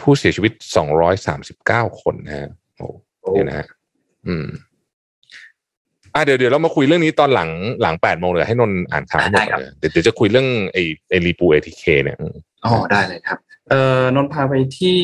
[0.00, 2.86] ผู้เสียชีวิตสองร้อยสามสิบเก้าคนนะฮะโอ้
[3.22, 3.66] โอ้เนี่ยนะฮะ
[4.26, 4.46] อืม
[6.14, 7.50] อะเดี๋ยวเดี๋ยวเรามาคุยเรื่องนี้ตอนหลัง
[7.82, 12.18] หลังแปดโมงเลยให้นนท์อ่านข่าวให้หมดก่อนเลยเดี๋ยวเดี๋ยวจะคุยเรื่องไอ้ไอ้รีปูเอทีเคเนี่ย
[12.66, 13.38] อ๋อได้เลยครับ
[13.68, 14.98] เอ่อนนท์พาไปที่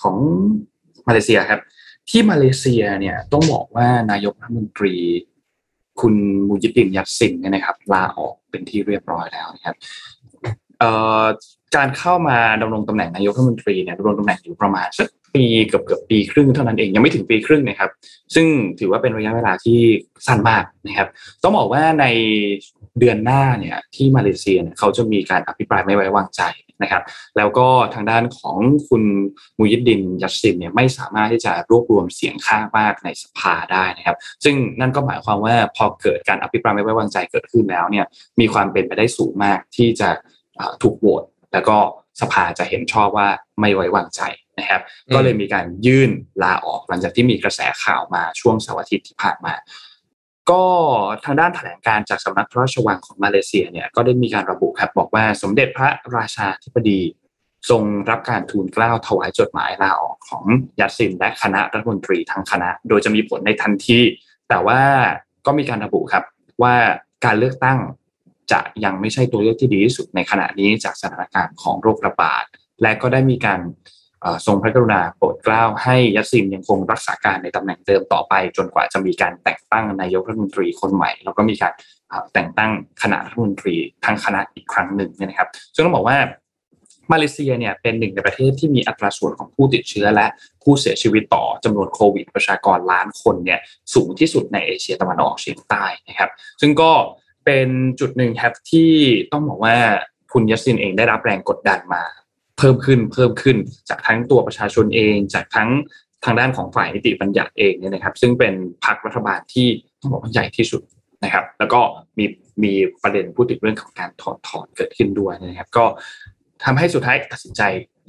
[0.00, 0.16] ของ
[1.08, 1.60] มาเลเซียครับ
[2.10, 4.94] ที่มาเลเซียเนี่ยต้องบอกว่านายกรัฐมนตรี
[6.00, 6.14] คุณ
[6.48, 9.76] มูยิดดินยัตซินเนี่ยนะครับลาออกเป็นที่เรียบร้อยแล้วนะครับ
[10.78, 10.90] เอ่
[11.22, 11.24] อ
[11.76, 17.90] การเข้ามาดำรงตำแหน่งนายกรัฐมนตรีเนี่ยดำรงตำแหน่งอยู่ประมาณสักปีเกือบเกือบปีครึ่งเท่านั้นเองยังไม่ถึงปีครึ่งนะครับ
[18.34, 18.46] ซึ่ง
[18.78, 19.78] ถือว่าเป็นระยะเวลาที่
[20.26, 21.08] สั้นมากนะครับ
[21.42, 22.06] ต้องบอกว่าใน
[22.98, 26.42] เดือนหน้าเนี่ยที่มาเลเซียเนี่ยเขาจะมีการอภิปรายไม่ไว้วางใจ
[26.82, 27.02] นะครับ
[27.36, 28.56] แล้วก็ทางด้านของ
[28.88, 29.02] คุณ
[29.58, 38.06] มูยิดดินยัสซินเนี่ยไม่สามารถที่จะรวบรวมเสียงข้างมากในสภาได้นะครับ ซึ่งนั่นก็หมายความว่าพอเกิดการอภิปรายไม่ไว้วางใจเกิดขึ้นแล้วเนี่ย
[38.40, 40.08] มีความเป็นไปได้สูงมากที่จะ
[40.82, 41.76] ถูกโหวตแล้วก็
[42.20, 43.28] สภาจะเห็นชอบว่า
[43.60, 44.20] ไม่ไว้วางใจ
[44.58, 44.82] นะครับ
[45.14, 46.10] ก็เลยมีการยื่น
[46.42, 49.54] ลาออกหลังจากที่มีกระแสข่าวมาช่วงเสาร์อาทิตย์ที่ผ่านมา
[50.50, 50.62] ก็
[51.24, 57.00] ทางด้านแถลงการจากสำนักพระราชวังของมาเลเซียเนี่ยก็ได้มีการระบุครับบอกว่าสมเด็จพระราชาธิบดี
[57.70, 60.44] ทรงรับการทูลเกล้าถวายจดหมายลาออกของ
[60.80, 63.98] ยัตซินและคณะรัฐมนตรีทั้งคณะ โดยจะมีผลในทันที
[64.48, 64.80] แต่ว่า
[65.46, 66.24] ก็มีการระบุครับ
[66.62, 66.74] ว่า
[67.24, 67.78] การเลือกตั้ง
[68.52, 72.44] จะยังไม่ใช่ตัวเลือกที่ดีที่สุดในขณะนี้จากสถานการณ์ของโรคระบาด
[72.82, 73.60] และก็ได้มีการ
[74.46, 81.72] ทรงพระกรุณาโปรดเกล้าให้ยัตซินยังคงรักษาการในตำแหน่งเดิมต่อไป จนกว่าจะมีการแต่งตั้งนายกรัฐมนตรีคนใหม่ แล้วก็มีการ
[82.32, 82.70] แต่งตั้ง
[83.02, 86.18] คณะรัฐมนตรีทั้งคณะอีกครั้งหนึ่งนะครับ ซึ่งต้องบอกว่า
[87.12, 90.26] มาเลเซียเนี่ยเป็นหนึ่งในประเทศที่มีอัตราส่วนของผู้ติดเชื้อและ
[90.62, 93.60] ผู้เสียชีวิตต่อจำนวนโควิด ประชากรล้านคนเนี่ย
[93.94, 96.92] สูงที่สุดในเอเชียตะวันออกเฉียงใต้นะครับ ซึ่งก็
[97.44, 97.68] เป็น
[98.00, 98.92] จุดหนึ่งครับที่
[99.32, 99.76] ต้องบอกว่า
[100.32, 102.02] คุณยัสซินเองได้รับแรงกดดันมา
[102.58, 103.56] เพิ่มขึ้นเพิ่มขึ้น
[103.88, 105.68] จากทั้งตัวประชาชนเอง จากทั้ง
[106.24, 109.68] ทางด้านของฝ่ายนิติบัญญัติเองเนี่ยนะครับ ซึ่งเป็นพรรครัฐบาลที่
[110.00, 110.82] ต้องบอกว่าใหญ่ที่สุด
[111.24, 111.80] นะครับ แล้วก็
[112.18, 112.24] มี
[112.62, 112.72] มี
[113.02, 115.84] ประเด็นพูดถึงเรื่องของการถอดถอนเกิดขึ้นด้วยนะครับ ก็
[116.64, 117.62] ทำให้สุดท้ายตัดสินใจ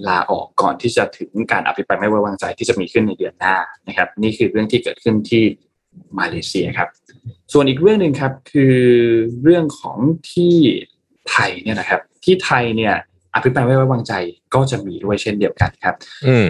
[0.08, 3.56] ลาออกก่อนที่จะถึงการอภิปรายไม่ไว้วางใจที่จะมีขึ้นในเดือนหน้า
[3.88, 5.44] นะครับ นี่คือเรื่องที่เกิดขึ้นที่
[6.20, 6.90] มาเลเซียครับ
[7.54, 8.78] ส่วนอีกเรื่องหนึ่งครับคือ
[9.44, 9.98] เรื่องของ
[10.32, 10.56] ที่
[11.30, 12.96] ไทยเนี่ยนะครับ ที่ไทยเนี่ย
[13.36, 14.14] อภิปรายไม่ไว้วางใจ
[14.54, 15.96] ก็จะมีด้วยเช่นเดียวกันครับ
[16.28, 16.50] อืม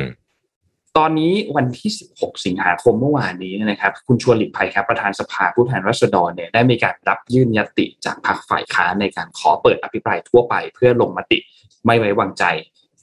[0.97, 11.39] ตอนนี้วันที่ 16 สิงหาคมเมื่อวานนี้เนยนะครับ คุณชวนหลีกภัยครับประธานสภาผู้แทนราษฎรเนี่ยได้มีการรับยื่นยติจากพรรคฝ่ายค้านในการขอเปิดอภิปรายทั่วไป เพื่อลงมติ
[11.85, 12.43] ไม่ไว้วางใจ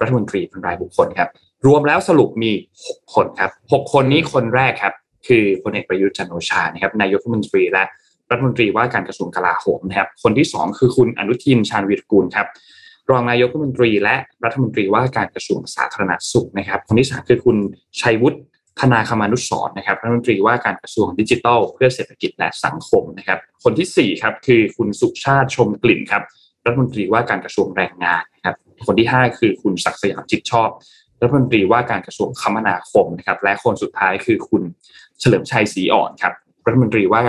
[0.00, 1.28] รัฐมนตรีเป็นรายบุคคลครับ
[1.66, 2.52] รวมแล้วสรุปมี
[2.84, 4.94] 6 คนครับ 6 คนนี้คนแรกครับ
[5.26, 7.84] คือพลเอกประยุทธ์จันทร์โอชานะครับนายกรัฐมนตรีและ
[8.30, 12.46] รัฐมนตรีว่าการกระทรวงกลาโหมนะครับคนที่ 2 คือคุณอนุทินชาญวีรกูลครับ
[13.10, 17.56] รองนายกรัฐมนตรี และรัฐมนตรีว่าการกระทรวงสาธารณสุขนะครับ คนที่สามคือคุณ
[18.00, 18.38] ชัยวุฒิ
[18.80, 26.22] ธนาคมานุสรณ์นะครับรัฐมนตรีว่าการกระทรวงดิจิทัล เพื่อเศรษฐกิจและสังคมนะครับ คนที่สี่ครับคือคุณสุชาติชมกลิ่นครับ
[26.64, 28.54] รัฐมนตรีว่าการกระทรวงแรงงานนะครับ
[28.86, 30.68] คนที่ห้าคือคุณศักดิ์สยามจิตชอบ
[31.20, 34.62] รัฐมนตรีว่าการกระทรวงคมนาคมนะครับ และคนสุดท้ายคือคุณ
[35.20, 36.34] เฉลิมชัยศรีอ่อนครับ
[36.66, 37.22] รัฐมนตรีว่า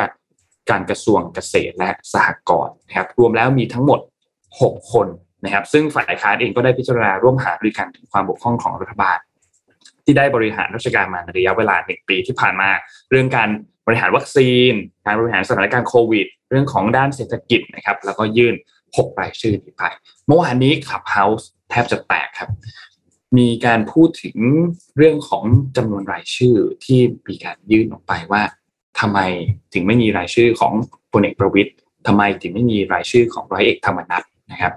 [0.72, 4.00] การกระทรวงเกษตรและสหกรณ์นะครับ รวมแล้วมีทั้งหมด
[4.50, 5.08] 6 คน
[5.44, 9.18] นะครับ ซึ่งฝ่ายค้านเองก็ได้พิจารณาร่วมหารือกันถึงความบกพร่องของรัฐบาล
[10.06, 12.70] ที่ได้บริหารราชการมาในระยะเวลาหนึ่งปีที่ผ่านมา
[13.10, 13.50] เรื่องการ
[13.86, 14.74] บริหารวัคซีน
[15.06, 18.56] การบริหารสถานการณ์โควิด เรื่องของด้านเศรษฐกิจนะครับ แล้วก็ยื่น
[18.88, 19.84] 6รายชื่อนี้ไป
[20.28, 22.50] เมื่อวานนี้ขับเฮาส์แทบจะแตกครับ
[23.38, 24.38] มีการพูดถึง
[24.98, 25.44] เรื่องของ
[25.78, 28.42] จำนวนรายชื่อที่มีการยื่นออกไปว่า
[29.00, 29.20] ทำไม
[29.74, 30.74] ถึงไม่มีรายชื่อของ
[31.14, 31.72] พลเอกประวิตย
[32.08, 34.74] ทำไมถึงไม่มีรายชื่อของร้อยเอกธรรมนัฐ นะครับ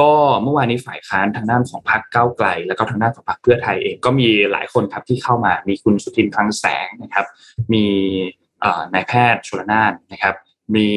[0.00, 0.10] ก็
[0.42, 7.26] เมื่อวานนี้ฝ่ายค้านทางด้านของพรรคก้าวไกล แล้วก็ทางด้านของพรรคเพื่อไทยเองก็มีหลายคนครับที่เข้ามามีคุณสุทินคลังแสงนะครับ
[7.72, 7.84] มี
[8.94, 10.34] นายแพทย์ชลนานนะครับ
[10.74, 10.88] มี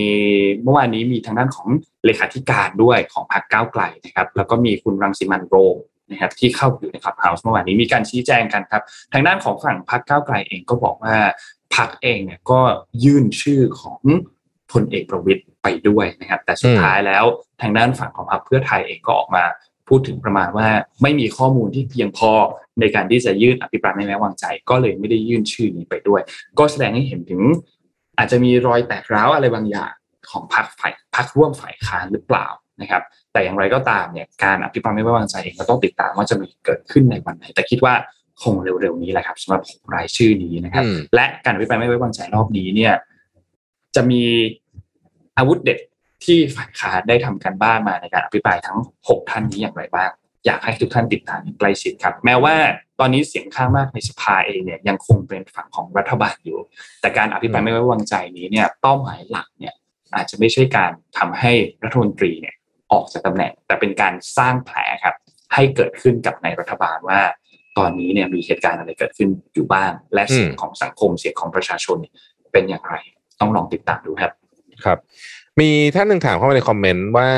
[0.63, 1.67] เมื่อวานนี้มีทางด้านของ
[2.05, 5.77] เลขาธิการด้วยของพรรคก้าวไกลนะครับ แล้วก็มีคุณรังสิมันโรม
[6.11, 11.15] นะครับที่เข้าอยู่ในคลับเฮาส์เมื่อวานนี้มีการชี้แจงกันครับ ทางด้านของฝั่งพรรคก้าวไกลเองก็บอกว่า
[11.75, 12.59] พรรคเองเนี่ยก็
[13.03, 14.01] ยื่นชื่อของ
[14.72, 17.24] พลเอกประวิตยไปด้วยนะครับแต่สุดท้ายแล้ว
[17.61, 19.43] ทางด้านฝั่งของพรรคเพื่อไทยเองก็ออกมา
[19.88, 20.67] พูดถึงประมาณว่า
[21.01, 22.32] ไม่มีข้อมูลที่เพียงพอ
[22.80, 26.22] ในการที่จะยื่นอภิปรายไม่ไว้วางใจ ก็เลยไม่ได้ยื่นชื่อนี้ไปด้วย
[26.59, 27.41] ก็แสดงให้เห็นถึง
[28.17, 29.93] อาจจะมีรอยแตกร้าวอะไรบางอย่าง
[30.30, 32.47] ของพรรคฝ่ายพรรคร่วมฝ่ายค้านหรือเปล่า
[32.82, 33.01] นะครับ
[33.34, 37.93] แต่อย่างไรก็ตามเนี่ยการอภิปรายไม่ไว้วางใจเองก็ต้องติดตามว่าจะมีเกิดขึ้นในวันไหนแต่คิดว่า
[38.41, 42.93] คงเร็วๆนี้แหละครับสำหรับหกรายชื่อนี้นะครับอืมและการอภิปรายไม่ไว้วางใจรอบนี้เนี่ย
[43.96, 44.24] จะมี
[45.38, 45.80] อาวุธเด็ด
[46.26, 50.12] ที่ฝ่ายค้านได้ทำการบ้านมาในการอภิปรายทั้ง 6 ท่านนี้อย่างไรบ้าง
[50.46, 52.56] อยากให้ทุกท่านติดตามอย่างใกล้ชิดครับ แม้ว่า
[53.00, 56.60] ตอนนี้เสียงข้างมากในสภาเองเนี่ยยังคงเป็นฝั่งของรัฐบาลอยู่
[57.02, 59.74] แต่การอภิปรายไม่ไว้วางใจนี้เนี่ยเป้าหมายหลักเนี่ย
[60.16, 62.56] อาจจะไม่ใช่การทำให้รัฐมนตรีเนี่ย
[62.92, 65.16] ออกจากตำแหน่ง แต่เป็นการสร้างแผลครับ
[65.54, 67.22] ให้เกิดขึ้นกับในรัฐบาลว่า
[67.78, 72.14] ตอนนี้เนี่ยมีเหตุการณ์อะไรเกิดขึ้นอยู่บ้าง และเสียงของสังคมเสียงของประชาชนเนี่ย
[72.52, 72.96] เป็นอย่างไร
[73.42, 74.32] ต้องลองติดตามดูครับ
[74.86, 74.98] ครับ
[75.60, 77.30] มีท่านหนึ่งถามเข้ามาในคอมเมนต์ว่า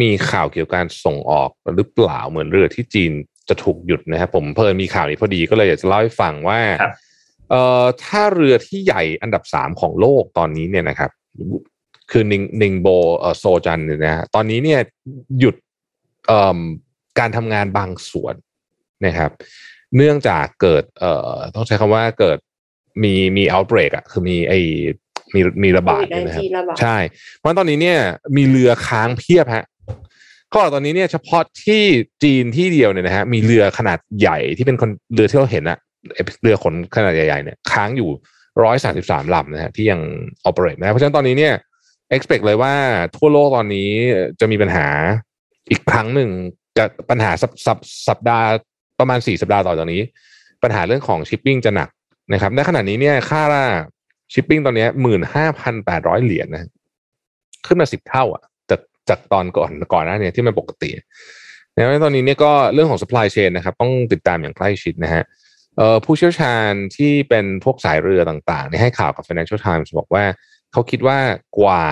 [0.00, 3.12] มีข่าวเกี่ยวกับการส่งออกหรือเปล่าเหมือนเรือที่จีน
[3.48, 6.92] จะถูกหยุดนะครับผมเพลินมีข่าวนี้พอดีก็เลยอยากจะเล่าให้ฟังว่าครับ
[7.50, 11.10] เอ่อถ้าเรือที่ใหญ่อันดับสามของโลกตอนนี้เนี่ยนะครับ
[12.10, 12.88] คือนิงนิงโบ
[13.18, 14.80] เอ่อโซจันเนี่ยนะฮะตอนนี้เนี่ย
[15.38, 15.56] หยุด
[16.26, 16.60] เอ่อ
[17.18, 18.34] การทำงานบางส่วน
[19.06, 19.30] นะครับ
[19.96, 22.38] เนื่องจากเกิดเอ่อต้องใช้คำว่าเกิด
[23.02, 24.54] มีมี outbreak อะคือมีไอ
[25.34, 26.96] มีมีระบาดเนี่ยนะครับโควิด19ระบาดใช่
[27.38, 27.98] เพราะตอนนี้เนี่ย
[28.36, 29.64] มีเรือค้างเพียบฮะ
[30.54, 31.82] ก็ตอนนี้เนี่ยเฉพาะที่
[32.22, 35.78] จีนที่เดียวเนี่ยนะฮะมีเรือขนาดใหญ่ที่เป็นคนเรือที่เราเห็นอะ
[36.14, 38.10] ไอ้เรือขนขนาดใหญ่ๆเนี่ยค้างอยู่
[38.62, 40.00] ร้อยสาสิบสามลำนะฮะที่ยัง
[40.48, 41.54] operate นะเพราะฉะนั้นตอนนี้เนี่ย
[42.14, 42.74] expect เลยว่า
[43.16, 43.90] ทั่วโลกตอนนี้
[44.40, 44.86] จะมีปัญหา
[45.70, 46.30] อีกครั้งหนึ่ง
[46.78, 47.78] จะปัญหาสัปสัป
[48.08, 48.48] สัปดาห์
[49.00, 50.02] ประมาณสี่สัปดาห์ต่อจากนี้
[50.62, 51.88] ปัญหาเรื่องของ shipping จะหนัก
[52.32, 53.42] นะครับในขณะนี้เนี่ยค่า
[54.34, 56.70] ชิปปิ้งตอนนี้หมื่นห้าพันแปดร้อยเหรียญนะ
[57.66, 60.90] ขึ้นมาสิบเท่า อะ จากจากตอนก่อนก่อนหน้าเนี่ยที่มันปกติ
[61.76, 65.22] นะตอนนี้เนี่ยก็เรื่องของ supply chain นะครับ ต้องติดตามอย่างใกล้ชิดนะฮะ
[66.04, 70.24] ผู้เชี่ยวชาญที่เป็นพวกสายเรือต่างๆนี่ให้ข่าวกับ Financial Times บอกว่า
[70.72, 71.18] เขาคิดว่า
[71.58, 71.84] กว่า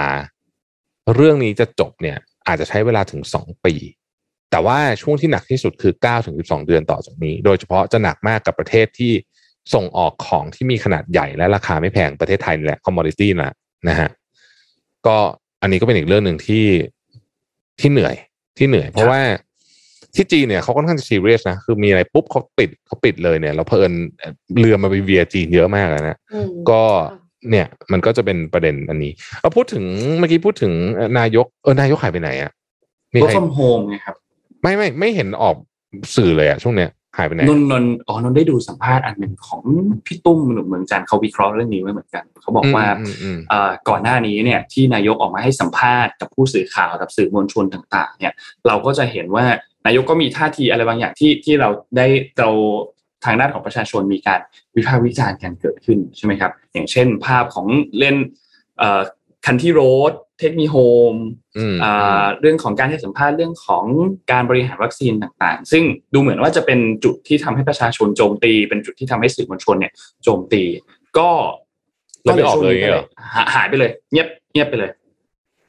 [1.14, 3.74] เรื่องนี้จะจบเนี่ย อาจจะใช้เวลาถึงสองปี
[4.50, 9.12] แต่ว่าช่วงที่หนักที่สุดคือ9ถึง12 เดือนต่อจากนี้ โดยเฉพาะจะหนักมากกับประเทศที่
[9.74, 13.52] ส่งออกของที่มีขนาดใหญ่และราคาไม่แพงประเทศไทยนี่แหละคอมมอดิตี้นะ
[13.88, 14.08] นะฮะ
[15.06, 15.16] ก็
[15.62, 16.66] อันนี้ก็เป็นอีกเรื่องหนึ่งที่
[17.80, 18.14] ที่เหนื่อย
[18.58, 19.20] ที่เหนื่อย เพราะว่า
[20.14, 23.92] ที่จีนเนี่ยเขาค่อนข้างจะซีเรียสนะ คือมีอะไรปุ๊บเขาปิดเขาปิดเลยเนี่ยแล้วเพอิญ
[24.58, 26.82] เรือมาไปเวียจีนเยอะมากเลยนะอืมก็
[27.50, 29.84] เนี่ย มันก็จะเป็นประเด็นอันนี้เอาพูดถึง
[30.18, 30.72] เมื่อกี้พูดถึง
[31.18, 32.50] นายกเออนายกหายไปไหนอะ
[33.14, 34.16] มี work ใคร from home ไงครับ
[34.62, 35.56] ไม่ไม่ไม่เห็นออก
[36.16, 39.62] สื่อเลยอะช่วงเนี้ย หายไปไหนนนท์นนท์อ๋อนนท์ได้ดูสัมภาษณ์อันหนึ่งของ
[40.06, 48.34] พี่ตุ้มหนุ่มเมืองจันทร์เขาวิเคราะห์เรื่องนี้ไว้เหมือนกันเขาบอกว่าอืมอืมเอ่อก่อนหน้านี้เนี่ยที่นายกออกมาให้สัมภาษณ์กับผู้สื่อข่าวกับสื่อมวลชนต่าง ๆ เนี่ย
[48.66, 49.44] เราก็จะเห็นว่า
[49.86, 52.06] นายกก็มีท่าทีอะไรบางอย่างที่ที่เราได้
[52.38, 52.50] เรา
[53.24, 54.40] ทางด้านของประชาชนมีการ
[54.76, 57.66] วิพากษ์วิจารณ์กันเกิดขึ้นใช่ไหมครับ อย่างเช่นภาพของ
[57.98, 58.16] เล่น
[58.78, 59.00] เอ่อ
[59.46, 59.80] คันที่โร
[60.10, 60.76] ดเทคมีโฮ
[61.12, 61.14] ม
[61.56, 63.84] อืมอ่าเรื่องของการให้สัมภาษณ์เรื่องของ
[64.30, 65.84] การบริหารวัคซีนต่างๆ ซึ่ง
[66.14, 70.62] ดูเหมือนว่าจะเป็นจุดที่ทำให้ประชาชนโจมตี เป็นจุดที่ทำให้สื่อมวลชนเนี่ยโจมตี
[71.18, 71.30] ก็
[72.22, 74.90] เราไม่ออกเลยไงเหรอหาหายไปเลย เงียบเงียบไปเลย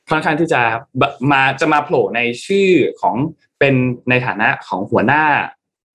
[0.09, 0.61] ค่อนข้างที่จะ
[1.01, 2.69] บมาจะมาโผล่ในชื่อ
[3.01, 3.15] ของ
[3.59, 3.74] เป็น
[4.09, 5.24] ในฐานะของหัวหน้า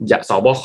[0.08, 0.64] อย่าง ศบค.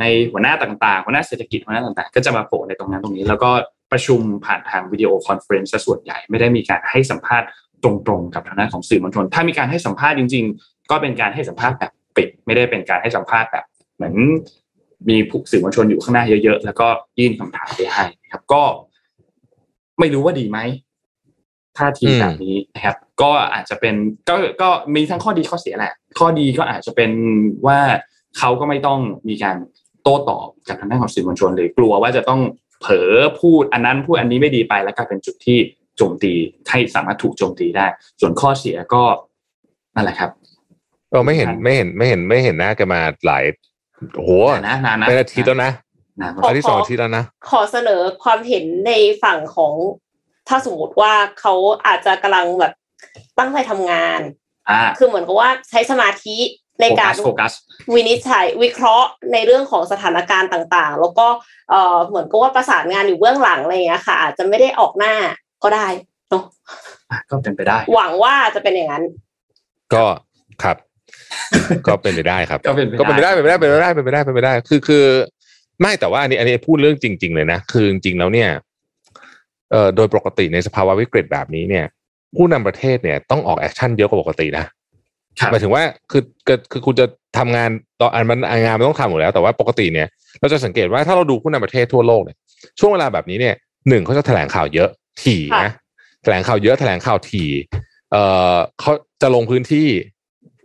[0.00, 3.50] ในหัวหน้าต่างๆ หัวหน้าเศรษฐกิจหัวหน้าต่างๆ ก็จะมาโผล่ในตรงนั้นตรงนี้ แล้วก็
[3.92, 7.48] ประชุมผ่านทาง video conference ซะส่วนใหญ่ ไม่ได้มีการให้สัมภาษณ์
[7.84, 13.64] ตรงๆ กับทางด้านของสื่อมวลชน ถ้ามีการให้สัมภาษณ์จริง ๆ ก็เป็นการให้สัมภาษณ์แบบปิด ไม่ได้เป็นการให้สัมภาษณ์แบบ
[13.96, 14.14] เหมือน
[15.08, 18.62] มีผู้สื่อมวลชนอยู่ข้างหน้าเยอะๆ แล้วก็ยื่นคำถามไปให้ครับ ก็
[19.98, 20.58] ไม่รู้ว่าดีไหม
[21.78, 23.94] ท่าทีแบบนี้นะครับ ก็อาจจะเป็น
[24.28, 27.10] ก็ก็มีทั้งข้อดีข้อเสียแหละ ข้อดีก็อาจจะเป็น
[27.66, 27.78] ว่า
[28.38, 29.56] เขาก็ไม่ต้องมีการ
[30.02, 32.40] โต้ตอบกับทางด้านของสื่อมวลชนหรือกลัวว่าจะต้อง
[32.80, 35.58] เผลอพูดอันนั้นพูดอันนี้ไม่ดีไปแล้วกลายเป็นจุดที่
[35.96, 36.32] โจมตี
[36.68, 37.86] ให้สามารถถูกโจมตีได้
[38.20, 39.02] ส่วนข้อเสียก็
[39.94, 40.30] นั่นแหละครับ
[41.10, 43.44] เออไม่เห็นไม่เห็นไม่เห็นไม่เห็นหน้าแกมาหลาย
[44.16, 45.72] โอ้โหนานนะนานนะเป็นอาทิตย์แล้วนะ
[46.20, 49.74] นานขออาทิตย์สองอาทิตย์แล้วนะขอเสนอความเห็นในฝั่งของ
[50.48, 51.54] ถ้าสมมติว่าเขา
[51.86, 52.72] อาจจะกำลังแบบ
[53.38, 54.20] ตั้งใจทำงาน
[54.70, 56.36] อ่า คือเหมือนกับว่าใช้สมาธิ
[56.80, 57.52] ในโฟกากัรสโฟกัส
[57.94, 61.26] วินิจฉัยวิเคราะห์ในเรื่องของสถานการณ์ต่างๆ แล้วก็
[61.70, 65.14] เอ่อเหมือนกับว่าประสานงานอยู่เบื้องหลังอะไรอย่างเงี้ยค่ะ อาจจะไม่ได้ออกหน้า
[65.62, 65.86] ก็ได้
[66.30, 66.44] เนาะ
[67.30, 69.04] ก็เป็นไปได้ หวังว่าจะเป็นอย่างนั้น
[69.94, 70.04] ก็
[70.62, 70.76] ครับ
[71.86, 75.04] ก็เป็นไปได้ครับก็เป็นไปได้ก็เป็นไปได้เป็นไปได้เป็นไปได้เป็นไปได้เป็นไปได้ คือคือ
[75.80, 78.48] ไม่แต่ว่าอันนี้อันนี้พูดเรื่องจริง ๆ เลยนะคือจริงๆแล้วเนี่ย
[79.72, 81.84] เอ่อโดยปกติในสภาวะวิกฤตแบบนี้เนี่ย
[82.36, 84.72] ผู้นำประเทศเนี่ยต้องออกแอคชั่นเยอะกว่าปกตินะครับ
[85.50, 87.06] หมายถึงว่าคือคือคือคุณจะ
[87.38, 90.08] ทำงานต่ออันมันงานมันต้องทำอยู่แล้ว แต่ว่าปกติเนี่ย
[90.40, 92.36] เราจะสังเกตว่าถ้าเราดูผู้นำประเทศทั่วโลกเนี่ย
[92.78, 93.54] ช่วงเวลาแบบนี้เนี่ย
[93.88, 94.88] หนึ่งเขาจะแถลงข่าวเยอะ
[95.22, 95.72] ถี่ค่ะนะ
[96.22, 97.50] แถลงข่าวเยอะแถลงข่าวถี่
[98.12, 98.22] เอ่
[98.52, 98.92] อเขา
[99.22, 99.88] จะลงพื้นที่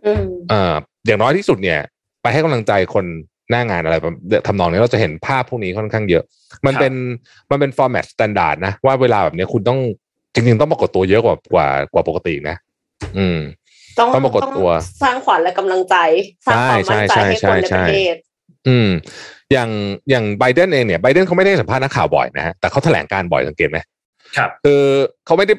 [0.06, 0.74] อืมเอ่อ
[1.06, 1.80] อย่างน้อยที่สุดเนี่ย
[2.22, 3.04] ไปให้กำลังใจคน
[3.50, 4.14] หน้างานอะไรแบบ
[4.46, 6.24] ทำนองนี้เราจะเห็นภาพพวกนี้ค่อนข้างเยอะ
[6.66, 6.94] มันครับเป็น
[7.50, 9.78] มันเป็น format standard นะว่าเวลาแบบนี้คุณต้อง
[10.34, 12.56] จริงๆต้องปรากฏตัวเยอะกว่ากว่ากว่าปกตินะ
[13.18, 13.38] อืม
[13.98, 14.68] ต้องต้องปรากฏตัว
[15.02, 15.96] สร้างขวัญและกำลังใจ
[16.46, 18.14] สร้างความมั่นใจให้คนในประเทศ
[18.68, 18.88] อืม
[19.52, 19.70] อย่าง
[20.10, 23.78] อย่างไบเดนเองเนี่ยไบเดนเขาไม่ได้สัมภาษณ์นักข่าวบ่อยนะฮะแต่เขาแถลงการณ์บ่อยสังเกตไหม
[24.36, 24.82] ครับคือ
[25.26, 25.54] เขาไม่ได้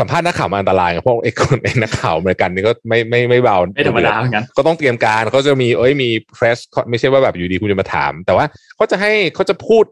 [0.00, 6.58] สัมภาษณ์นักข่าวมาอันตรายไงเพราะไอ้คนไอ้นักข่าวอเมริกันนี่ก็ไม่ไม่ไม่เบาไม่ธรรมดาเหมือนกันก็ต้องเตรียมการเขาจะมีเอ้ยมีเพรส
[6.90, 8.44] ไม่ใช่ว่าแบบอยู่ดีคุณจะมาถาม แต่ว่า
[8.76, 9.84] เขาจะให้เขาจะพูด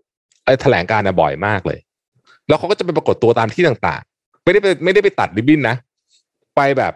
[0.44, 1.78] ไอ้แถลงการนะบ่อยมากเลย
[2.48, 5.77] แล้วเขาก็จะไปปรากฏตัวตามที่ต่างๆ ไม่ได้ไปไม่ได้ไปตัดริบบิ้นนะ
[6.56, 6.93] ไปแบบ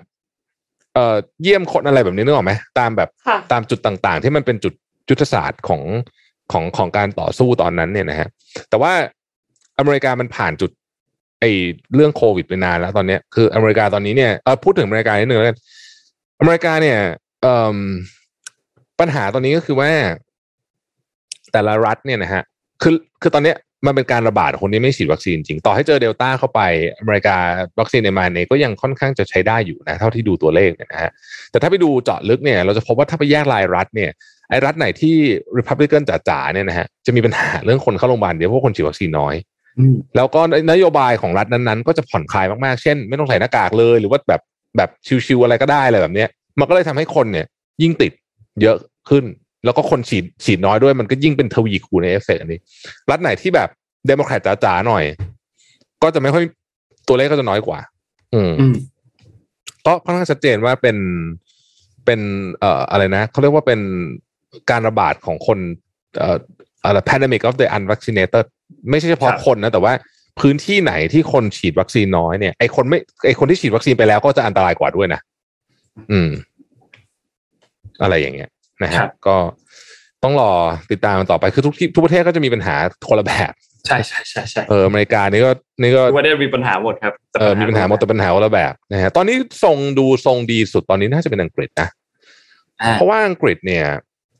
[0.97, 4.74] เอ่อเยี่ยมคนอะไรแบบนี้นึกออกไหมตามแบบค่ะตามจุดต่างๆ ที่มันเป็นจุด
[5.10, 5.82] ยุทธศาสตร์ของ
[6.52, 8.28] ของของการต่อสู้ตอนนั้นเนี่ยนะฮะ
[8.68, 8.93] แต่ว่า
[9.78, 10.70] อเมริกามันผ่านจุด
[11.40, 11.51] ไอ้
[11.94, 15.59] เรื่องโควิดไปนานแล้วตอนเนี้ยคืออเมริกาตอนนี้เนี่ยเออพูดถึงอเมริกานิดนึงแล้วกัน
[16.40, 16.98] อเมริกาเนี่ย
[17.43, 17.78] เอ่อ
[19.01, 19.90] ปัญหาตอนนี้ก็คือว่า
[21.52, 22.43] แต่ละรัฐเนี่ยนะฮะ
[22.82, 23.56] คือคือตอนเนี้ย
[23.86, 26.60] มันเป็นการระบาดของคนที่ไม่ฉีดวัคซีนจริง ต่อให้เจอเดลต้าเข้าไป
[26.98, 27.36] อเมริกา
[27.80, 31.10] วัคซีนในมาเนี่ยก็ยังค่อนข้างจะใช้ได้อยู่นะเท่าที่ดูตัวเลขเนี่ยนะฮะ
[31.50, 34.10] แต่ถ้าไปดูเจาะลึกเนี่ยเราจะพบว่าถ้าไปแยกรายรัฐเนี่ย
[34.50, 35.14] ไอ้รัฐไหนที่
[35.58, 39.34] Republican จ๋าๆเนี่ยนะฮะจะมีปัญหาเรื่องคนเข้าโรงพยาบาลเยอะเพราะคนฉีดวัคซีนน้อย
[39.78, 40.40] อืมแล้วก็
[40.70, 44.42] นโยบายของรัฐนั้นๆ ก็จะผ่อนคลายมากๆ เช่น ไม่ต้องใส่หน้ากากเลยหรือว่าแบบ
[44.76, 44.90] แบบ
[45.26, 47.46] ชิวๆอะไรก็ได้อะไรแบบเนี้ยมันก็เลยทำให้คนเนี่ย
[47.82, 48.12] ยิ่งติด
[48.62, 48.76] เยอะ
[49.10, 49.24] ขึ้น
[49.64, 52.60] แล้วก็คนฉีดฉีดน้อยด้วยมันก็ยิ่งเป็นทวีคูณในเอฟเฟกต์อันนี้
[53.10, 53.68] รัฐไหนที่แบบ
[54.06, 55.04] เดโมแครตจ๋าๆหน่อย
[56.02, 56.44] ก็จะไม่ค่อย
[57.08, 57.78] ตัวเลขก็จะน้อยกว่า
[58.34, 58.74] อืมอืม
[59.86, 60.96] ก็ค่อนข้างชัดเจนว่าเป็น
[62.04, 62.20] เป็น
[62.60, 63.80] เอ่ออะไรนะเขาเรียกว่าเป็น
[64.70, 65.58] การระบาดของคน
[66.18, 66.36] เอ่อ
[66.84, 68.46] อะไร pandemic of the unvaccinated
[68.90, 69.92] ไม่ใช่เฉพาะครับคนนะ แต่ว่า
[70.40, 75.20] พื้นที่ไหนที่คนฉีดวัคซีนน้อยเนี่ยไอคนไม่ไอคนที่ฉีดวัคซีนไปแล้วก็จะอันตรายกว่าด้วยนะ
[76.12, 76.30] อืม
[78.02, 78.50] อะไรอย่างเงี้ย
[78.82, 79.36] นะครัฮะบก็
[80.24, 80.53] ต้องรอ
[80.93, 82.74] ติดตามกันต่อไปคือทุกที่ทุกประเทศก็จะมีปัญหา
[83.09, 83.53] คนละแบบ
[83.86, 85.51] ใช่ใช่ใช่ใช่เอออเมริกานี่ก็
[85.82, 91.89] นี่ก็ทุกประเทศมีปัญหาหมดครับแต่เออมีปัญหาหมดแต่ปัญหาคนละแบบนะฮะตอนนี้ทรงดูทรงดีสุดตอนนี้น่าจะเป็นอังกฤษนะ
[92.82, 93.85] อ่าเพราะว่าอังกฤษเนี่ย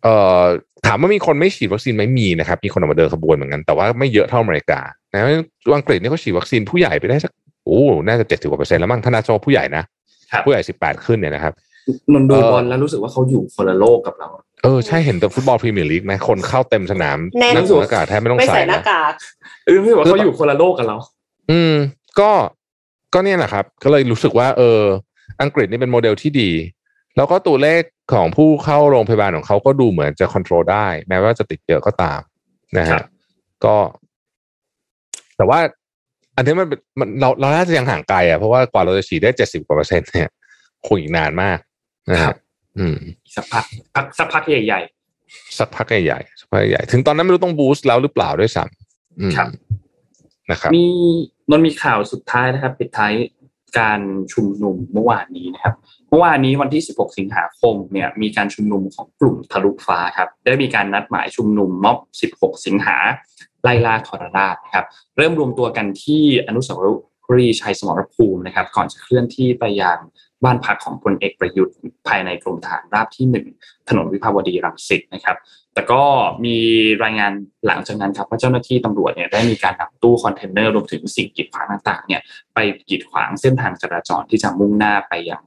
[0.03, 0.43] เอ่อ
[0.87, 4.81] ถามว่ามีคนไม่ฉีดวัคซีนไหมมีนะครับมีคนออกมาเดินขบวนเหมือนกันแต่ว่าไม่เยอะเท่าอเมริกา
[5.13, 5.21] นะ
[5.77, 7.33] อังกฤษเนี่ยเขาฉีดวัคซีนผู้ใหญ่ไปได้สัก
[7.65, 9.83] โอ้น่าจะเจ็ดสิบกว่าเปอร์เซ็นต์แล้วมั้งถ้านาโชผู้ใหญ่นะ
[10.33, 11.53] ครับผู้ใหญ่สิบแปดขึ้นเนี่ยนะครับ
[12.13, 14.29] นนดูเออบอลแล้วรู้สึกว่าเขาอยู่คนละโลกกับเรา
[14.63, 19.13] เออใช่เห็นแต่ฟุตบอลพรีเมียร์ลีกไหมคนเข้าเต็มสนามแน่นนักสวมหน้ากากแทบไม่ต้องไม่ใส่ใส่หน้านะกาก
[19.65, 20.97] เออรู้สึกว่าเขาอยู่คนละโลกกับเรา
[21.51, 21.75] อืม
[22.21, 22.31] ก็
[23.15, 24.81] ก็เนี่ยแหละครับ ก็เลยรู้สึกว่า เออ
[25.43, 26.51] อังกฤษนี่เป็นโมเดลที่ดี
[27.17, 27.83] แล้วก็ตัวเลข
[28.13, 32.21] ของผู้เข้าโรงพยาบาลของเขาก็ดูเหมือนจะควบคุมได้ แม้ว่าจะติดเยอะก็ตาม
[32.79, 33.05] นะครัฮะบ
[33.65, 33.77] ก็
[35.37, 35.59] แต่ว่า
[36.37, 40.29] อันนี้มันเป็นมันเราเราน่าจะยังห่างไกลอะเพราะว่ากว่าเราจะฉีดได้เจ็ดสิบกว่าเปอร์เซ็นต์เนี่ย
[40.87, 41.59] คงอีกนานมาก
[42.11, 42.37] นะคครัรับบ
[42.79, 42.97] อืม
[43.35, 43.65] สักพัก
[43.95, 44.81] พักสักพักใหญ่
[45.59, 49.49] สักพักใหญ่ๆสักพักใหญ่ๆถึงตอนนั้นไม่รู้ต้องบูสต์แล้วหรือเปล่าด้วยซ้ำอืมครับ
[50.51, 50.87] นะครับๆมี
[51.51, 53.15] นนมีข่าวสุดท้ายนะครับ ปิดท้าย
[53.79, 54.01] การ
[54.33, 55.75] ชุมนุมเมื่อวานนี้นะครับ
[56.09, 61.99] เมื่อวานนี้วันที่ 16 สิงหาคมเนี่ยมีการชุมนุมของกลุ่มทะลุฟ้าครับ ได้มีการนัดหมายชุมนุมม็อบ
[62.43, 62.97] 16 สิงหา
[63.63, 66.79] ไล่ล่าทรราชนะครับ เริ่มรวมตัวกันที่อนุสาว
[67.37, 69.99] รีย์ชัยสมรภูมินะครับ ก่อนจะเคลื่อนที่ไปยัง
[70.45, 71.77] บ้านพักของพลเอกประยุทธ์
[72.09, 73.47] ภายในกรมทหารราบที่หนึ่ง
[73.89, 75.37] ถนนวิภาวดีรังสิตนะครับ
[75.75, 76.03] แต่ก็
[76.45, 76.57] มี
[77.05, 77.33] รายงาน
[77.67, 82.21] หลังจากนั้นครับว่าเจ้าหน้าที่ตำรวจเนี่ยได้มีการนำตู้คอนเทนเนอร์รวมถึงสิ่งกีดขวางต่างๆเนี่ย
[82.55, 82.59] ไป
[82.89, 85.43] กีดขวางเส้นทางจราจรที่จะมุ่งหน้าไปยัง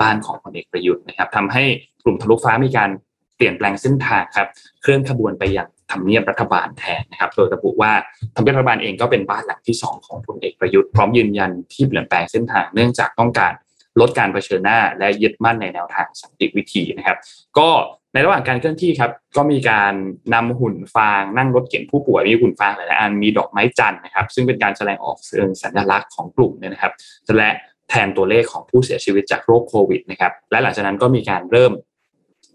[0.00, 1.64] บ้านของพลเอกประยุทธ์นะครับทำให้
[2.04, 2.90] กลุ่มทะลุฟ้ามีการ
[3.36, 4.48] เปลี่ยนแปลงเส้นทางครับ
[4.82, 7.92] เคลื่อนขบวนไปยังทำเนียบรัฐบาลแทนนะครับ โดยระบุว่า
[8.34, 13.52] ทำเนียบรัฐบาลเองก็เป็นบ้านหลังที่สองของพลเอกประยุทธ์พร้อมยืนยันที่เปลี่ยนแปลงเส้นทางเนื่องจากต้องการ
[14.00, 17.18] ลดการเผชิญหน้า และยึดมั่นในแนวทางสันติวิธีนะครับ
[17.58, 17.68] ก็
[18.14, 19.94] ในระหว่างการเคลื่อนที่ครับ ก็มีการ
[20.34, 26.92] นำหุ่นฟางนั่งรถเข็นผู้ป่วยมีหุ่นฟางหลายอันมีดอกไม้จันทร์นะครับ ซึ่งเป็นการแสดงออกเชิงสัญลักษณ์ของกลุ่มเนี่ยนะครับ
[27.38, 27.50] และ
[27.88, 31.72] แทนตัวเลขของผู้เสียชีวิตจากโรคโควิดนะครับ และหลังจากนั้นก็มีการเริ่ม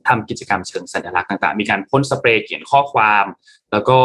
[0.07, 3.25] ทำกิจกรรมเชิงสัญลักษณ์ต่างๆ มีการพ่นสเปรย์เขียนข้อความ
[3.71, 3.99] แล้วก็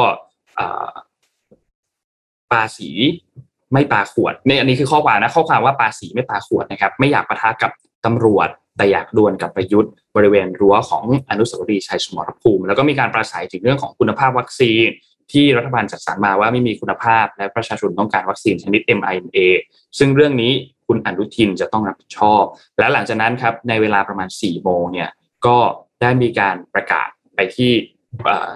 [2.50, 2.90] ปาสี
[3.72, 7.70] ไม่ปาขวดเนี่ยอันนี้คือข้อความนะข้อความว่าปาสีไม่ปาขวดนะครับ ไม่อยากปะทะกับ
[8.06, 14.86] ตำรวจ แต่อยากดวลกับประยุทธ์บริเวณรั้วของอนุสาวรีย์ชัยสมรภูมิ แล้วก็มีการประสัยถึงเรื่องของคุณภาพวัคซีน
[15.32, 19.38] ที่รัฐบาลจัดสรรมาว่าไม่มีคุณภาพ และประชาชนต้องการวัคซีนชนิด mRNA
[19.98, 20.52] ซึ่งเรื่องนี้
[20.86, 22.42] คุณอนุทินจะต้องรับผิดชอบ
[22.78, 25.08] และหลังจากนั้นครับในเวลาประมาณ4โมงเนี่ย
[25.46, 25.56] ก็
[26.02, 27.72] ได้มีการประกาศไปที่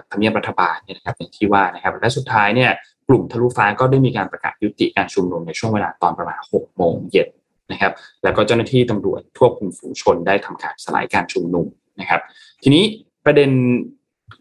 [0.08, 2.70] ทำเนียบรัฐบาลเนี่ยนะครับอย่างที่ว่านะครับและสุดท้ายเนี่ย
[3.12, 7.28] ลุ่มทะลุฟ้าก็ได้มีการประกาศยุติการชุมนุมในช่วงเวลาตอนประมาณ 6 โมงเย็น
[7.72, 11.66] นะครับ แล้วก็เจ้าหน้าที่ตำรวจควบคุมฝูงชนได้ทำการสลายการชุมนุม
[12.00, 12.20] นะครับ
[12.62, 12.84] ทีนี้
[13.24, 13.50] ประเด็น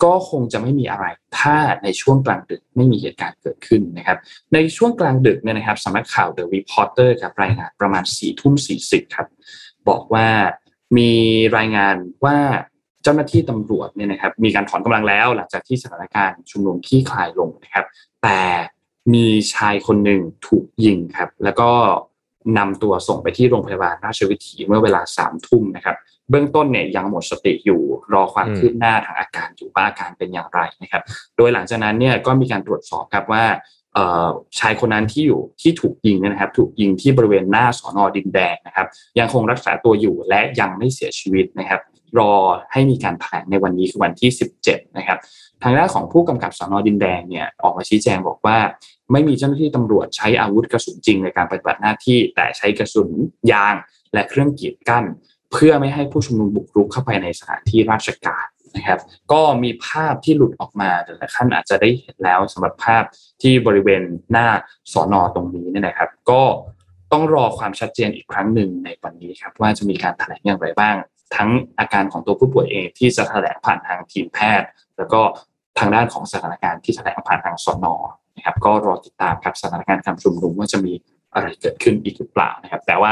[0.03, 1.05] ก็คงจะไม่มีอะไร
[1.39, 4.17] ถ้าในช่วงกลางดึกไม่มีเหตุการณ์เกิดขึ้นนะครับ
[4.53, 8.75] ในช่วงกลางดึกเนี่ยนะครับสำนักข่าว The Reporter ครับรายงานประมาณ4ี่ทุ่มสี
[9.15, 9.27] ครับ
[9.89, 10.27] บอกว่า
[10.97, 11.11] มี
[11.57, 11.95] รายงาน
[12.25, 12.37] ว่า
[13.03, 17.85] เจ้าหน้าที่ตำรวจเนี่ยนะครับมีการถอนกำลังแล้วหลังจากที่สถานการณ์ชุมนุมที่คลายลงนะครับ
[18.23, 18.39] แต่
[19.13, 21.69] มีชายคนหนึ่งถูกยิงครับ แล้วก็
[22.57, 25.95] นำตัวส่งไปที่โรงพยาบาลราชวิถีเมื่อเวลาสามทุ่มนะครับ
[26.29, 27.81] เบื้องต้นเนี่ยยังหมดสติอยู่
[28.13, 31.03] รอความคืบหน้าทางอาการอยู่ว่าอาการเป็นอย่างไรนะครับ
[31.37, 33.43] โดยหลังจากนั้นเนี่ยก็มีการตรวจสอบครับว่า
[34.59, 38.87] ชายคนนั้นที่อยู่ที่ถูกยิงนะครับ ถูกยิงที่บริเวณหน้าสอนอดินแดงนะครับ
[39.19, 41.81] ยังคงรักษาตัวอยู่และยังไม่เสียชีวิตนะครับ
[42.19, 42.33] รอ
[42.71, 44.29] ให้มีการแถลงในวันนี้คือวันที่
[44.63, 45.19] 17 นะครับ
[45.63, 48.57] ทางด้านของผู้กำกับสอนอดินแดงเนี่ยออกมาชี้แจงบอกว่า
[49.11, 53.09] ไม่มีเจ้าหน้าที่ตำรวจใช้อาวุธกระสุนจริงในการปฏิบัติหน้าที่ แต่ใช้กระสุน
[53.51, 53.75] ยาง
[54.13, 55.05] และเครื่องกีดกั้น
[55.51, 58.99] เพื่อไม่ให้ผู้ชุมนุมบุกรุกเข้าไปในสถานที่ราชการนะครับ
[59.31, 63.03] ก็มีภาพที่หลุดออกมาแต่ละท่านอาจจะได้เห็นแล้วสำหรับภาพ
[63.41, 64.47] ที่บริเวณหน้า
[64.93, 66.43] สอนอตรงนี้เนี่ยนะครับ ก็
[67.11, 70.95] ต้องรอความชัดเจนอีกครั้งหนึ่งในวันนี้ครับว่าจะมีการแถลงอย่างไรบ้าง
[71.35, 71.49] ทั้ง
[71.79, 74.67] อาการของตัวผู้ป่วยเองที่จะแถลงผ่านทางทีมแพทย์
[74.97, 75.21] แล้วก็
[75.79, 77.95] ทางด้านของสถานการณ์ที่แถลงผ่านทางสอนอ
[78.35, 80.93] นะครับก็รอติดตามครับสถานการณ์การชุมนุมว่าจะมี
[81.33, 83.11] อะไรเกิดขึ้นอีกหรือเปล่านะครับ แต่ว่า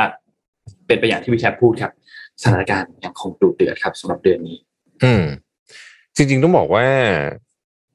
[0.88, 1.92] เป็นไปอย่างที่วิชาพูดครับ
[2.42, 4.58] สถานการณ์ยังคงดุเดือดครับสำหรับเดือนนี้
[5.04, 5.24] อืม
[6.16, 6.86] จริง ๆ ต้องบอกว่า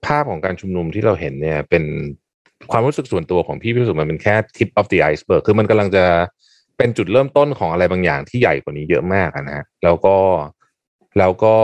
[0.07, 1.85] ภาพของการชุมนุมที่เราเห็นเนี่ย เป็น
[2.73, 6.05] ความรู้สึกส่วนตัวของพี่พี่รู้สึกมันเป็นแค่ tip of the iceberg คือมันกำลังจะ
[6.79, 10.17] เป็นจุดเริ่มต้นของอะไรบางอย่างที่ใหญ่กว่านี้เยอะมากนะฮะแล้วก็
[11.19, 11.55] แล้วก็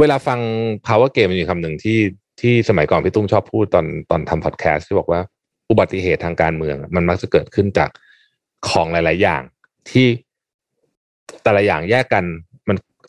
[0.00, 0.40] เวลาฟัง
[0.86, 1.98] power game มีคำหนึ่งที่
[2.40, 5.20] ที่สมัยก่อนพี่ตุ้มชอบพูดตอนตอนทำพอดแคสต์ที่บอกว่า
[5.70, 7.90] อุบัติเหตุทางการเมือง มันมักจะเกิดขึ้นจาก
[8.68, 9.42] ของหลาย ๆ อย่าง
[9.90, 10.06] ที่
[11.42, 12.24] แต่ละอย่างแยกกัน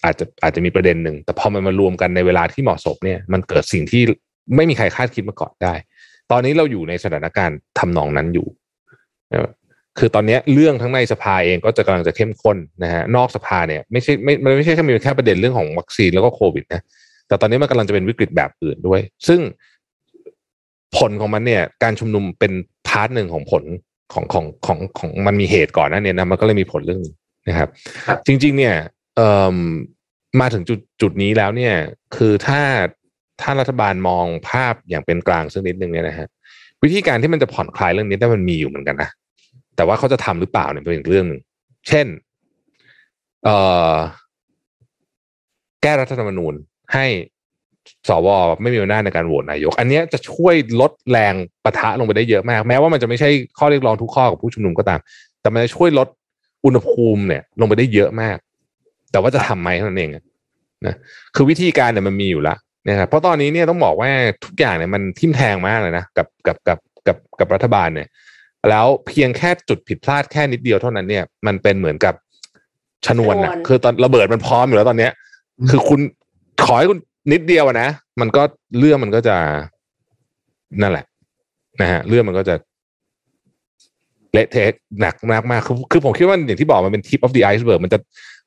[0.04, 4.02] อาจจะอาจจะมีประเด็นหนึ่ง แต่พอมันมารวมกันในเวลาที่เหมาะสมเนี่ย มันเกิดสิ่งที่
[4.56, 5.74] ไม่มีใครคาดคิดมาก่อนได้
[6.32, 8.48] ตอนนี้เราอยู่ในสถานการณ์ทำนองนั้นอยู่
[10.00, 16.82] คือตอนนี้เรื่องทั้งในสภาเองก็จะกำลังจะเข้มข้นนะฮะนอกสภาเนี่ยไม่ใช่ไม่มันไม่ใช่แค่มีแค่ประเด็นเรื่องของวัคซีนแล้วก็โควิดนะ
[17.28, 19.40] แต่ตอนนี้มันกำลังจะเป็นวิกฤตแบบอื่นด้วย ซึ่ง
[20.98, 22.52] ผลของมันเนี่ยการชุมนุมเป็น
[22.88, 23.64] part หนึ่งของผล
[24.14, 27.14] ของของของของมันมีเหตุก่อนนะเนี่ยนะมันก็เลยมีผลเรื่องนี้
[27.48, 27.70] นะครับ
[28.26, 28.76] จริง ๆ เนี่ย
[29.16, 29.58] เอ่อ
[30.42, 31.74] มาถึงจุดจุดนี้แล้วเนี่ย
[32.16, 32.62] คือถ้า
[33.42, 36.28] ถ้ารัฐบาลมองภาพอย่างเป็นกลางสักนิดนึงเนี่ยนะฮะ
[36.84, 39.10] วิธีการที่มันจะผ่อนคลายเรื่องนี้ได้มันมีอยู่เหมือนกันนะ
[39.82, 41.40] แต่ว่าเขาจะทำหรือเปล่าเนี่ยเป็นอีกเรื่องหนึ่ง
[41.88, 42.08] เช่น
[43.44, 43.58] เอ่
[43.92, 43.94] อ
[45.82, 46.54] แก้รัฐธรรมนูญ
[46.94, 47.06] ให้
[48.10, 48.28] สว
[48.62, 51.34] ไม่มีอำนาจในการโหวตนายก อันนี้จะช่วยลดแรง
[51.64, 53.30] ประทะลงไปได้เยอะมาก แม้ว่ามันจะไม่ใช่
[53.60, 55.00] ข้อเรียกร้องทุกข้อกับผู้ชุมนุมก็ตาม
[55.42, 56.08] แต่มันจะช่วยลด
[56.66, 58.38] อุณหภูมิเนี่ย ลงไปได้เยอะมาก
[59.12, 60.10] แต่ว่าจะทำไหมนั่นเอง
[60.86, 60.96] นะ
[61.36, 64.10] คือวิธีการเนี่ยมันมีอยู่แล้วนะครับเพราะตอนนี้เนี่ยต้องบอกว่า
[64.46, 66.78] ทุกอย่างเนี่ยมันทิ่มแทงมากเลยนะกับกับกับ
[67.08, 68.08] กับกับรัฐบาลเนี่ย
[68.70, 72.14] แล้วเพียงแค่จุดผิดพลาดแค่นิดเดียวเท่านั้นเนี่ยมันเป็นเหมือนกับ
[73.06, 75.12] ชนวนนะคือตอนระเบิดมันพร้อมอยู่แล้วตอนเนี้ย
[75.70, 76.00] คือคุณ
[76.66, 77.00] ขอให้คุณ
[77.32, 77.90] นิดเดียวนะ
[78.22, 78.44] มันก็
[78.80, 79.38] เรื่องมันก็จะ
[80.82, 81.06] นั่นแหละ
[81.82, 82.56] นะฮะ เรื่องมันก็จะ
[84.34, 88.00] เละเทะหนักมากมากคือคือผมคิดว่าอย่างที่บอกมันเป็น tip of the iceberg มันจะ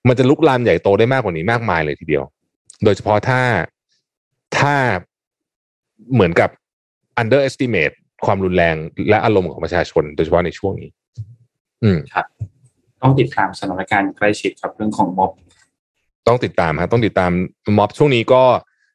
[0.08, 2.24] มันจะลุกลามใหญ่โตได้มากกว่านี้มากมายเลยทีเดียว
[2.84, 3.40] โดยเฉพาะถ้า
[4.58, 4.74] ถ้า
[6.12, 6.50] เหมือนกับ
[7.20, 7.94] underestimate
[8.26, 8.76] ความรุนแรง
[9.08, 10.90] และอารมณ์ของประชาชน โดยเฉพาะในช่วงนี้
[11.82, 12.26] อืมครับ
[13.02, 15.32] ต้องติดตามสถานการณ์ใกล้ชิดครับเรื่องของม็อบ
[16.28, 17.30] ต้องติดตามครับต้องติดตาม
[17.78, 18.42] ม็อบช่วงนี้ก็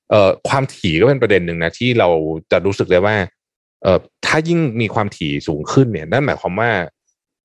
[0.09, 2.09] เอ่อความถี่ก็เป็นประเด็นหนึ่งนะที่เรา
[2.51, 3.15] จะรู้สึกได้ว่า
[3.83, 6.71] เอ่อถ้ายิ่งมีความถี่สูงขึ้นเนี่ยนั่นหมายความว่า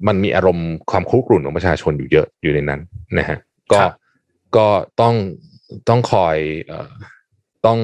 [0.06, 2.80] มันมีอารมณ์ความคุกรุ่นของประชาชนอยู่เยอะอยู่ในนั้น
[3.18, 3.38] นะฮะ
[3.72, 3.78] ก็
[4.56, 4.66] ก็
[5.00, 5.14] ต้อง
[5.88, 6.36] ต้องคอย
[6.66, 6.90] เอ่อ
[7.66, 7.78] ต้อง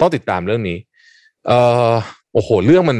[0.00, 0.78] ต้องติดตามเรื่องนี้
[1.46, 1.58] เอ่
[1.88, 1.90] อ
[2.36, 2.98] โอ้โห เรื่องมัน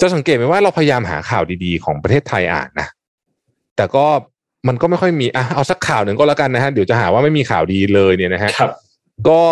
[0.00, 2.88] จะสังเกตไหมว่าเราพยายามหาข่าวดีๆ ของประเทศไทยอ่านนะ
[3.76, 4.06] แต่ก็
[4.68, 8.70] มันก็ไม่ค่อยมีอะเอาสักข่าวหนึ่งก็แล้วกันนะฮะเดี๋ยวจะหาว่าไม่มีข่าวดีเลยเนี่ยนะฮะครับ
[9.28, 9.42] ก็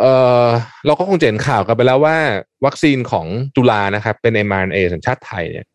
[0.00, 0.04] เอ
[0.44, 0.46] อ
[0.86, 2.16] เราก็คงเห็นข่าวกันไปแล้วว่า
[2.64, 3.26] วัคซีนของ
[3.56, 5.66] จุฬานะครับ เป็น mRNA สัญชาติไทยเนี่ย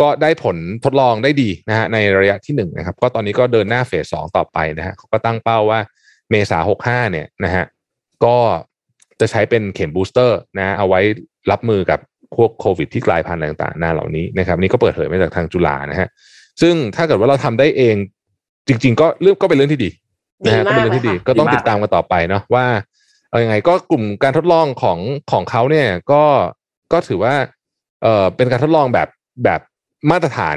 [0.00, 5.80] ก็ได้ผลทดลองได้ดีนะฮะในระยะที่หนึ่งนะครับ ก็ตอนนี้ก็เดินหน้าเฟสสองต่อไปนะฮะเขาก็ตั้งเป้าว่า
[6.30, 7.64] เมษาหกห้าเนี่ยนะฮะ
[8.24, 8.36] ก็
[9.20, 11.00] จะใช้เป็นเข็มบูสเตอร์นะเอาไว้
[11.50, 12.00] รับมือกับ
[12.36, 16.08] พวกโควิดที่กลายพันธุ์ต่างๆหน้าเหล่านี้นะครับนี่ก็เปิดเผยมาจากทางจุฬานะฮะ
[16.60, 17.96] ซึ่งถ้าเกิดว่าเราทำได้เอง
[18.68, 19.90] จริง ๆ ก็เรื่องก็เป็นเรื่องที่ดี
[20.46, 22.64] นะฮะก็เป็นเรื่องที่ดีก็ต้องติดตามกันต่อไปเนาะว่า
[23.30, 24.98] เอาอยัางไงก็กลุ่มการทดลองของ
[25.32, 26.22] ของเขาเนี่ยก็
[26.92, 27.34] ก็ถือว่า
[28.02, 29.08] เอ่อเป็นการทดลองแบบ
[29.44, 29.60] แบบ
[30.10, 30.56] มาตรฐาน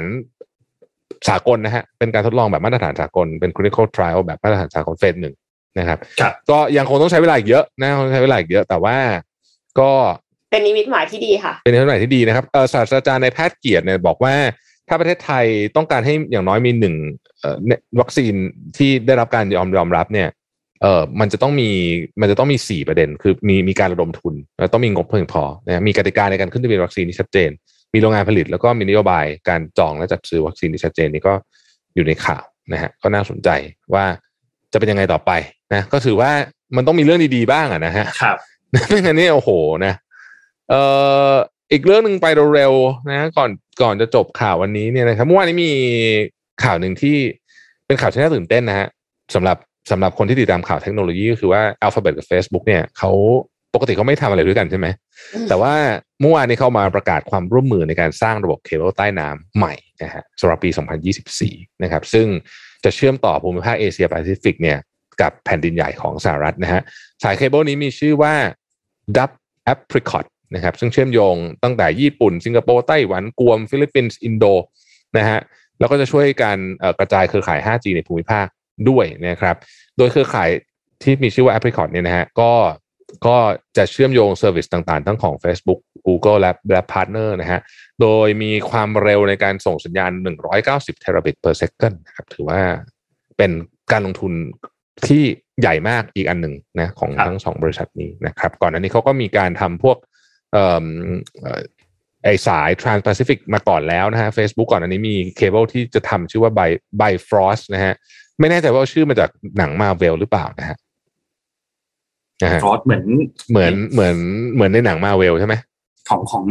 [1.28, 5.34] สากลนะฮะเป็นการทดลองแบบมาตรฐานสากลเป็น clinical trial แบบมาตรฐานสากลเฟสหนึ่ง
[5.78, 8.96] นะครับครับก็ยังคงต้องใช้เวลาอีกเยอะนะคงใช้เวลาอีกเยอะแต่ว่า
[9.80, 9.90] ก็
[10.50, 14.34] เป็นนิมิตหมายที่ดีค่ะ เป็นเรื่องไหนที่ดีนะครับเอ่อศาสตราจารย์ในแพทย์เกียรติเนี่ยบอกว่า
[14.88, 15.44] ถ้าประเทศไทย
[15.76, 16.94] ต้องการให้อย่างน้อยมีหนึ่ง
[17.40, 18.34] เอ่อเนี่ยวัคซีน
[18.76, 20.28] ที่ได้รับการยอมยอมรับเนี่ย
[20.82, 21.70] เออมันจะต้องมี
[22.20, 27.50] มันจะต้องมีสี่ประเด็น คือมีมีการระดมทุน แล้วต้องมีงบเพียงพอนะมีกติกาในการขึ้นทะเบียนวัคซีนที่ชัดเจน
[27.94, 31.34] มีโรงงานผลิตแล้วก็มีนโยบายการจองและจัดซื้อวัคซีนที่ชัดเจนนี่ก็
[31.94, 33.48] อยู่ในข่าวนะฮะ ก็น่าสนใจ
[33.94, 34.04] ว่า
[34.74, 35.30] จะเป็นยังไงต่อไป
[35.74, 36.30] นะก็ถือว่า
[36.76, 38.36] มันต้องมีเรื่องดีๆบ้างอะนะฮะครับ
[38.88, 39.50] ไม่งั้นนี่โอ้โห
[39.86, 39.94] นะ
[40.70, 40.82] เอ่
[41.30, 41.32] อ
[41.72, 43.50] อีกเรื่องหนึ่งไปเร็วๆนะก่อน
[43.82, 45.72] ก่อนจะจบข่าววันนี้เนี่ยนะครับเมื่อวานนี้มี
[46.64, 47.16] ข่าวหนึ่งที่
[47.86, 48.88] เป็นข่าวที่น่าตื่นเต้นนะฮะ
[49.34, 49.56] สำหรับ
[49.90, 53.10] สำหรับคนที่ติดตามข่าวเทคโนโลยีก็คือว่า Alphabet กับ Facebook เนี่ยเขา
[53.74, 54.86] ปกติเขาไม่ทำอะไรด้วยกันใช่ไหม
[55.34, 55.74] อืมแต่ว่า
[56.20, 60.70] เมื่อวานนี้เขามาประกาศความร่วมมือในการสร้างระบบเคเบิลใต้น้ำใหม่นะฮะสำหรับปี
[61.26, 62.26] 2024 นะครับ ซึ่ง
[62.84, 64.78] จะเชื่อมต่อภูมิภาคเอเชียแปซิฟิกเนี่ย
[65.20, 66.82] กับแผ่นดินใหญ่ของสหรัฐนะฮะ
[67.22, 68.34] สายเคเบิลนี้มีชื่อว่า
[69.16, 69.30] Dub
[69.72, 74.44] Apricot นะครับซึ่งเชื่อมโยงตั้งแต่ญี่ปุ่น สิงคโปร์ไต้หวันกวม ฟิลิปปินส์อินโด
[75.18, 75.40] นะฮะ
[75.78, 76.58] แล้วก็จะช่วยการ
[76.98, 78.46] กระจายเครือข่าย 5G ในภูมิภาค
[78.88, 79.56] ด้วยนะครับ
[79.96, 80.50] โดยเครือข่าย
[81.02, 82.52] ที่มีชื่อว่า Apricot เนี่ยนะฮะก็
[83.26, 83.36] ก็
[83.76, 87.60] จะเชื่อมโยง service ต่างๆ ทั้งของ Facebook Google และและ Partner นะฮะ
[88.02, 90.12] โดยมีความเร็วในการส่งสัญญาณ
[90.56, 92.60] 190 terabit per second นะครับ ถือว่า
[93.38, 93.50] เป็น
[93.92, 94.32] การลงทุน
[95.06, 95.22] ที่
[95.60, 99.96] ใหญ่มากอีกอันหนึ่งนะของครับทั้งสองบริษัทนี้นะครับ ก่อนหน้านี้เขาก็มีการทำพวก
[100.52, 100.86] เอ่อ
[101.40, 101.60] เอ่อ
[102.24, 106.70] ไอสาย Trans-Pacific มาก่อนแล้วนะฮะ Facebook ก่อนอันนี้มีเคเบิลที่จะทำชื่อว่า By
[107.00, 107.94] Bifrost นะฮะ
[108.40, 110.76] ไม่แน่ใจว่าชื่อมาจากหนังมาเวลหรือเปล่านะฮะ
[112.42, 113.04] นะฮะ frost เหมือน
[113.50, 114.16] เหมือนเหมือน
[114.54, 115.54] เหมือนในหนังมาเวลใช่ไหม
[116.08, 116.44] ของของ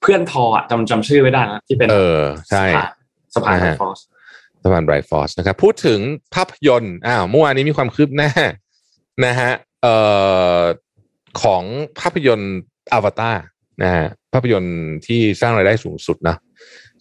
[0.00, 2.64] เพื่อนทออะจำจำชื่อไม่ได้นะที่เป็นเออใช่
[3.34, 4.00] สะพานนะฮะฟรอส
[4.62, 6.00] สะพานไบรท์ฟอสนะครับ พูดถึง
[6.34, 8.30] ภาพยนตร์อ้าวเมื่อวานนี้มีความคืบหน้า
[9.26, 9.50] นะฮะ
[9.82, 9.94] เอ่
[10.56, 10.60] อ
[11.42, 11.62] ของ
[12.00, 12.56] ภาพยนตร์
[12.92, 13.36] อวตาร
[13.82, 16.36] นะฮะภาพยนตร์ที่สร้างรายได้สูงสุดนะ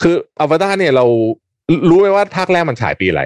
[0.01, 1.05] คืออวตารเนี่ยเรา
[1.89, 3.22] รู้ไหมว่าภาคแรกมันฉายปีอะไร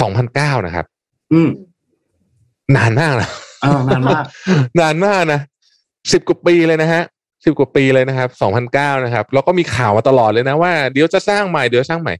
[0.00, 0.86] สองพันเก้านะครับ
[1.32, 1.50] อืม
[2.76, 3.28] นานมากนะ
[3.62, 4.24] เออนานมาก
[4.80, 5.40] นานมากนะ
[6.12, 7.02] สิบกว่าปีเลยนะฮะ
[7.44, 12.14] สิบกว่าปีเลยนะครับสองพันเก้านะครับ แล้วก็มีข่าวมาตลอดเลยนะว่าเดี๋ยวจะสร้างใหม่เดี๋ยวสร้างใหม่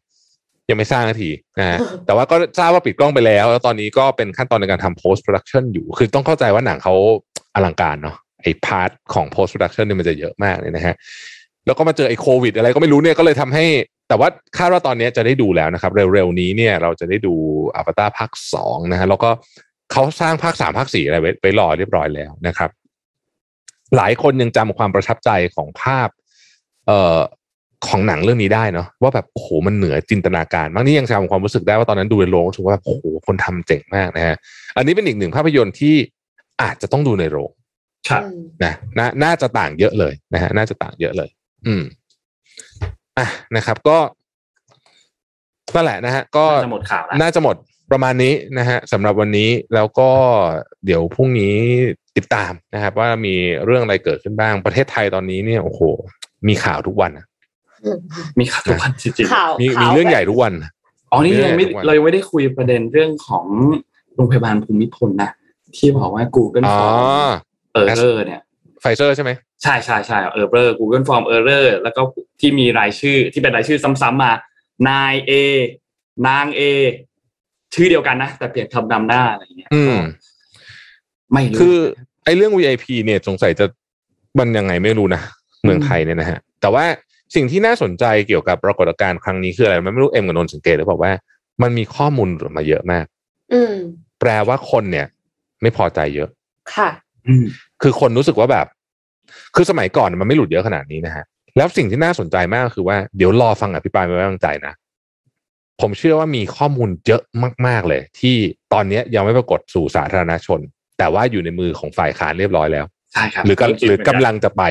[0.71, 6.95] ยังไม่สร้างนาทีนะฮะแต่ว่าก็ทราบว่าปิดกล้องไปแล้ว แล้วตอนนี้ก็เป็นขั้นตอนในการทำ post production อยู่ คือต้องเข้าใจว่าหนังเขา
[7.55, 10.95] อลังการเนาะไอ้พาร์ทของ post production เนี่ยมันจะเยอะมากเลยนะฮะ
[11.67, 13.67] แล้วก็มาเจอไอ้โควิด อะไรก็ไม่รู้เนี่ยก็เลยทำให้
[14.09, 14.29] แต่ว่า
[14.59, 17.35] คาดว่าตอนนี้จะได้ดูแล้วนะครับ เร็วๆนี้เนี่ยเราจะได้ดู
[17.77, 19.31] อวตารภาคสองนะฮะแล้วก็
[19.93, 22.71] เขาสร้างภาคสามภาคสี่อะไรไว้ไว้รอเรียบร้อยแล้วนะครับ
[23.97, 26.09] หลายคนยังจำความประทับใจของภาพ
[26.87, 27.19] เอ่อ
[27.89, 34.37] ของหนังเรื่องนี้ได้เนาะว่าแบบโอ้โหมันเหนือจินตนาการบางนี่ยังจำความรู้สึกได้ว่าตอนนั้นดูในโรงรู้สึกว่าแบบโอ้โหคนทำเจ๋งมากนะฮะ
[34.77, 35.95] อันนี้เป็นอีกหนึ่งภาพยนตร์ที่
[36.63, 37.51] อาจจะต้องดูในโรง
[38.09, 41.29] ครับอืมนะนาน่าจะต่างเยอะเลยนะฮะน่าจะต่างเยอะเลย
[41.67, 41.83] อืม
[43.19, 43.99] อะนะครับ ก็
[45.75, 47.57] นั่นแหละนะฮะ ก็น่าจะหมดข่าวแล้วน่าจะหมด
[47.91, 50.11] ประมาณนี้นะฮะสำหรับวันนี้แล้วก็
[50.85, 51.57] เดี๋ยวพรุ่งนี้
[52.19, 53.35] ติดตามนะครับ ว่ามี
[53.65, 55.81] เรื่องอะไรเกิดขึ้นบ้างประเทศไทยตอนนี้เนี่ยโอ้โห
[56.49, 57.27] มีข่าวทุกวันนะ
[58.39, 60.53] มีข่าวทุกวันจริงๆข่าวมีข่าวมีเรื่องใหญ่ทุกวัน
[61.11, 63.47] อ๋อนี่ยังไม่เรื่องอะไรเรายังไม่ได้คุยประเด็นเรื่องของ
[64.15, 65.31] โรงพยาบาลภูมิพลนะ
[65.77, 66.81] ที่บอกว่า Google อ๋อ
[67.75, 68.41] Form Error เนี่ย
[68.81, 69.31] ไฟเซอร์ใช่ไหม
[69.63, 72.01] ใช่ใช่ใช่ Error Google Form Error แล้วก็
[72.41, 74.33] ที่มีรายชื่อที่เป็นรายชื่อซ้ำๆมา
[74.89, 75.33] นายเอ
[76.29, 76.63] นางเอ
[77.75, 79.97] ชื่อเดียวกันนะ แต่เปลี่ยนคำนำหน้าอะไรอย่างเงี้ยอืม
[81.33, 81.77] ไม่รู้คือ
[82.25, 83.67] ไอ้เรื่อง VIP เนี่ยสงสัยจะ
[84.39, 85.23] มันยังไงไม่รู้นะ
[85.65, 86.85] เมืองไทยเนี่ยนะฮะ แต่ว่า
[87.35, 91.13] สิ่งที่น่าสนใจเกี่ยวกับปรากฏการณ์ครั้งนี้คืออะไรมันไม่รู้เอ็มกับนนท์สังเกตหรือเปล่าว่า
[91.63, 93.05] มันมีข้อมูลหลุดมาเยอะมาก
[93.53, 93.75] อืม
[94.21, 95.07] แปลว่าคนเนี่ย
[95.63, 96.29] ไม่พอใจเยอะ
[96.75, 96.89] ค่ะ
[97.29, 97.45] อืม
[97.83, 98.67] คือคนรู้สึกว่าแบบ
[99.55, 101.25] คือสมัยก่อนมันไม่หลุดเยอะขนาดนี้นะฮะ
[101.57, 104.73] แล้วสิ่งที่น่าสนใจมากก็คือว่าเดี๋ยวรอฟังอภิปรายไม่ไว้วางใจนะ
[105.81, 107.23] ผมเชื่อว่ามีข้อมูลเยอะ
[107.67, 108.37] มาก ๆเลย ที่
[108.73, 110.61] ตอนนี้ยังไม่ปรากฏสู่สาธารณชน
[110.99, 114.63] แต่ว่าอยู่ในมือของฝ่ายค้านเรียบร้อยแล้วใช่ครับหรือกำหรือกำลังจะไป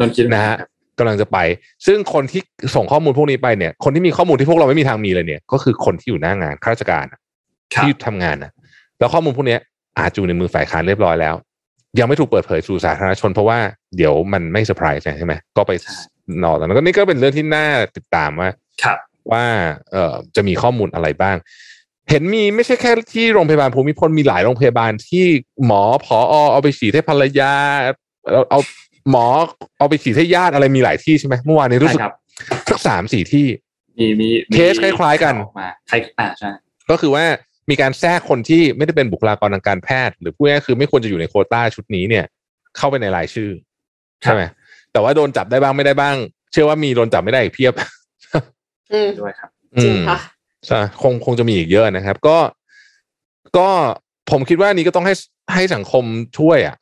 [0.00, 0.68] นนท์คิดเหมือนะกัฮะครับ
[0.98, 1.38] กำลังจะไป
[1.86, 2.42] ซึ่งคนที่
[2.74, 7.20] ส่งข้อมูลพวกนี้ไปเนี่ย คนที่มีข้อมูลที่พวกเราไม่มีทางมีเลยเนี่ย ก็คือคนที่อยู่หน้างานข้าราชการอะ
[7.74, 8.52] ครับที่ทำงานนะ
[8.98, 9.60] แล้วข้อมูลพวกเนี้ย
[9.98, 11.34] อาจจะอยู่ในมือฝ่ายค้านเรียบร้อยแล้ว
[11.98, 13.58] ยังไม่ถูกเปิดเผยสู่สาธารณชนเพราะว่า
[13.96, 15.92] เดี๋ยวมันไม่เซอร์ไพรส์ใช่ไหมก็ไปใช่
[16.44, 17.66] นอกแล้วก็นี่ก็เป็นเรื่องที่น่า
[17.96, 18.48] ติดตามว่า
[18.82, 18.98] ครับ
[19.32, 19.44] ว่า
[19.92, 21.36] เอ่อจะมีข้อมูลอะไรบ้าง
[22.10, 25.24] เห็นมีไม่ใช่แค่ที่โรงพยาบาลภูมิพลมีหลายโรงพยาบาลที่
[25.66, 26.18] หมอผอ
[26.52, 27.52] เอาไปฉีดให้ภรรยา
[28.32, 28.60] เอาเอา
[29.10, 29.26] หมอ
[29.78, 32.14] เอาไปฉีดให้ญาติอะไรมีหลายที่ใช่ไหมเมื่อวานนี้รู้สึกใช่ครับ
[32.70, 33.46] สักสามสี่ที่
[33.98, 36.50] มีมีมีเคสคล้าย ๆ กันออกมาคล้ายอ่าใช่
[36.90, 37.24] ก็คือว่า
[37.70, 42.24] มีการแทรกคนที่ไม่ได้เป็นบุคลากรทางการแพทย์ หรือพูดง่ายๆคือไม่ควรจะอยู่ในโควต้าชุดนี้เนี่ย
[42.76, 43.50] เข้าไปในรายชื่อ
[44.22, 44.42] ใช่ไหม
[44.92, 46.16] แต่ว่าโดนจับได้บ้างไม่ได้บ้าง
[46.52, 47.74] เชื่อว่ามีโดนจับไม่ได้อีกเพียบ
[48.92, 49.50] อืมด้วยครับ
[49.84, 50.39] จริงค่ะใช่
[51.02, 52.38] คงคงจะมีอีกเยอะนะครับ ก็
[53.58, 53.68] ก็
[54.30, 55.14] ผมคิดว่านี้ก็ต้องให้
[55.54, 56.04] ให้สังคม
[56.38, 56.76] ช่วยอะ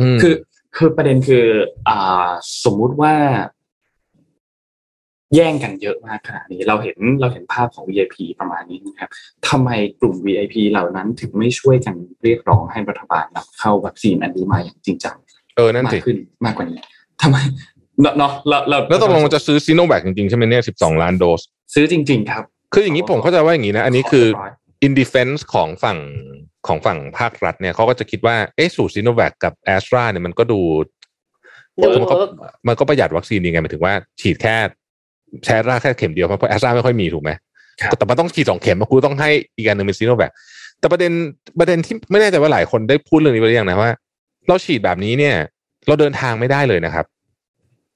[0.00, 0.34] อืมคือ
[0.76, 1.46] คือประเด็นคือ
[1.88, 2.28] อ่า
[2.64, 3.14] สมมุติว่า
[5.34, 9.10] แย่งกันเยอะมากขนาดนี้ เราเห็นเราเห็นภาพของ VIP ประมาณนี้นะครับ
[9.48, 15.16] ทำไมกลุ่ม VIP เหล่านั้นถึงไม่ช่วยกันเรียกร้องให้รัฐบาลนำเข้าวัคซีนอันนี้มาอย่างจริงจัง
[15.56, 16.80] เออนั่นมาสิกขึ้นมากกว่านี้
[17.22, 17.36] ทำไม
[18.02, 21.42] เนาะเนาะเราเราแล้วตกลงจะซื้อซีโนแวคจริงๆใช่ไหมเนี่ยสิบสองล้านโดส
[21.74, 24.52] ซื้อจริง ๆ ครับ คืออย่างนี้ผมเข้าใจว่าอย่างนี้นะ อันนี้คือขเรียบร้ย
[24.86, 25.98] in defense ของฝั่ง
[26.66, 30.60] ของฝั่งภาครัฐเนี่ยเขาก็จะคิดว่าเอ๊ะสูตรซีโนแวคกับแอสตราเนี่ยมันก็ดู
[31.78, 32.16] ดูมันก็
[32.68, 34.56] มันก็ประหยัดวัคซีนดีไงหมายถึงว่า ฉีดแค่
[35.44, 37.30] แอสตราแค่เข็มเดียวเพราะแอสตราไม่ค่อยมีถูกไหม
[37.80, 40.30] ครับแต่มันต้องฉีดสองเข็มมันคุณต้องให้อีกอันหนึ่งเป็นซิโนแวค
[40.78, 41.12] แต่ประเด็น
[41.58, 43.90] ประเด็นที่ไม่แน่ใจว่าหลายคนได้พูดเรื่องนี้ไปหรือยังนะว่า
[44.48, 45.34] เราฉีดแบบนี้เนี่ย
[45.86, 47.06] เราเดินทางไม่ได้เลยนะครับ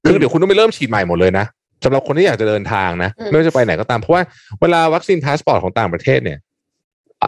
[0.07, 1.45] คือเดี๋ยวคุณต้องไปเริ่มฉีดใหม่หมดเลยนะ
[1.87, 4.23] สำหรับคนที่อยากจะเดินทางนะอืมไม่ว่าจะไปไหนก็ตาม เพราะว่า
[4.61, 6.39] เวลา vaccine passport ของต่างประเทศเนี่ย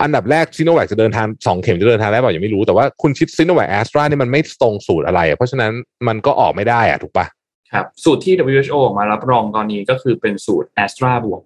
[0.02, 5.72] อันดับแรกซิโนแวคจะเดินทางสองเข็มจะเดินทางได้เปล่ายังไม่รู้แต่ว่าคุณฉีดซิโนแวคแอสตราเนี่ยมันไม่ตรงสูตรอะไรอะเพราะฉะนั้น
[6.08, 7.26] มันก็ออกไม่ได้อะถูกปะ
[7.72, 11.42] ครับ สูตรที่ WHO ออกมารับรองตอนนี้ก็คือเป็นสูตร a s t r a บวก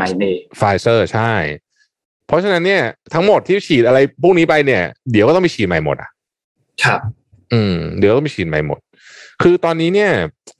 [0.00, 1.32] m i n a ไฟเซอร์ใช่
[2.26, 2.82] เพราะฉะนั้นเนี่ย
[3.14, 6.10] ทั้งหมดที่ฉีดอะไรพวกนี้ไปเนี่ย เดี๋ยวก็ต้องไปฉีดใหม่หมดอะ
[6.84, 7.00] ครับ
[7.52, 8.78] อืม เดี๋ยวก็ต้องไปฉีดใหม่หมด
[9.42, 10.10] คือตอนนี้เนี่ย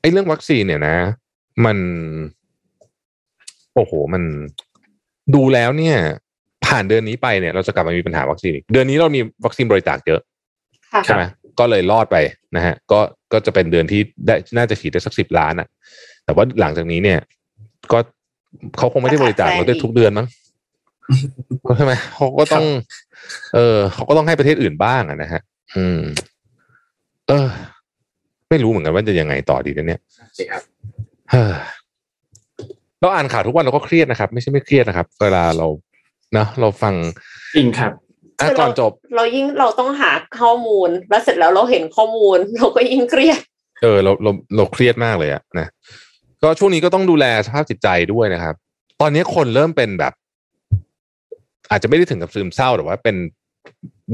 [0.00, 0.96] ไอ้เรื่องวัคซีนเนี่ยนะ
[1.64, 1.78] มัน
[3.74, 4.22] โอ้โห มัน
[5.34, 5.96] ดูแล้วเนี่ย
[6.66, 10.20] ผ่านเดือนนี้ไปเนี่ย เราจะกลับมามีปัญหาวัคซีนอีกเดือนนี้เรามีวัคซีนบริจาคเยอะ
[10.92, 11.22] ค่ะใช่ไหม
[11.58, 12.16] ก็เลยรอดไป
[12.56, 13.00] นะฮะ ก็
[13.32, 15.68] ก็จะเป็นเดือนที่ได้น่าจะฉีดได้สักสิบล้านอะ
[16.24, 17.18] แต่ว่าหลังจากนี้เนี่ย
[17.92, 17.98] ก็
[18.78, 20.26] เขาคงไม่ได้บริจาคเราได้ทุกเดือนมั้ง
[21.68, 22.64] ก็ใช่ไหมเขาก็ต้อง
[23.54, 25.40] เออเขาก็ต้องให้ประเทศอื่นบ้างอะนะฮะ
[25.76, 26.00] อืม
[27.28, 27.48] เออ
[28.50, 30.00] ไม่รู้เหมือนกันว่าจะยังไงต่อดีนะเนี่ย
[30.38, 30.62] สิครับ
[31.32, 31.52] เฮ้อ
[33.00, 35.66] เราอ่านข่าวทุกวันเราก็เครียดนะครับ ไม่ใช่ไม่เครียดนะครับ เวลาเรา
[36.34, 36.94] เนาะเราฟัง
[37.56, 37.92] จริงครับ
[38.40, 43.40] อะคือก่เราอนจบ เรายิ่งเราต้องหาข้อมูลแล้วเสร็จแล้วเราเห็นข้อมูล เราก็ยิ่งเครียด
[43.82, 45.66] เออเราเราเราเครียดมากเลยอะนะ
[46.42, 48.54] ก็ช่วงนี้ก็ต้องดูแลสภาพจิตใจด้วยนะครับ
[49.00, 50.12] ตอนนี้คนเริ่มเป็นแบบ
[51.70, 53.16] อาจจะไม่ได้ถึงกับซึมเศร้าแต่ว่าเป็น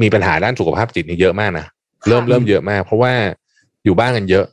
[0.03, 1.66] มีปัญหาด้านสุขภาพจิตนี่เยอะมากนะ
[2.09, 3.12] เริ่มค่ะเริ่มเยอะมาก เพราะว่า
[3.85, 4.47] อยู่บ้านกันเยอะ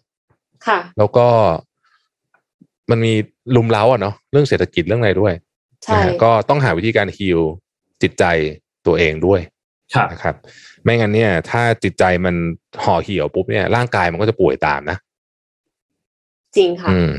[0.68, 1.28] ค่ะ แล้วก็
[2.92, 3.14] มันมี
[3.56, 5.34] รุมเร้าอะเนาะเรื่องเศรษฐกิจเรื่องอะไรด้วย
[5.84, 7.40] ใช่นะฮะก็ต้องหาวิธีการ heal
[8.02, 8.24] จิตใจ
[8.88, 9.40] ตัวเองด้วย
[9.94, 10.36] ครับนะครับ
[10.84, 12.36] ไม่งั้นเนี่ย ถ้าจิตใจมัน
[12.84, 14.98] ห่อเหี่ยวปุ๊บเนี่ยร่างกายมันก็จะป่วยตามนะ
[16.58, 17.12] จริงค่ะ อืม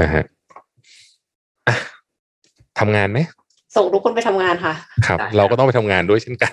[0.00, 0.24] นะฮะ
[1.68, 1.76] อะ
[2.78, 3.18] ทำงานไหม
[3.76, 4.74] ส่งทุกคนไปทำงานค่ะ
[5.06, 6.52] ครับได้ครับ เราก็ต้องไปทำงานด้วยเช่นกัน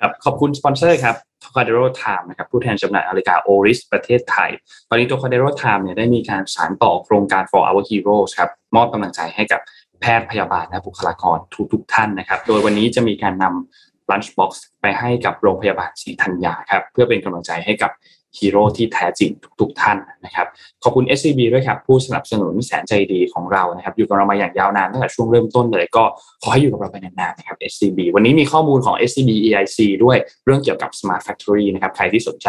[0.00, 4.50] ครับขอบคุณสปอนเซอร์ครับ Trocadero Time นะครับผู้แทนจำหน่ายนาฬิกา Oris ประเทศไทย
[4.88, 9.60] ตอนนี้ Trocadero Time เนี่ยได้มีการสานต่อโครงการ for our heroes ครับมอบกำลังใจให้กับ
[10.00, 14.50] แพทย์พยาบาลและบุคลากรทุกทุกท่านนะครับ โดยวันนี้จะมีการนำ lunch box
[14.80, 17.90] ไปให้กับโรงพยาบาลศรีธัญญาครับเพื่อเป็นกำลังใจให้กับ
[18.38, 19.30] ฮีโร่ที่แท้จริง
[19.60, 20.46] ทุกๆท่านนะครับ
[20.82, 26.04] ขอบคุณ SCB ด้วยครับผู้สนับสนุนแสนใจดีของเรานะครับอยู่กับเรามาอย่างยาวนานตั้งแต่ช่วงเริ่มต้นเลยก็
[26.42, 32.48] ขอให้อยู่กับเราไปนานๆนะครับ SCB วันนี้มีข้อมูลของ SCB EIC ด้วยเรื่องเกี่ยวกับ Smart Factory นะครับใครที่สนใจ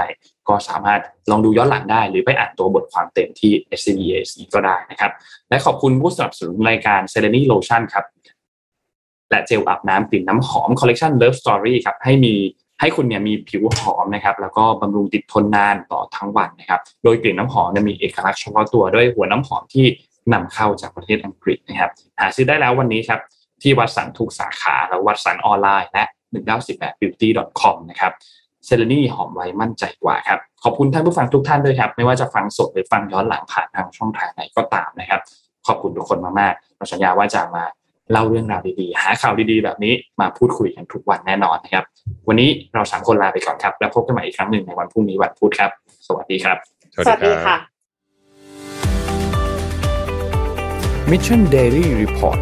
[0.50, 1.02] ก็สามารถ
[1.32, 5.12] ลองดูย้อนหลังได้ หรือไปอ่านตัวบทความเต็มที่ SCB EIC ก็ได้นะครับ
[5.50, 8.06] และขอบคุณผู้สนับสนุนรายการ s e r e n i Lotion ครับ
[9.30, 12.34] และเจลอาบน้ำกลิ่นน้ำหอมคอลเล t ชัน Love Story ครับให้มี
[12.80, 19.86] ให้คุณเนี่ยมีผิวหอมนะครับแล้วก็บำรุงติดทนนานต่อทั้งวันนะครับ โดยกลิ่นน้ำหอมเนี่ยมีเอกลักษณ์เฉพาะตัวด้วยหัวน้ำหอมที่
[20.34, 23.20] นำเข้าจากประเทศอังกฤษนะครับ หาซื้อได้แล้ววันนี้ครับ
[23.62, 26.04] ที่วัดสันทุกสาขาแล้ววัดสันออนไลน์และ
[26.54, 27.28] 1918 beauty
[27.60, 28.12] com นะครับ
[28.66, 35.22] เซเลนี่หอมไว้มั่นใจกว่าครับขอบคุณท่านผู้ฟังทุกท่านด้วยครับ ไม่ว่าจะฟังสดหรือฟังย้อนหลังผ่านทางช่องทางไหนก็ตามนะครับ
[35.68, 37.64] ขอบคุณทุกคนมากๆเราสัญญาว่าจะมา
[38.12, 41.86] เล่าเรื่องราวดีๆ หาข่าวดีๆ แบบนี้มาพูดคุยกันทุกวันแน่นอนนะครับ
[42.28, 45.72] วันนี้เราสามคนลาไปก่อนครับ แล้วพบกันใหม่อีกครั้งหนึ่งในวันพรุ่งนี้วันพุธครับ
[46.08, 46.58] สวัสดีครับ
[46.94, 47.56] สวัสดีค่ะ
[51.12, 52.40] Mission Daily Report